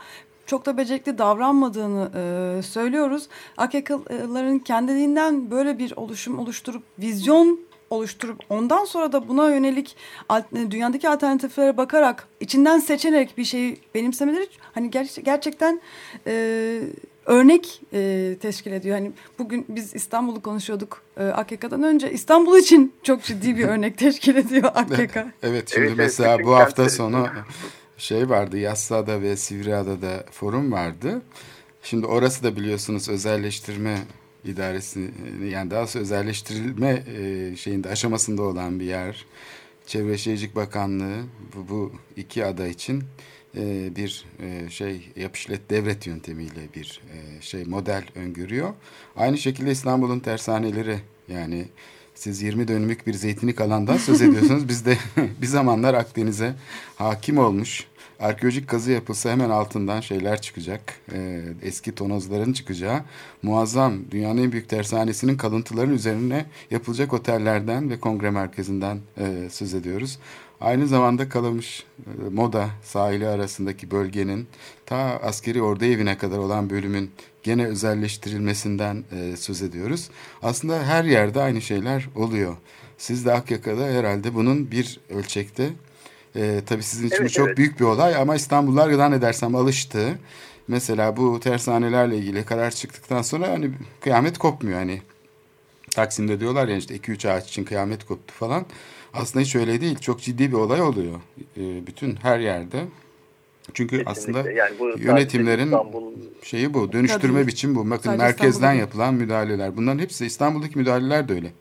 çok 0.50 0.66
da 0.66 0.76
becerikli 0.76 1.18
davranmadığını 1.18 2.10
e, 2.14 2.62
söylüyoruz. 2.62 3.28
Akyakalıların 3.56 4.58
kendiliğinden 4.58 5.50
böyle 5.50 5.78
bir 5.78 5.92
oluşum 5.96 6.38
oluşturup 6.38 6.82
vizyon 6.98 7.60
oluşturup 7.90 8.40
ondan 8.48 8.84
sonra 8.84 9.12
da 9.12 9.28
buna 9.28 9.50
yönelik 9.50 9.96
dünyadaki 10.54 11.08
alternatiflere 11.08 11.76
bakarak 11.76 12.28
içinden 12.40 12.78
seçerek 12.78 13.38
bir 13.38 13.44
şeyi 13.44 13.78
benimsemeleri 13.94 14.48
hani 14.74 14.90
ger 14.90 15.08
gerçekten 15.24 15.80
e, 16.26 16.80
örnek 17.26 17.82
e, 17.92 18.36
teşkil 18.40 18.72
ediyor. 18.72 18.96
Hani 18.96 19.12
bugün 19.38 19.66
biz 19.68 19.94
İstanbul'u 19.94 20.42
konuşuyorduk 20.42 21.02
e, 21.16 21.24
AKK'dan 21.24 21.82
önce. 21.82 22.12
İstanbul 22.12 22.56
için 22.56 22.94
çok 23.02 23.22
ciddi 23.22 23.56
bir 23.56 23.64
örnek 23.64 23.98
teşkil 23.98 24.36
ediyor 24.36 24.70
AKK. 24.74 25.16
evet 25.42 25.70
şimdi 25.74 25.86
evet, 25.86 25.96
mesela 25.96 26.34
evet, 26.34 26.46
bu 26.46 26.54
hafta 26.54 26.88
sonu 26.88 27.28
şey 28.00 28.28
vardı 28.28 28.58
Yassıada 28.58 29.22
ve 29.22 29.36
Sivriada'da 29.36 30.24
forum 30.30 30.72
vardı. 30.72 31.22
Şimdi 31.82 32.06
orası 32.06 32.42
da 32.42 32.56
biliyorsunuz 32.56 33.08
özelleştirme 33.08 33.98
idaresi 34.44 35.10
yani 35.50 35.70
daha 35.70 35.86
sonra 35.86 36.02
özelleştirilme 36.02 37.04
e, 37.18 37.56
şeyinde 37.56 37.88
aşamasında 37.88 38.42
olan 38.42 38.80
bir 38.80 38.84
yer. 38.84 39.26
Çevre 39.86 40.18
Şehircilik 40.18 40.56
Bakanlığı 40.56 41.22
bu, 41.56 41.68
bu 41.68 41.92
iki 42.16 42.44
ada 42.44 42.66
için 42.66 43.04
e, 43.56 43.96
bir 43.96 44.24
e, 44.42 44.70
şey 44.70 45.08
yapışlet 45.16 45.70
devlet 45.70 46.06
yöntemiyle 46.06 46.60
bir 46.76 47.00
şey 47.40 47.64
model 47.64 48.04
öngörüyor. 48.14 48.74
Aynı 49.16 49.38
şekilde 49.38 49.70
İstanbul'un 49.70 50.20
tersaneleri 50.20 50.98
yani 51.28 51.64
siz 52.14 52.42
20 52.42 52.68
dönümlük 52.68 53.06
bir 53.06 53.14
zeytinlik 53.14 53.60
alandan 53.60 53.96
söz 53.96 54.22
ediyorsunuz. 54.22 54.68
Biz 54.68 54.86
de 54.86 54.98
bir 55.42 55.46
zamanlar 55.46 55.94
Akdeniz'e 55.94 56.54
hakim 56.96 57.38
olmuş 57.38 57.86
arkeolojik 58.20 58.68
kazı 58.68 58.90
yapılsa 58.90 59.30
hemen 59.30 59.50
altından 59.50 60.00
şeyler 60.00 60.40
çıkacak. 60.40 60.94
E, 61.12 61.42
eski 61.62 61.94
tonozların 61.94 62.52
çıkacağı 62.52 63.00
muazzam 63.42 63.94
dünyanın 64.10 64.42
en 64.42 64.52
büyük 64.52 64.68
tersanesinin 64.68 65.36
kalıntıların 65.36 65.94
üzerine 65.94 66.46
yapılacak 66.70 67.12
otellerden 67.12 67.90
ve 67.90 68.00
kongre 68.00 68.30
merkezinden 68.30 68.98
e, 69.18 69.48
söz 69.50 69.74
ediyoruz. 69.74 70.18
Aynı 70.60 70.86
zamanda 70.86 71.28
Kalamış 71.28 71.84
e, 72.06 72.30
Moda 72.30 72.70
sahili 72.82 73.28
arasındaki 73.28 73.90
bölgenin 73.90 74.46
ta 74.86 74.96
askeri 74.96 75.62
ordu 75.62 75.84
evine 75.84 76.18
kadar 76.18 76.38
olan 76.38 76.70
bölümün 76.70 77.10
gene 77.42 77.66
özelleştirilmesinden 77.66 79.04
e, 79.12 79.36
söz 79.36 79.62
ediyoruz. 79.62 80.10
Aslında 80.42 80.82
her 80.84 81.04
yerde 81.04 81.40
aynı 81.40 81.60
şeyler 81.62 82.08
oluyor. 82.14 82.56
Siz 82.98 83.26
de 83.26 83.32
Akyaka'da 83.32 83.84
herhalde 83.84 84.34
bunun 84.34 84.70
bir 84.70 85.00
ölçekte 85.08 85.70
e, 86.36 86.60
tabii 86.66 86.82
sizin 86.82 87.06
için 87.06 87.16
evet, 87.20 87.32
çok 87.32 87.46
evet. 87.46 87.58
büyük 87.58 87.80
bir 87.80 87.84
olay 87.84 88.16
ama 88.16 88.36
İstanbullular 88.36 88.92
zannedersem 88.92 89.54
alıştı. 89.54 90.18
Mesela 90.68 91.16
bu 91.16 91.40
tersanelerle 91.40 92.16
ilgili 92.16 92.44
karar 92.44 92.70
çıktıktan 92.70 93.22
sonra 93.22 93.48
hani 93.48 93.70
kıyamet 94.00 94.38
kopmuyor 94.38 94.78
hani. 94.78 95.02
Taksim'de 95.90 96.40
diyorlar 96.40 96.68
ya 96.68 96.76
işte 96.76 96.96
2-3 96.96 97.30
ağaç 97.30 97.48
için 97.48 97.64
kıyamet 97.64 98.04
koptu 98.04 98.34
falan. 98.34 98.66
Aslında 99.14 99.44
hiç 99.44 99.56
öyle 99.56 99.80
değil. 99.80 99.98
Çok 99.98 100.20
ciddi 100.20 100.48
bir 100.52 100.56
olay 100.56 100.82
oluyor. 100.82 101.20
E, 101.56 101.86
bütün 101.86 102.16
her 102.16 102.38
yerde. 102.38 102.84
Çünkü 103.74 104.04
Kesinlikle. 104.04 104.10
aslında 104.10 104.50
yani 104.50 104.78
bu 104.78 104.88
yönetimlerin 104.98 105.64
İstanbul... 105.64 106.12
şeyi 106.42 106.74
bu. 106.74 106.92
Dönüştürme 106.92 107.40
Tabii. 107.40 107.46
biçim 107.46 107.74
bu. 107.74 107.90
Bakın 107.90 108.02
sadece 108.02 108.22
merkezden 108.22 108.50
İstanbul'da. 108.50 108.80
yapılan 108.80 109.14
müdahaleler. 109.14 109.76
Bunların 109.76 109.98
hepsi 109.98 110.26
İstanbul'daki 110.26 110.78
müdahaleler 110.78 111.28
de 111.28 111.32
öyle. 111.32 111.52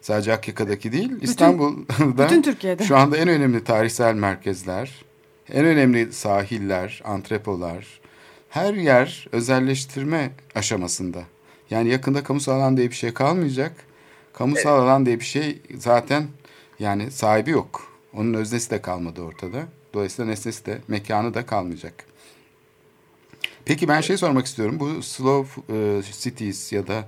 Sadece 0.00 0.32
Akyaka'daki 0.32 0.92
değil, 0.92 1.10
bütün, 1.10 1.20
İstanbul'da 1.20 2.24
bütün 2.24 2.42
Türkiye'de. 2.42 2.84
şu 2.84 2.96
anda 2.96 3.16
en 3.16 3.28
önemli 3.28 3.64
tarihsel 3.64 4.14
merkezler, 4.14 5.04
en 5.52 5.64
önemli 5.64 6.12
sahiller, 6.12 7.02
antrepolar, 7.04 8.00
her 8.48 8.74
yer 8.74 9.28
özelleştirme 9.32 10.30
aşamasında. 10.54 11.22
Yani 11.70 11.88
yakında 11.88 12.22
kamusal 12.22 12.52
alan 12.52 12.76
diye 12.76 12.90
bir 12.90 12.94
şey 12.94 13.14
kalmayacak. 13.14 13.72
Kamusal 14.32 14.78
evet. 14.78 14.82
alan 14.82 15.06
diye 15.06 15.20
bir 15.20 15.24
şey 15.24 15.58
zaten 15.78 16.26
yani 16.78 17.10
sahibi 17.10 17.50
yok. 17.50 17.92
Onun 18.14 18.34
öznesi 18.34 18.70
de 18.70 18.82
kalmadı 18.82 19.22
ortada. 19.22 19.62
Dolayısıyla 19.94 20.30
nesnesi 20.30 20.66
de 20.66 20.78
mekanı 20.88 21.34
da 21.34 21.46
kalmayacak. 21.46 22.04
Peki 23.64 23.88
ben 23.88 24.00
şey 24.00 24.16
sormak 24.16 24.46
istiyorum. 24.46 24.80
Bu 24.80 25.02
slow 25.02 25.62
e, 25.76 26.02
cities 26.02 26.72
ya 26.72 26.86
da 26.86 27.04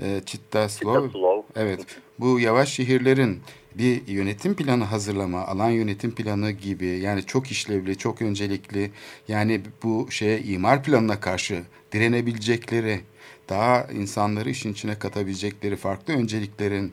e, 0.00 0.20
Chitta 0.26 0.68
Slow. 0.68 1.06
Chitta 1.06 1.18
Slow. 1.18 1.31
Evet. 1.56 1.80
Bu 2.18 2.40
yavaş 2.40 2.72
şehirlerin 2.72 3.40
bir 3.74 4.06
yönetim 4.06 4.54
planı 4.54 4.84
hazırlama, 4.84 5.46
alan 5.46 5.70
yönetim 5.70 6.14
planı 6.14 6.50
gibi 6.50 6.86
yani 6.86 7.26
çok 7.26 7.50
işlevli, 7.50 7.98
çok 7.98 8.22
öncelikli 8.22 8.90
yani 9.28 9.60
bu 9.82 10.06
şeye 10.10 10.40
imar 10.42 10.82
planına 10.82 11.20
karşı 11.20 11.62
direnebilecekleri, 11.92 13.00
daha 13.48 13.84
insanları 13.84 14.50
işin 14.50 14.72
içine 14.72 14.98
katabilecekleri 14.98 15.76
farklı 15.76 16.14
önceliklerin 16.14 16.92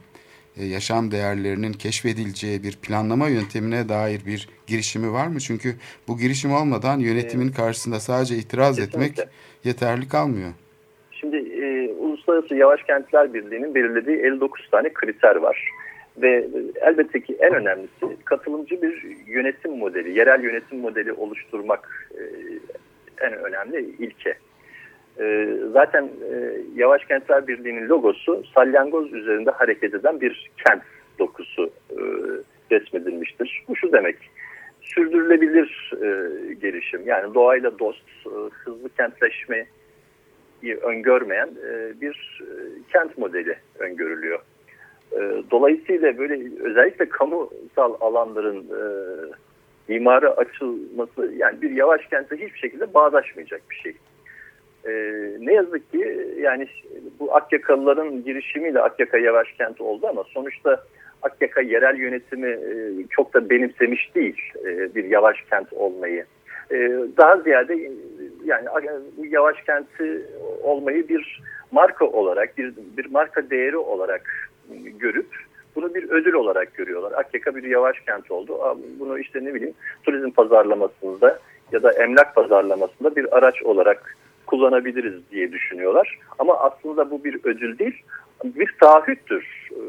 e, 0.57 0.65
yaşam 0.65 1.11
değerlerinin 1.11 1.73
keşfedileceği 1.73 2.63
bir 2.63 2.75
planlama 2.75 3.27
yöntemine 3.27 3.89
dair 3.89 4.25
bir 4.25 4.49
girişimi 4.67 5.11
var 5.11 5.27
mı? 5.27 5.39
Çünkü 5.39 5.75
bu 6.07 6.17
girişim 6.17 6.53
olmadan 6.53 6.99
yönetimin 6.99 7.51
karşısında 7.51 7.99
sadece 7.99 8.37
itiraz 8.37 8.79
etmek 8.79 9.17
yeterli 9.63 10.07
kalmıyor. 10.07 10.53
Uluslararası 12.29 12.55
Yavaş 12.55 12.83
Kentler 12.83 13.33
Birliği'nin 13.33 13.75
belirlediği 13.75 14.17
59 14.17 14.69
tane 14.69 14.93
kriter 14.93 15.35
var. 15.35 15.69
Ve 16.17 16.47
elbette 16.81 17.21
ki 17.21 17.37
en 17.39 17.53
önemlisi 17.53 18.23
katılımcı 18.25 18.81
bir 18.81 19.05
yönetim 19.27 19.77
modeli, 19.77 20.17
yerel 20.17 20.43
yönetim 20.43 20.79
modeli 20.79 21.13
oluşturmak 21.13 22.09
e, 22.11 22.21
en 23.25 23.33
önemli 23.33 23.95
ilke. 23.99 24.37
E, 25.19 25.55
zaten 25.73 26.03
e, 26.03 26.57
Yavaş 26.75 27.05
Kentler 27.05 27.47
Birliği'nin 27.47 27.89
logosu 27.89 28.43
salyangoz 28.55 29.13
üzerinde 29.13 29.51
hareket 29.51 29.93
eden 29.93 30.21
bir 30.21 30.51
kent 30.65 30.83
dokusu 31.19 31.69
resmedilmiştir. 32.71 33.63
Bu 33.67 33.75
şu 33.75 33.91
demek, 33.91 34.15
sürdürülebilir 34.81 35.93
gelişim 36.61 37.01
yani 37.05 37.33
doğayla 37.33 37.79
dost, 37.79 38.03
hızlı 38.65 38.89
kentleşme, 38.97 39.65
öngörmeyen 40.63 41.47
e, 41.47 42.01
bir 42.01 42.41
e, 42.41 42.51
kent 42.91 43.17
modeli 43.17 43.55
öngörülüyor. 43.79 44.39
E, 45.11 45.19
dolayısıyla 45.51 46.17
böyle 46.17 46.63
özellikle 46.63 47.09
kamusal 47.09 47.93
alanların 48.01 48.65
imara 49.89 50.29
açılması 50.29 51.33
yani 51.37 51.61
bir 51.61 51.71
yavaş 51.71 52.05
kentte 52.05 52.35
hiçbir 52.35 52.59
şekilde 52.59 52.93
bağdaşmayacak 52.93 53.61
bir 53.69 53.75
şey. 53.75 53.93
ne 55.39 55.53
yazık 55.53 55.91
ki 55.91 56.35
yani 56.39 56.67
bu 57.19 57.35
Akyakalıların 57.35 58.23
girişimiyle 58.23 58.81
Akyaka 58.81 59.17
yavaş 59.17 59.51
kent 59.51 59.81
oldu 59.81 60.07
ama 60.07 60.23
sonuçta 60.23 60.83
Akyaka 61.21 61.61
yerel 61.61 61.95
yönetimi 61.95 62.57
çok 63.09 63.33
da 63.33 63.49
benimsemiş 63.49 64.15
değil 64.15 64.53
bir 64.95 65.03
yavaş 65.03 65.41
kent 65.49 65.73
olmayı. 65.73 66.25
Daha 67.17 67.37
ziyade 67.37 67.91
yani 68.45 68.67
bu 69.17 69.25
yavaş 69.25 69.61
kenti 69.61 70.25
olmayı 70.63 71.09
bir 71.09 71.41
marka 71.71 72.05
olarak, 72.05 72.57
bir, 72.57 72.73
bir 72.97 73.11
marka 73.11 73.49
değeri 73.49 73.77
olarak 73.77 74.51
görüp 74.99 75.27
bunu 75.75 75.95
bir 75.95 76.09
ödül 76.09 76.33
olarak 76.33 76.73
görüyorlar. 76.73 77.11
Akyaka 77.11 77.55
bir 77.55 77.63
yavaş 77.63 77.99
kent 77.99 78.31
oldu. 78.31 78.77
Bunu 78.99 79.19
işte 79.19 79.45
ne 79.45 79.53
bileyim 79.53 79.73
turizm 80.03 80.31
pazarlamasında 80.31 81.39
ya 81.71 81.83
da 81.83 81.91
emlak 81.91 82.35
pazarlamasında 82.35 83.15
bir 83.15 83.37
araç 83.37 83.63
olarak 83.63 84.17
kullanabiliriz 84.45 85.31
diye 85.31 85.51
düşünüyorlar. 85.51 86.19
Ama 86.39 86.59
aslında 86.59 87.11
bu 87.11 87.23
bir 87.23 87.39
ödül 87.43 87.79
değil, 87.79 88.03
bir 88.43 88.75
taahhüttür 88.81 89.69
e, 89.71 89.81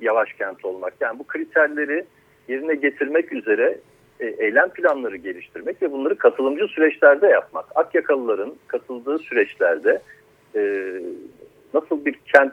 yavaş 0.00 0.32
kent 0.32 0.64
olmak. 0.64 0.94
Yani 1.00 1.18
bu 1.18 1.24
kriterleri 1.24 2.04
yerine 2.48 2.74
getirmek 2.74 3.32
üzere 3.32 3.64
e, 3.64 3.78
eylem 4.20 4.68
planları 4.68 5.16
geliştirmek 5.16 5.82
ve 5.82 5.92
bunları 5.92 6.18
katılımcı 6.18 6.66
süreçlerde 6.66 7.26
yapmak. 7.26 7.64
Akyakalıların 7.74 8.54
katıldığı 8.66 9.18
süreçlerde 9.18 10.02
e, 10.56 10.92
nasıl 11.74 12.04
bir 12.04 12.14
kent 12.14 12.52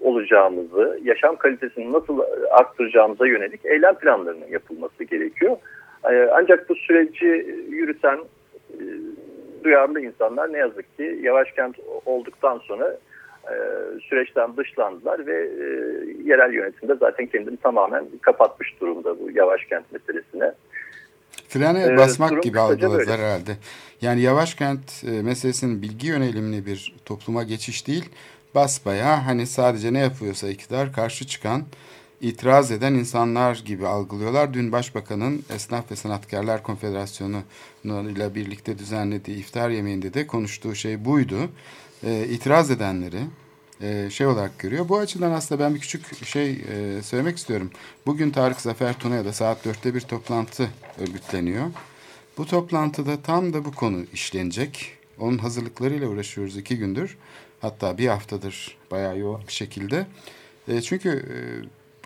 olacağımızı, 0.00 1.00
yaşam 1.04 1.36
kalitesini 1.36 1.92
nasıl 1.92 2.20
arttıracağımıza 2.50 3.26
yönelik 3.26 3.66
eylem 3.66 3.94
planlarının 3.94 4.48
yapılması 4.50 5.04
gerekiyor. 5.04 5.56
E, 6.10 6.28
ancak 6.32 6.68
bu 6.68 6.74
süreci 6.74 7.26
yürüten 7.68 8.18
e, 8.70 8.80
duyarlı 9.64 10.00
insanlar 10.00 10.52
ne 10.52 10.58
yazık 10.58 10.96
ki 10.96 11.18
yavaş 11.22 11.52
kent 11.52 11.76
olduktan 12.04 12.58
sonra 12.58 12.98
e, 13.44 13.54
süreçten 14.00 14.56
dışlandılar 14.56 15.26
ve 15.26 15.34
e, 15.34 15.64
yerel 16.24 16.52
yönetimde 16.52 16.94
zaten 16.94 17.26
kendini 17.26 17.56
tamamen 17.56 18.04
kapatmış 18.20 18.80
durumda 18.80 19.20
bu 19.20 19.30
yavaş 19.34 19.64
kent 19.64 19.92
meselesine. 19.92 20.52
Frene 21.48 21.82
Ee, 21.82 21.96
basmak 21.96 22.42
gibi 22.42 22.60
algıladılar 22.60 23.20
herhalde. 23.20 23.56
Yani 24.02 24.20
yavaş 24.20 24.54
kent 24.54 25.04
e, 25.04 25.10
meselesinin 25.10 25.82
bilgi 25.82 26.06
yönelimli 26.06 26.66
bir 26.66 26.94
topluma 27.04 27.42
geçiş 27.42 27.86
değil, 27.86 28.04
basbaya 28.54 29.26
hani 29.26 29.46
sadece 29.46 29.92
ne 29.92 29.98
yapıyorsa 29.98 30.48
iktidar 30.48 30.92
karşı 30.92 31.26
çıkan, 31.26 31.64
itiraz 32.20 32.70
eden 32.70 32.94
insanlar 32.94 33.62
gibi 33.64 33.86
algılıyorlar. 33.86 34.54
Dün 34.54 34.72
Başbakanın 34.72 35.44
Esnaf 35.54 35.90
ve 35.90 35.96
Sanatkarlar 35.96 36.62
Konfederasyonu 36.62 37.42
ile 37.84 38.34
birlikte 38.34 38.78
düzenlediği 38.78 39.36
iftar 39.36 39.70
yemeğinde 39.70 40.14
de 40.14 40.26
konuştuğu 40.26 40.74
şey 40.74 41.04
buydu. 41.04 41.50
E, 42.04 42.26
itiraz 42.28 42.70
edenleri, 42.70 43.20
e, 43.80 44.10
şey 44.10 44.26
olarak 44.26 44.58
görüyor. 44.58 44.88
Bu 44.88 44.98
açıdan 44.98 45.30
aslında 45.30 45.64
ben 45.64 45.74
bir 45.74 45.80
küçük 45.80 46.26
şey 46.26 46.50
e, 46.50 47.02
söylemek 47.02 47.36
istiyorum. 47.36 47.70
Bugün 48.06 48.30
Tarık 48.30 48.60
Zafer 48.60 48.98
Tuna'ya 48.98 49.32
saat 49.32 49.64
dörtte 49.64 49.94
bir 49.94 50.00
toplantı 50.00 50.70
örgütleniyor. 50.98 51.66
Bu 52.38 52.46
toplantıda 52.46 53.22
tam 53.22 53.52
da 53.52 53.64
bu 53.64 53.72
konu 53.72 54.04
işlenecek. 54.12 54.92
Onun 55.18 55.38
hazırlıklarıyla 55.38 56.08
uğraşıyoruz 56.08 56.56
iki 56.56 56.78
gündür. 56.78 57.16
Hatta 57.60 57.98
bir 57.98 58.08
haftadır 58.08 58.76
bayağı 58.90 59.18
yoğun 59.18 59.42
bir 59.48 59.52
şekilde. 59.52 60.06
E, 60.68 60.82
çünkü 60.82 61.24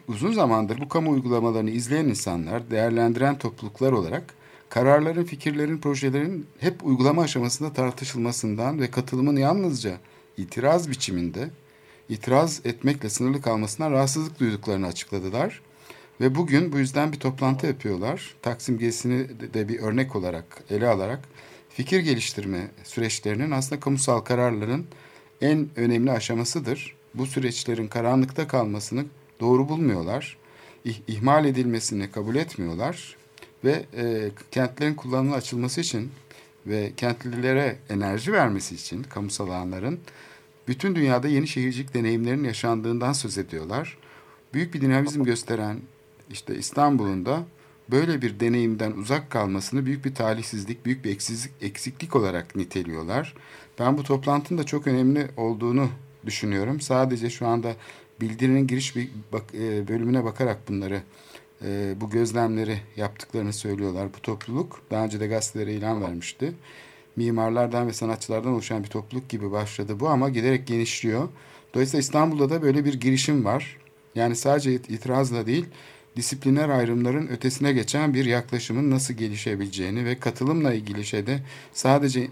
uzun 0.08 0.32
zamandır 0.32 0.80
bu 0.80 0.88
kamu 0.88 1.10
uygulamalarını 1.10 1.70
izleyen 1.70 2.04
insanlar, 2.04 2.70
değerlendiren 2.70 3.38
topluluklar 3.38 3.92
olarak 3.92 4.34
kararların, 4.68 5.24
fikirlerin, 5.24 5.78
projelerin 5.78 6.46
hep 6.58 6.84
uygulama 6.84 7.22
aşamasında 7.22 7.72
tartışılmasından 7.72 8.80
ve 8.80 8.90
katılımın 8.90 9.36
yalnızca 9.36 9.96
itiraz 10.40 10.90
biçiminde 10.90 11.50
itiraz 12.08 12.60
etmekle 12.64 13.10
sınırlı 13.10 13.42
kalmasından 13.42 13.92
rahatsızlık 13.92 14.40
duyduklarını 14.40 14.86
açıkladılar. 14.86 15.60
Ve 16.20 16.34
bugün 16.34 16.72
bu 16.72 16.78
yüzden 16.78 17.12
bir 17.12 17.18
toplantı 17.18 17.66
yapıyorlar. 17.66 18.34
Taksim 18.42 18.78
gezisini 18.78 19.28
de- 19.54 19.68
bir 19.68 19.78
örnek 19.80 20.16
olarak 20.16 20.62
ele 20.70 20.88
alarak 20.88 21.20
fikir 21.68 22.00
geliştirme 22.00 22.68
süreçlerinin 22.84 23.50
aslında 23.50 23.80
kamusal 23.80 24.20
kararların 24.20 24.86
en 25.40 25.68
önemli 25.76 26.10
aşamasıdır. 26.10 26.96
Bu 27.14 27.26
süreçlerin 27.26 27.88
karanlıkta 27.88 28.48
kalmasını 28.48 29.04
doğru 29.40 29.68
bulmuyorlar. 29.68 30.36
İh- 30.84 31.00
ihmal 31.08 31.44
edilmesini 31.44 32.10
kabul 32.10 32.36
etmiyorlar. 32.36 33.16
Ve 33.64 33.84
e, 33.96 34.30
kentlerin 34.50 34.94
kullanıma 34.94 35.36
açılması 35.36 35.80
için 35.80 36.10
ve 36.66 36.92
kentlilere 36.96 37.76
enerji 37.88 38.32
vermesi 38.32 38.74
için 38.74 39.02
kamusal 39.02 39.48
alanların 39.48 40.00
bütün 40.70 40.94
dünyada 40.94 41.28
yeni 41.28 41.48
şehircilik 41.48 41.94
deneyimlerinin 41.94 42.44
yaşandığından 42.44 43.12
söz 43.12 43.38
ediyorlar. 43.38 43.98
Büyük 44.54 44.74
bir 44.74 44.80
dinamizm 44.80 45.24
gösteren 45.24 45.80
işte 46.30 46.56
İstanbul'un 46.56 47.26
da 47.26 47.44
böyle 47.90 48.22
bir 48.22 48.40
deneyimden 48.40 48.92
uzak 48.92 49.30
kalmasını 49.30 49.86
büyük 49.86 50.04
bir 50.04 50.14
talihsizlik, 50.14 50.86
büyük 50.86 51.04
bir 51.04 51.10
eksizlik, 51.10 51.52
eksiklik 51.60 52.16
olarak 52.16 52.56
niteliyorlar. 52.56 53.34
Ben 53.78 53.98
bu 53.98 54.02
toplantının 54.02 54.58
da 54.58 54.64
çok 54.64 54.86
önemli 54.86 55.28
olduğunu 55.36 55.88
düşünüyorum. 56.26 56.80
Sadece 56.80 57.30
şu 57.30 57.46
anda 57.46 57.76
bildirinin 58.20 58.66
giriş 58.66 58.96
bir 58.96 59.10
bak, 59.32 59.44
e, 59.54 59.88
bölümüne 59.88 60.24
bakarak 60.24 60.68
bunları 60.68 61.02
e, 61.64 61.94
bu 62.00 62.10
gözlemleri 62.10 62.78
yaptıklarını 62.96 63.52
söylüyorlar 63.52 64.08
bu 64.16 64.22
topluluk. 64.22 64.82
Daha 64.90 65.04
önce 65.04 65.20
de 65.20 65.26
gazetelere 65.26 65.72
ilan 65.72 66.02
vermişti. 66.02 66.52
Mimarlardan 67.16 67.88
ve 67.88 67.92
sanatçılardan 67.92 68.52
oluşan 68.52 68.84
bir 68.84 68.88
topluluk 68.88 69.28
gibi 69.28 69.50
başladı 69.50 70.00
bu 70.00 70.08
ama 70.08 70.28
giderek 70.28 70.66
genişliyor. 70.66 71.28
Dolayısıyla 71.74 72.00
İstanbul'da 72.00 72.50
da 72.50 72.62
böyle 72.62 72.84
bir 72.84 72.94
girişim 72.94 73.44
var. 73.44 73.76
Yani 74.14 74.36
sadece 74.36 74.74
it- 74.74 74.90
itirazla 74.90 75.46
değil, 75.46 75.66
disipliner 76.16 76.68
ayrımların 76.68 77.28
ötesine 77.28 77.72
geçen 77.72 78.14
bir 78.14 78.24
yaklaşımın 78.24 78.90
nasıl 78.90 79.14
gelişebileceğini 79.14 80.04
ve 80.04 80.18
katılımla 80.18 80.72
ilgili 80.74 81.04
şeyde 81.04 81.38
sadece 81.72 82.28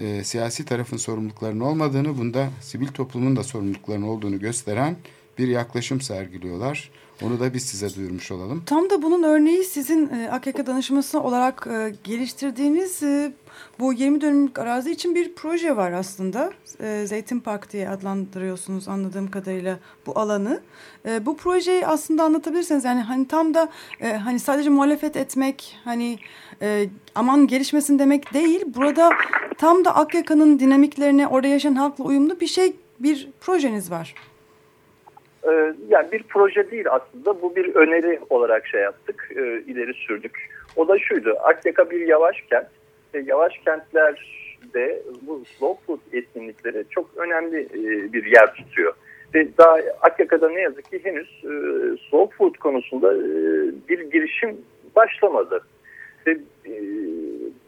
e, 0.00 0.24
siyasi 0.24 0.64
tarafın 0.64 0.96
sorumluluklarının 0.96 1.60
olmadığını, 1.60 2.18
bunda 2.18 2.50
sivil 2.60 2.86
toplumun 2.88 3.36
da 3.36 3.42
sorumluluklarının 3.42 4.06
olduğunu 4.06 4.40
gösteren 4.40 4.96
bir 5.38 5.48
yaklaşım 5.48 6.00
sergiliyorlar. 6.00 6.90
Onu 7.22 7.40
da 7.40 7.54
biz 7.54 7.62
size 7.62 7.94
duyurmuş 7.94 8.30
olalım. 8.30 8.62
Tam 8.66 8.90
da 8.90 9.02
bunun 9.02 9.22
örneği 9.22 9.64
sizin 9.64 10.08
e, 10.08 10.30
AKK 10.30 10.66
danışması 10.66 11.20
olarak 11.20 11.66
e, 11.70 11.94
geliştirdiğiniz 12.04 13.02
e, 13.02 13.32
bu 13.78 13.92
20 13.92 14.20
dönümlük 14.20 14.58
arazi 14.58 14.90
için 14.90 15.14
bir 15.14 15.34
proje 15.34 15.76
var 15.76 15.92
aslında. 15.92 16.52
E, 16.80 17.06
Zeytin 17.06 17.40
Park 17.40 17.72
diye 17.72 17.88
adlandırıyorsunuz 17.88 18.88
anladığım 18.88 19.30
kadarıyla 19.30 19.78
bu 20.06 20.18
alanı. 20.18 20.60
E, 21.06 21.26
bu 21.26 21.36
projeyi 21.36 21.86
aslında 21.86 22.24
anlatabilirseniz 22.24 22.84
yani 22.84 23.00
hani 23.00 23.28
tam 23.28 23.54
da 23.54 23.68
e, 24.00 24.12
hani 24.12 24.40
sadece 24.40 24.70
muhalefet 24.70 25.16
etmek 25.16 25.76
hani 25.84 26.18
e, 26.62 26.88
aman 27.14 27.46
gelişmesin 27.46 27.98
demek 27.98 28.34
değil. 28.34 28.62
Burada 28.66 29.10
tam 29.58 29.84
da 29.84 29.96
Akyaka'nın 29.96 30.58
dinamiklerine 30.58 31.26
orada 31.26 31.46
yaşayan 31.46 31.74
halkla 31.74 32.04
uyumlu 32.04 32.40
bir 32.40 32.46
şey 32.46 32.76
bir 33.00 33.30
projeniz 33.40 33.90
var. 33.90 34.14
Ee, 35.48 35.74
yani 35.88 36.12
bir 36.12 36.22
proje 36.22 36.70
değil 36.70 36.84
aslında 36.90 37.42
bu 37.42 37.56
bir 37.56 37.74
öneri 37.74 38.20
olarak 38.30 38.66
şey 38.66 38.80
yaptık 38.80 39.28
e, 39.36 39.40
ileri 39.42 39.94
sürdük. 39.94 40.50
O 40.76 40.88
da 40.88 40.98
şuydu 40.98 41.36
Akyaka 41.42 41.90
bir 41.90 42.00
yavaş 42.00 42.36
kent 42.50 42.66
ve 43.14 43.22
yavaş 43.26 43.52
kentlerde 43.64 45.02
bu 45.22 45.42
slow 45.58 45.86
food 45.86 45.98
etkinlikleri 46.12 46.84
çok 46.90 47.10
önemli 47.16 47.60
e, 47.60 48.12
bir 48.12 48.24
yer 48.24 48.54
tutuyor. 48.54 48.94
Ve 49.34 49.48
daha 49.58 49.76
Akyaka'da 50.00 50.50
ne 50.50 50.60
yazık 50.60 50.90
ki 50.90 51.00
henüz 51.02 51.28
e, 51.44 51.52
slow 52.10 52.36
food 52.36 52.54
konusunda 52.54 53.14
e, 53.14 53.26
bir 53.88 54.00
girişim 54.10 54.56
başlamadı. 54.96 55.60
Ve 56.26 56.30
e, 56.66 56.72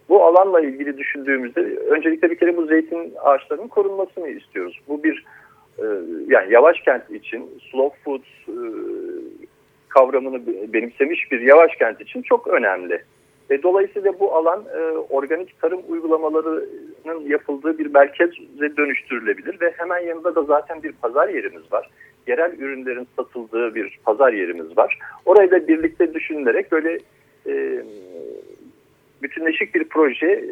bu 0.09 0.25
alanla 0.25 0.61
ilgili 0.61 0.99
düşündüğümüzde 0.99 1.61
öncelikle 1.77 2.31
bir 2.31 2.37
kere 2.37 2.57
bu 2.57 2.67
zeytin 2.67 3.15
ağaçlarının 3.23 3.69
korunmasını 3.69 4.29
istiyoruz. 4.29 4.81
Bu 4.89 5.03
bir 5.05 5.17
e, 5.17 5.46
yani 6.29 6.53
yavaş 6.53 6.81
kent 6.81 7.11
için 7.11 7.51
slow 7.71 7.99
food 8.05 8.21
e, 8.49 8.57
kavramını 9.89 10.47
benimsemiş 10.73 11.33
bir 11.33 11.41
yavaş 11.41 11.77
kent 11.77 12.01
için 12.01 12.23
çok 12.23 12.49
önemli. 12.49 13.03
Ve 13.51 13.63
dolayısıyla 13.63 14.21
bu 14.21 14.35
alan 14.35 14.65
e, 14.79 14.81
organik 14.91 15.61
tarım 15.61 15.81
uygulamalarının 15.89 17.21
yapıldığı 17.29 17.79
bir 17.79 17.87
merkeze 17.87 18.77
dönüştürülebilir 18.77 19.61
ve 19.61 19.73
hemen 19.77 19.99
yanında 19.99 20.35
da 20.35 20.43
zaten 20.43 20.83
bir 20.83 20.93
pazar 20.93 21.29
yerimiz 21.29 21.73
var. 21.73 21.91
Yerel 22.27 22.53
ürünlerin 22.59 23.09
satıldığı 23.17 23.75
bir 23.75 23.99
pazar 24.05 24.33
yerimiz 24.33 24.77
var. 24.77 24.99
Orayı 25.25 25.51
da 25.51 25.69
birlikte 25.69 26.15
düşünülerek 26.15 26.73
böyle 26.73 26.99
e, 27.47 27.83
bütünleşik 29.23 29.75
bir 29.75 29.85
proje 29.85 30.45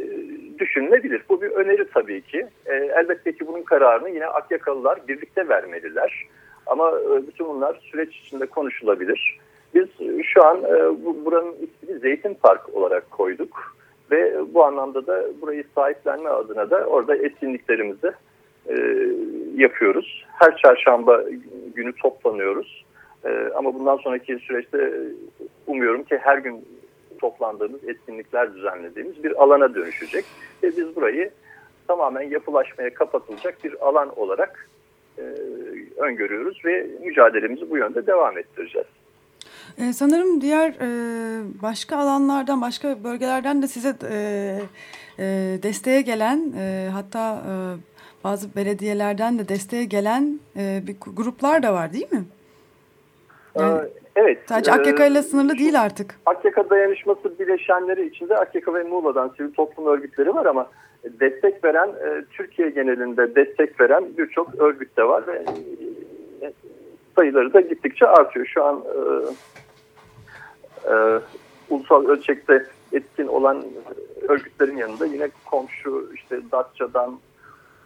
düşünülebilir. 0.58 1.22
Bu 1.28 1.42
bir 1.42 1.50
öneri 1.50 1.88
tabii 1.94 2.22
ki. 2.22 2.46
E, 2.66 2.74
elbette 2.74 3.32
ki 3.32 3.46
bunun 3.46 3.62
kararını 3.62 4.10
yine 4.10 4.26
Akyakalılar 4.26 5.08
birlikte 5.08 5.48
vermeliler. 5.48 6.26
Ama 6.66 6.90
e, 6.90 7.26
bütün 7.26 7.46
bunlar 7.46 7.78
süreç 7.90 8.16
içinde 8.16 8.46
konuşulabilir. 8.46 9.38
Biz 9.74 9.86
e, 10.00 10.22
şu 10.22 10.44
an 10.44 10.58
e, 10.64 11.04
bu, 11.04 11.24
buranın 11.24 11.52
ismini 11.52 11.98
Zeytin 11.98 12.34
Park 12.34 12.74
olarak 12.74 13.10
koyduk. 13.10 13.74
Ve 14.10 14.34
bu 14.54 14.64
anlamda 14.64 15.06
da 15.06 15.24
burayı 15.40 15.64
sahiplenme 15.74 16.28
adına 16.28 16.70
da 16.70 16.76
orada 16.86 17.16
etkinliklerimizi 17.16 18.12
e, 18.68 18.74
yapıyoruz. 19.56 20.26
Her 20.32 20.56
çarşamba 20.56 21.24
günü 21.74 21.92
toplanıyoruz. 21.92 22.84
E, 23.24 23.50
ama 23.54 23.74
bundan 23.74 23.96
sonraki 23.96 24.38
süreçte 24.38 24.92
umuyorum 25.66 26.02
ki 26.02 26.18
her 26.22 26.38
gün 26.38 26.64
toplandığımız 27.24 27.88
etkinlikler 27.88 28.54
düzenlediğimiz 28.54 29.24
bir 29.24 29.42
alana 29.42 29.74
dönüşecek. 29.74 30.24
Ve 30.62 30.76
biz 30.76 30.96
burayı 30.96 31.30
tamamen 31.86 32.22
yapılaşmaya 32.22 32.94
kapatılacak 32.94 33.64
bir 33.64 33.86
alan 33.86 34.18
olarak 34.18 34.68
e, 35.18 35.22
öngörüyoruz 35.96 36.64
ve 36.64 36.86
mücadelemizi 37.04 37.70
bu 37.70 37.78
yönde 37.78 38.06
devam 38.06 38.38
ettireceğiz. 38.38 38.86
Ee, 39.78 39.92
sanırım 39.92 40.40
diğer 40.40 40.68
e, 40.68 40.88
başka 41.62 41.96
alanlardan, 41.96 42.60
başka 42.60 43.04
bölgelerden 43.04 43.62
de 43.62 43.66
size 43.66 43.96
e, 44.10 44.16
e, 45.18 45.24
desteğe 45.62 46.00
gelen, 46.02 46.52
e, 46.58 46.88
hatta 46.92 47.42
e, 47.48 47.52
bazı 48.24 48.56
belediyelerden 48.56 49.38
de 49.38 49.48
desteğe 49.48 49.84
gelen 49.84 50.40
e, 50.56 50.82
bir 50.86 50.96
gruplar 51.16 51.62
da 51.62 51.74
var 51.74 51.92
değil 51.92 52.12
mi? 52.12 52.24
Yani, 53.58 53.78
Ee, 53.78 54.03
evet. 54.16 54.38
sadece 54.48 54.72
Akyaka 54.72 55.06
ile 55.06 55.22
sınırlı 55.22 55.58
değil 55.58 55.80
artık. 55.82 56.14
Akyaka 56.26 56.70
Dayanışması 56.70 57.38
bileşenleri 57.38 58.06
içinde 58.06 58.36
Akyaka 58.36 58.74
ve 58.74 58.82
Muğla'dan 58.82 59.34
sivil 59.36 59.52
toplum 59.52 59.86
örgütleri 59.86 60.34
var 60.34 60.46
ama 60.46 60.70
destek 61.04 61.64
veren, 61.64 61.88
e, 61.88 62.24
Türkiye 62.30 62.70
genelinde 62.70 63.34
destek 63.34 63.80
veren 63.80 64.04
birçok 64.18 64.54
örgüt 64.54 64.96
de 64.96 65.04
var 65.04 65.26
ve 65.26 65.44
e, 66.42 66.52
sayıları 67.16 67.52
da 67.52 67.60
gittikçe 67.60 68.06
artıyor. 68.06 68.46
Şu 68.46 68.64
an 68.64 68.84
e, 68.94 69.00
e, 70.92 71.20
ulusal 71.70 72.06
ölçekte 72.06 72.66
etkin 72.92 73.26
olan 73.26 73.64
örgütlerin 74.28 74.76
yanında 74.76 75.06
yine 75.06 75.28
komşu 75.44 76.10
işte 76.14 76.40
Datça'dan, 76.52 77.18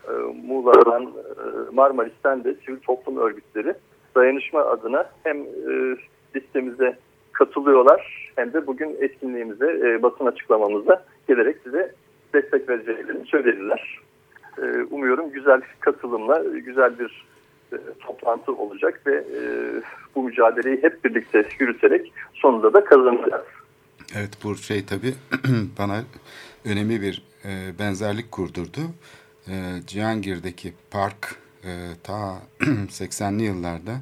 e, 0.09 0.13
Muğla'dan, 0.47 1.03
e, 1.03 1.75
Marmaris'ten 1.75 2.45
de 2.45 2.55
sivil 2.55 2.81
toplum 2.81 3.17
örgütleri 3.17 3.75
dayanışma 4.15 4.61
adına 4.61 5.11
hem 5.25 5.37
e, 5.37 5.97
listemize 6.37 6.99
katılıyorlar 7.33 8.31
hem 8.37 8.53
de 8.53 8.67
bugün 8.67 8.97
etkinliğimize, 9.01 9.67
e, 9.67 10.03
basın 10.03 10.27
açıklamamıza 10.27 11.05
gelerek 11.29 11.57
size 11.65 11.95
destek 12.35 12.69
vereceklerini 12.69 13.27
söylediler. 13.27 14.01
E, 14.63 14.63
umuyorum 14.91 15.31
güzel 15.31 15.61
katılımla 15.81 16.45
güzel 16.59 16.99
bir 16.99 17.27
e, 17.73 17.77
toplantı 18.07 18.53
olacak 18.53 19.01
ve 19.07 19.15
e, 19.15 19.43
bu 20.15 20.23
mücadeleyi 20.23 20.83
hep 20.83 21.05
birlikte 21.05 21.49
yürüterek 21.61 22.13
sonunda 22.35 22.73
da 22.73 22.85
kazanacağız. 22.85 23.47
Evet 24.17 24.39
bu 24.45 24.57
şey 24.57 24.87
tabii 24.87 25.15
bana 25.79 26.05
önemli 26.65 27.03
bir 27.03 27.23
e, 27.45 27.79
benzerlik 27.79 28.33
kurdurdu. 28.33 28.81
E, 29.49 29.55
Cihangir'deki 29.87 30.73
park 30.91 31.37
e, 31.65 31.71
ta 32.03 32.39
80'li 32.89 33.43
yıllarda 33.43 33.93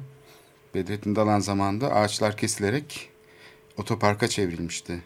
Bedrettin 0.77 1.15
Dalan 1.15 1.39
zamanında 1.39 1.93
ağaçlar 1.93 2.37
kesilerek 2.37 3.09
otoparka 3.77 4.27
çevrilmişti. 4.27 5.01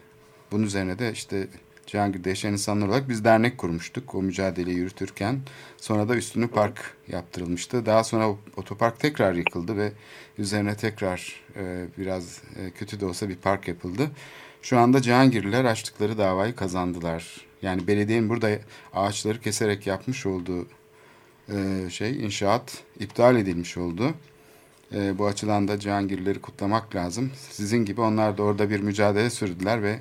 Bunun 0.50 0.62
üzerine 0.62 0.98
de 0.98 1.12
işte 1.12 1.48
Cihangir'de 1.86 2.28
yaşayan 2.28 2.52
insanlar 2.52 2.88
olarak 2.88 3.08
biz 3.08 3.24
dernek 3.24 3.58
kurmuştuk 3.58 4.14
o 4.14 4.22
mücadeleyi 4.22 4.76
yürütürken. 4.76 5.40
Sonra 5.76 6.08
da 6.08 6.16
üstünü 6.16 6.48
park 6.48 6.96
yaptırılmıştı. 7.08 7.86
Daha 7.86 8.04
sonra 8.04 8.28
otopark 8.56 9.00
tekrar 9.00 9.34
yıkıldı 9.34 9.76
ve 9.76 9.92
üzerine 10.38 10.76
tekrar 10.76 11.40
e, 11.56 11.86
biraz 11.98 12.42
e, 12.56 12.70
kötü 12.70 13.00
de 13.00 13.06
olsa 13.06 13.28
bir 13.28 13.36
park 13.36 13.68
yapıldı. 13.68 14.10
Şu 14.62 14.78
anda 14.78 15.02
Cihangirliler 15.02 15.64
açtıkları 15.64 16.18
davayı 16.18 16.56
kazandılar. 16.56 17.46
Yani 17.62 17.86
belediyenin 17.86 18.28
burada 18.28 18.50
ağaçları 18.92 19.40
keserek 19.40 19.86
yapmış 19.86 20.26
olduğu 20.26 20.66
e, 21.48 21.90
şey 21.90 22.24
inşaat 22.24 22.82
iptal 23.00 23.36
edilmiş 23.36 23.76
oldu. 23.76 24.14
E, 24.94 25.18
bu 25.18 25.26
açıdan 25.26 25.68
da 25.68 25.78
Cihangirlileri 25.78 26.40
kutlamak 26.40 26.94
lazım. 26.94 27.30
Sizin 27.50 27.84
gibi 27.84 28.00
onlar 28.00 28.38
da 28.38 28.42
orada 28.42 28.70
bir 28.70 28.80
mücadele 28.80 29.30
sürdüler 29.30 29.82
ve 29.82 29.98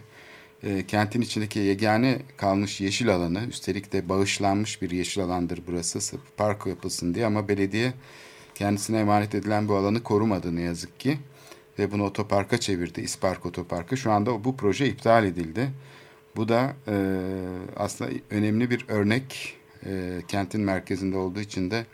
e, 0.64 0.86
kentin 0.88 1.22
içindeki 1.22 1.60
yegane 1.60 2.20
kalmış 2.38 2.82
yeşil 2.82 3.16
alanı, 3.16 3.46
üstelik 3.50 3.94
de 3.94 4.10
bağışlanmış 4.10 4.82
bir 4.82 4.92
yeşil 4.92 5.24
alandır 5.24 5.62
burası, 5.68 6.18
park 6.38 6.66
yapılsın 6.66 7.16
diye 7.16 7.26
ama 7.26 7.48
belediye 7.48 7.94
kendisine 8.56 9.00
emanet 9.00 9.36
edilen 9.36 9.68
bu 9.68 9.76
alanı 9.76 10.04
korumadı 10.04 10.56
ne 10.56 10.62
yazık 10.62 11.00
ki. 11.00 11.18
Ve 11.80 11.92
bunu 11.92 12.04
otoparka 12.04 12.58
çevirdi, 12.58 13.02
İspark 13.02 13.46
Otoparkı. 13.46 13.98
Şu 13.98 14.12
anda 14.12 14.44
bu 14.44 14.58
proje 14.58 14.88
iptal 14.88 15.26
edildi. 15.26 15.70
Bu 16.36 16.50
da 16.50 16.74
e, 16.88 16.96
aslında 17.76 18.12
önemli 18.30 18.70
bir 18.70 18.86
örnek 18.88 19.58
e, 19.86 20.22
kentin 20.28 20.62
merkezinde 20.62 21.18
olduğu 21.18 21.40
için 21.40 21.72
de 21.72 21.86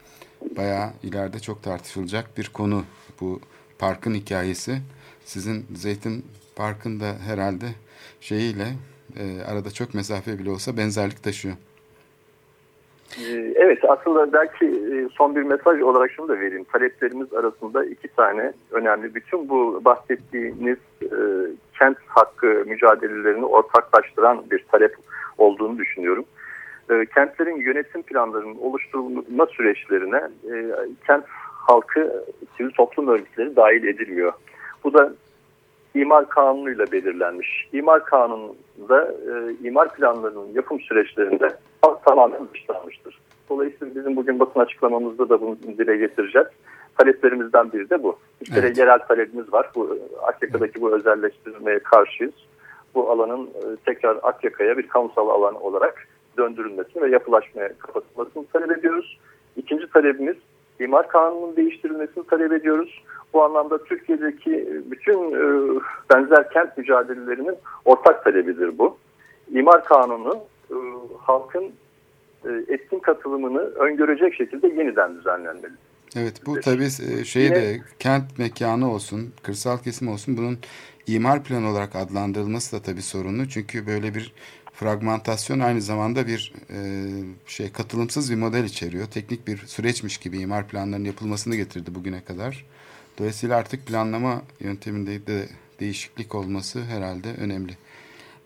bayağı 0.57 0.89
ileride 1.03 1.39
çok 1.39 1.63
tartışılacak 1.63 2.37
bir 2.37 2.49
konu 2.53 2.83
bu 3.21 3.39
parkın 3.79 4.13
hikayesi. 4.13 4.77
Sizin 5.25 5.65
Zeytin 5.75 6.25
Park'ın 6.55 6.99
da 6.99 7.13
herhalde 7.25 7.65
şeyiyle 8.21 8.67
e, 9.19 9.41
arada 9.43 9.71
çok 9.71 9.93
mesafe 9.93 10.39
bile 10.39 10.49
olsa 10.49 10.77
benzerlik 10.77 11.23
taşıyor. 11.23 11.55
Ee, 13.15 13.53
evet 13.55 13.79
aslında 13.87 14.33
belki 14.33 14.65
e, 14.65 15.09
son 15.17 15.35
bir 15.35 15.41
mesaj 15.41 15.81
olarak 15.81 16.11
şunu 16.11 16.27
da 16.27 16.39
vereyim. 16.39 16.63
Taleplerimiz 16.63 17.33
arasında 17.33 17.85
iki 17.85 18.07
tane 18.07 18.53
önemli. 18.71 19.15
Bütün 19.15 19.49
bu 19.49 19.81
bahsettiğiniz 19.85 20.77
e, 21.03 21.17
kent 21.79 21.97
hakkı 22.07 22.63
mücadelelerini 22.67 23.45
ortaklaştıran 23.45 24.43
bir 24.51 24.65
talep 24.71 24.95
olduğunu 25.37 25.77
düşünüyorum. 25.77 26.25
E, 26.89 27.05
kentlerin 27.05 27.61
yönetim 27.61 28.01
planlarının 28.01 28.57
oluşturulma 28.61 29.45
süreçlerine 29.45 30.21
e, 30.51 30.65
kent 31.07 31.25
halkı, 31.67 32.23
sivil 32.57 32.71
toplum 32.71 33.07
örgütleri 33.07 33.55
dahil 33.55 33.83
edilmiyor. 33.83 34.33
Bu 34.83 34.93
da 34.93 35.13
imar 35.95 36.29
kanunuyla 36.29 36.91
belirlenmiş. 36.91 37.69
İmar 37.73 38.05
kanununda 38.05 39.11
e, 39.11 39.67
imar 39.67 39.93
planlarının 39.93 40.53
yapım 40.53 40.79
süreçlerinde 40.79 41.57
tamamen 42.05 42.47
dışlanmıştır. 42.53 43.19
Dolayısıyla 43.49 43.95
bizim 43.95 44.15
bugün 44.15 44.39
basın 44.39 44.59
açıklamamızda 44.59 45.29
da 45.29 45.41
bunu 45.41 45.57
dile 45.77 45.97
getireceğiz. 45.97 46.47
Taleplerimizden 46.97 47.71
biri 47.71 47.89
de 47.89 48.03
bu. 48.03 48.19
Bir 48.41 48.45
kere 48.45 48.67
evet. 48.67 48.77
yerel 48.77 48.99
talebimiz 48.99 49.53
var. 49.53 49.71
Bu 49.75 49.97
Akyaka'daki 50.27 50.81
bu 50.81 50.95
özelleştirmeye 50.95 51.79
karşıyız. 51.79 52.33
Bu 52.95 53.11
alanın 53.11 53.45
e, 53.45 53.75
tekrar 53.85 54.17
Akyaka'ya 54.23 54.77
bir 54.77 54.87
kamusal 54.87 55.29
alan 55.29 55.55
olarak 55.55 56.07
döndürülmesini 56.37 57.03
ve 57.03 57.09
yapılaşmaya 57.09 57.77
kapatılmasını 57.77 58.45
talep 58.45 58.71
ediyoruz. 58.71 59.19
İkinci 59.55 59.89
talebimiz 59.89 60.35
imar 60.79 61.07
kanununun 61.07 61.55
değiştirilmesini 61.55 62.27
talep 62.27 62.51
ediyoruz. 62.51 63.03
Bu 63.33 63.43
anlamda 63.43 63.83
Türkiye'deki 63.83 64.69
bütün 64.91 65.31
e, 65.31 65.79
benzer 66.13 66.49
kent 66.49 66.77
mücadelelerinin 66.77 67.55
ortak 67.85 68.23
talebidir 68.23 68.77
bu. 68.77 68.97
İmar 69.53 69.85
kanunu 69.85 70.39
e, 70.71 70.75
halkın 71.17 71.63
e, 72.45 72.49
etkin 72.67 72.99
katılımını 72.99 73.59
öngörecek 73.59 74.33
şekilde 74.33 74.67
yeniden 74.67 75.15
düzenlenmeli. 75.15 75.73
Evet 76.15 76.45
bu 76.45 76.59
tabii 76.59 76.89
şey 77.25 77.49
de 77.49 77.77
kent 77.99 78.39
mekanı 78.39 78.93
olsun, 78.93 79.33
kırsal 79.43 79.77
kesim 79.77 80.07
olsun 80.07 80.37
bunun 80.37 80.57
imar 81.07 81.43
planı 81.43 81.69
olarak 81.69 81.95
adlandırılması 81.95 82.75
da 82.75 82.81
tabii 82.81 83.01
sorunlu. 83.01 83.47
Çünkü 83.49 83.87
böyle 83.87 84.15
bir 84.15 84.33
fragmentasyon 84.79 85.59
aynı 85.59 85.81
zamanda 85.81 86.27
bir 86.27 86.53
e, 86.69 86.79
şey 87.45 87.71
katılımsız 87.71 88.31
bir 88.31 88.35
model 88.35 88.63
içeriyor. 88.63 89.05
Teknik 89.13 89.47
bir 89.47 89.57
süreçmiş 89.57 90.17
gibi 90.17 90.37
imar 90.37 90.67
planlarının 90.67 91.05
yapılmasını 91.05 91.55
getirdi 91.55 91.95
bugüne 91.95 92.23
kadar. 92.23 92.65
Dolayısıyla 93.19 93.57
artık 93.57 93.87
planlama 93.87 94.41
yönteminde 94.59 95.27
de 95.27 95.45
değişiklik 95.79 96.35
olması 96.35 96.79
herhalde 96.79 97.27
önemli. 97.43 97.71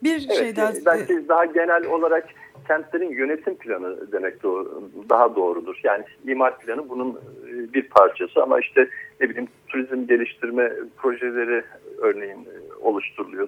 Bir 0.04 0.26
evet, 0.28 0.38
şey 0.38 0.56
daha... 0.56 0.74
Belki 0.86 1.28
daha 1.28 1.46
genel 1.46 1.86
olarak 1.86 2.28
kentlerin 2.68 3.12
yönetim 3.12 3.56
planı 3.56 4.12
demek 4.12 4.44
doğru, 4.44 4.90
daha 5.10 5.36
doğrudur. 5.36 5.80
Yani 5.84 6.04
imar 6.28 6.60
planı 6.60 6.90
bunun 6.90 7.10
e, 7.48 7.74
bir 7.74 7.90
parçası 7.90 8.44
ama 8.44 8.60
işte 8.60 8.90
ne 9.22 9.30
bileyim 9.30 9.50
turizm 9.68 10.08
geliştirme 10.08 10.72
projeleri 10.98 11.64
örneğin 11.98 12.40
e, 12.40 12.74
oluşturuluyor 12.82 13.48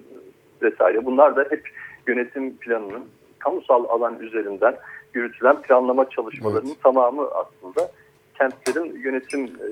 vesaire. 0.62 1.04
Bunlar 1.04 1.36
da 1.36 1.46
hep 1.50 1.68
yönetim 2.06 2.56
planının 2.56 3.04
kamusal 3.38 3.84
alan 3.84 4.18
üzerinden 4.20 4.76
yürütülen 5.14 5.62
planlama 5.62 6.10
çalışmalarının 6.10 6.66
evet. 6.66 6.82
tamamı 6.82 7.28
aslında 7.28 7.90
kentlerin 8.38 9.00
yönetim 9.02 9.44
e, 9.44 9.68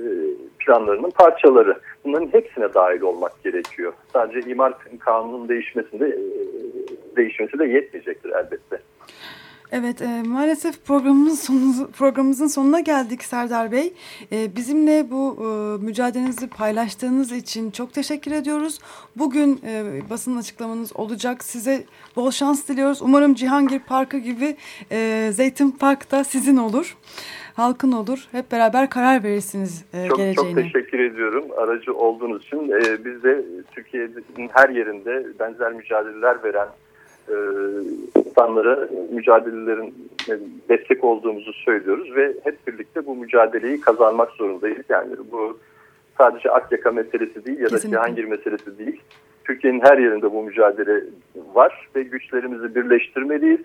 planlarının 0.58 1.10
parçaları. 1.10 1.80
Bunların 2.04 2.32
hepsine 2.32 2.74
dahil 2.74 3.00
olmak 3.00 3.42
gerekiyor. 3.44 3.92
Sadece 4.12 4.50
imar 4.50 4.74
kanunun 5.00 5.48
değişmesinde 5.48 6.06
e, 6.08 6.20
değişmesi 7.16 7.58
de 7.58 7.64
yetmeyecektir 7.64 8.30
elbette. 8.30 8.82
Evet 9.72 10.02
e, 10.02 10.22
maalesef 10.28 10.86
programımızın, 10.86 11.34
sonu, 11.34 11.90
programımızın 11.90 12.46
sonuna 12.46 12.80
geldik 12.80 13.24
Serdar 13.24 13.72
Bey. 13.72 13.92
E, 14.32 14.56
bizimle 14.56 15.10
bu 15.10 15.36
e, 15.40 15.84
mücadelenizi 15.84 16.48
paylaştığınız 16.48 17.32
için 17.32 17.70
çok 17.70 17.92
teşekkür 17.92 18.32
ediyoruz. 18.32 18.78
Bugün 19.16 19.60
e, 19.66 20.00
basın 20.10 20.36
açıklamanız 20.36 20.96
olacak. 20.96 21.44
Size 21.44 21.84
bol 22.16 22.30
şans 22.30 22.68
diliyoruz. 22.68 23.02
Umarım 23.02 23.34
Cihangir 23.34 23.78
Parkı 23.80 24.18
gibi 24.18 24.56
e, 24.90 25.28
Zeytin 25.32 25.70
Park 25.70 26.10
da 26.10 26.24
sizin 26.24 26.56
olur. 26.56 26.96
Halkın 27.54 27.92
olur. 27.92 28.28
Hep 28.32 28.52
beraber 28.52 28.90
karar 28.90 29.22
verirsiniz 29.22 29.84
e, 29.94 30.08
çok, 30.08 30.18
geleceğine. 30.18 30.62
Çok 30.62 30.72
teşekkür 30.72 30.98
ediyorum 30.98 31.44
aracı 31.58 31.94
olduğunuz 31.94 32.44
için. 32.44 32.70
E, 32.70 33.04
biz 33.04 33.22
de 33.22 33.44
Türkiye'nin 33.72 34.50
her 34.52 34.68
yerinde 34.68 35.26
benzer 35.40 35.72
mücadeleler 35.72 36.44
veren 36.44 36.68
e, 37.28 37.36
insanlara 38.18 38.88
mücadelelerin 39.12 39.94
destek 40.68 41.04
olduğumuzu 41.04 41.52
söylüyoruz 41.52 42.16
ve 42.16 42.34
hep 42.44 42.66
birlikte 42.66 43.06
bu 43.06 43.16
mücadeleyi 43.16 43.80
kazanmak 43.80 44.30
zorundayız. 44.30 44.84
Yani 44.88 45.16
bu 45.32 45.58
sadece 46.18 46.50
Akyaka 46.50 46.90
meselesi 46.90 47.44
değil 47.44 47.60
ya 47.60 47.70
da 47.70 47.78
Cihangir 47.78 48.24
meselesi 48.24 48.78
değil. 48.78 49.00
Türkiye'nin 49.44 49.80
her 49.80 49.98
yerinde 49.98 50.32
bu 50.32 50.42
mücadele 50.42 51.04
var 51.54 51.88
ve 51.96 52.02
güçlerimizi 52.02 52.74
birleştirmeliyiz. 52.74 53.60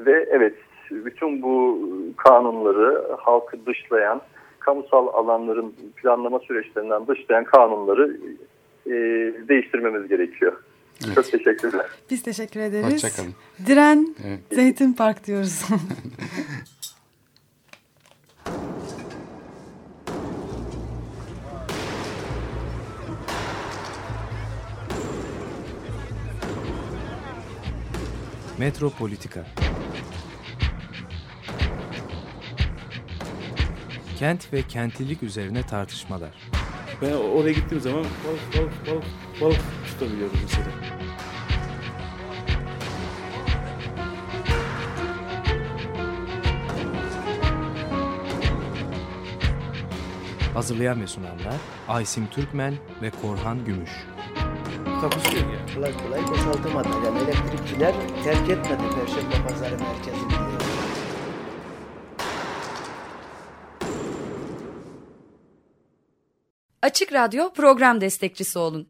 Ve 0.00 0.28
evet 0.30 0.54
bütün 0.90 1.42
bu 1.42 1.78
kanunları 2.16 3.02
halkı 3.18 3.66
dışlayan, 3.66 4.20
kamusal 4.58 5.06
alanların 5.06 5.74
planlama 5.96 6.38
süreçlerinden 6.38 7.06
dışlayan 7.06 7.44
kanunları 7.44 8.16
e, 8.86 8.92
değiştirmemiz 9.48 10.08
gerekiyor. 10.08 10.52
Evet. 11.06 11.14
Çok 11.14 11.30
teşekkürler. 11.30 11.86
Biz 12.10 12.22
teşekkür 12.22 12.60
ederiz. 12.60 12.94
Hoşçakalın. 12.94 13.34
Diren 13.66 14.16
evet. 14.24 14.40
Zeytin 14.52 14.92
Park 14.92 15.26
diyoruz. 15.26 15.62
Metropolitika 28.58 29.46
Kent 34.18 34.52
ve 34.52 34.62
kentlilik 34.62 35.22
üzerine 35.22 35.62
tartışmalar. 35.62 36.30
Ben 37.02 37.12
oraya 37.12 37.52
gittiğim 37.52 37.82
zaman 37.82 38.04
balık 38.04 38.56
balık 38.56 38.86
balık 38.86 39.04
balık 39.40 39.79
tutabiliyorum 40.00 40.36
mesela. 40.42 40.66
Hazırlayan 50.54 51.00
ve 51.00 51.06
sunanlar 51.06 51.56
Aysim 51.88 52.26
Türkmen 52.26 52.74
ve 53.02 53.10
Korhan 53.10 53.64
Gümüş. 53.64 53.90
Takusuyor 55.00 55.44
yani. 55.44 55.74
Kolay 55.74 55.92
kolay 56.02 56.28
boşaltamadı. 56.28 56.88
Yani 57.04 57.18
elektrikçiler 57.18 57.94
terk 58.24 58.50
etmedi 58.50 58.82
Perşembe 58.94 59.48
Pazarı 59.48 59.78
merkezini. 59.78 60.32
Açık 66.82 67.12
Radyo 67.12 67.52
program 67.52 68.00
destekçisi 68.00 68.58
olun. 68.58 68.89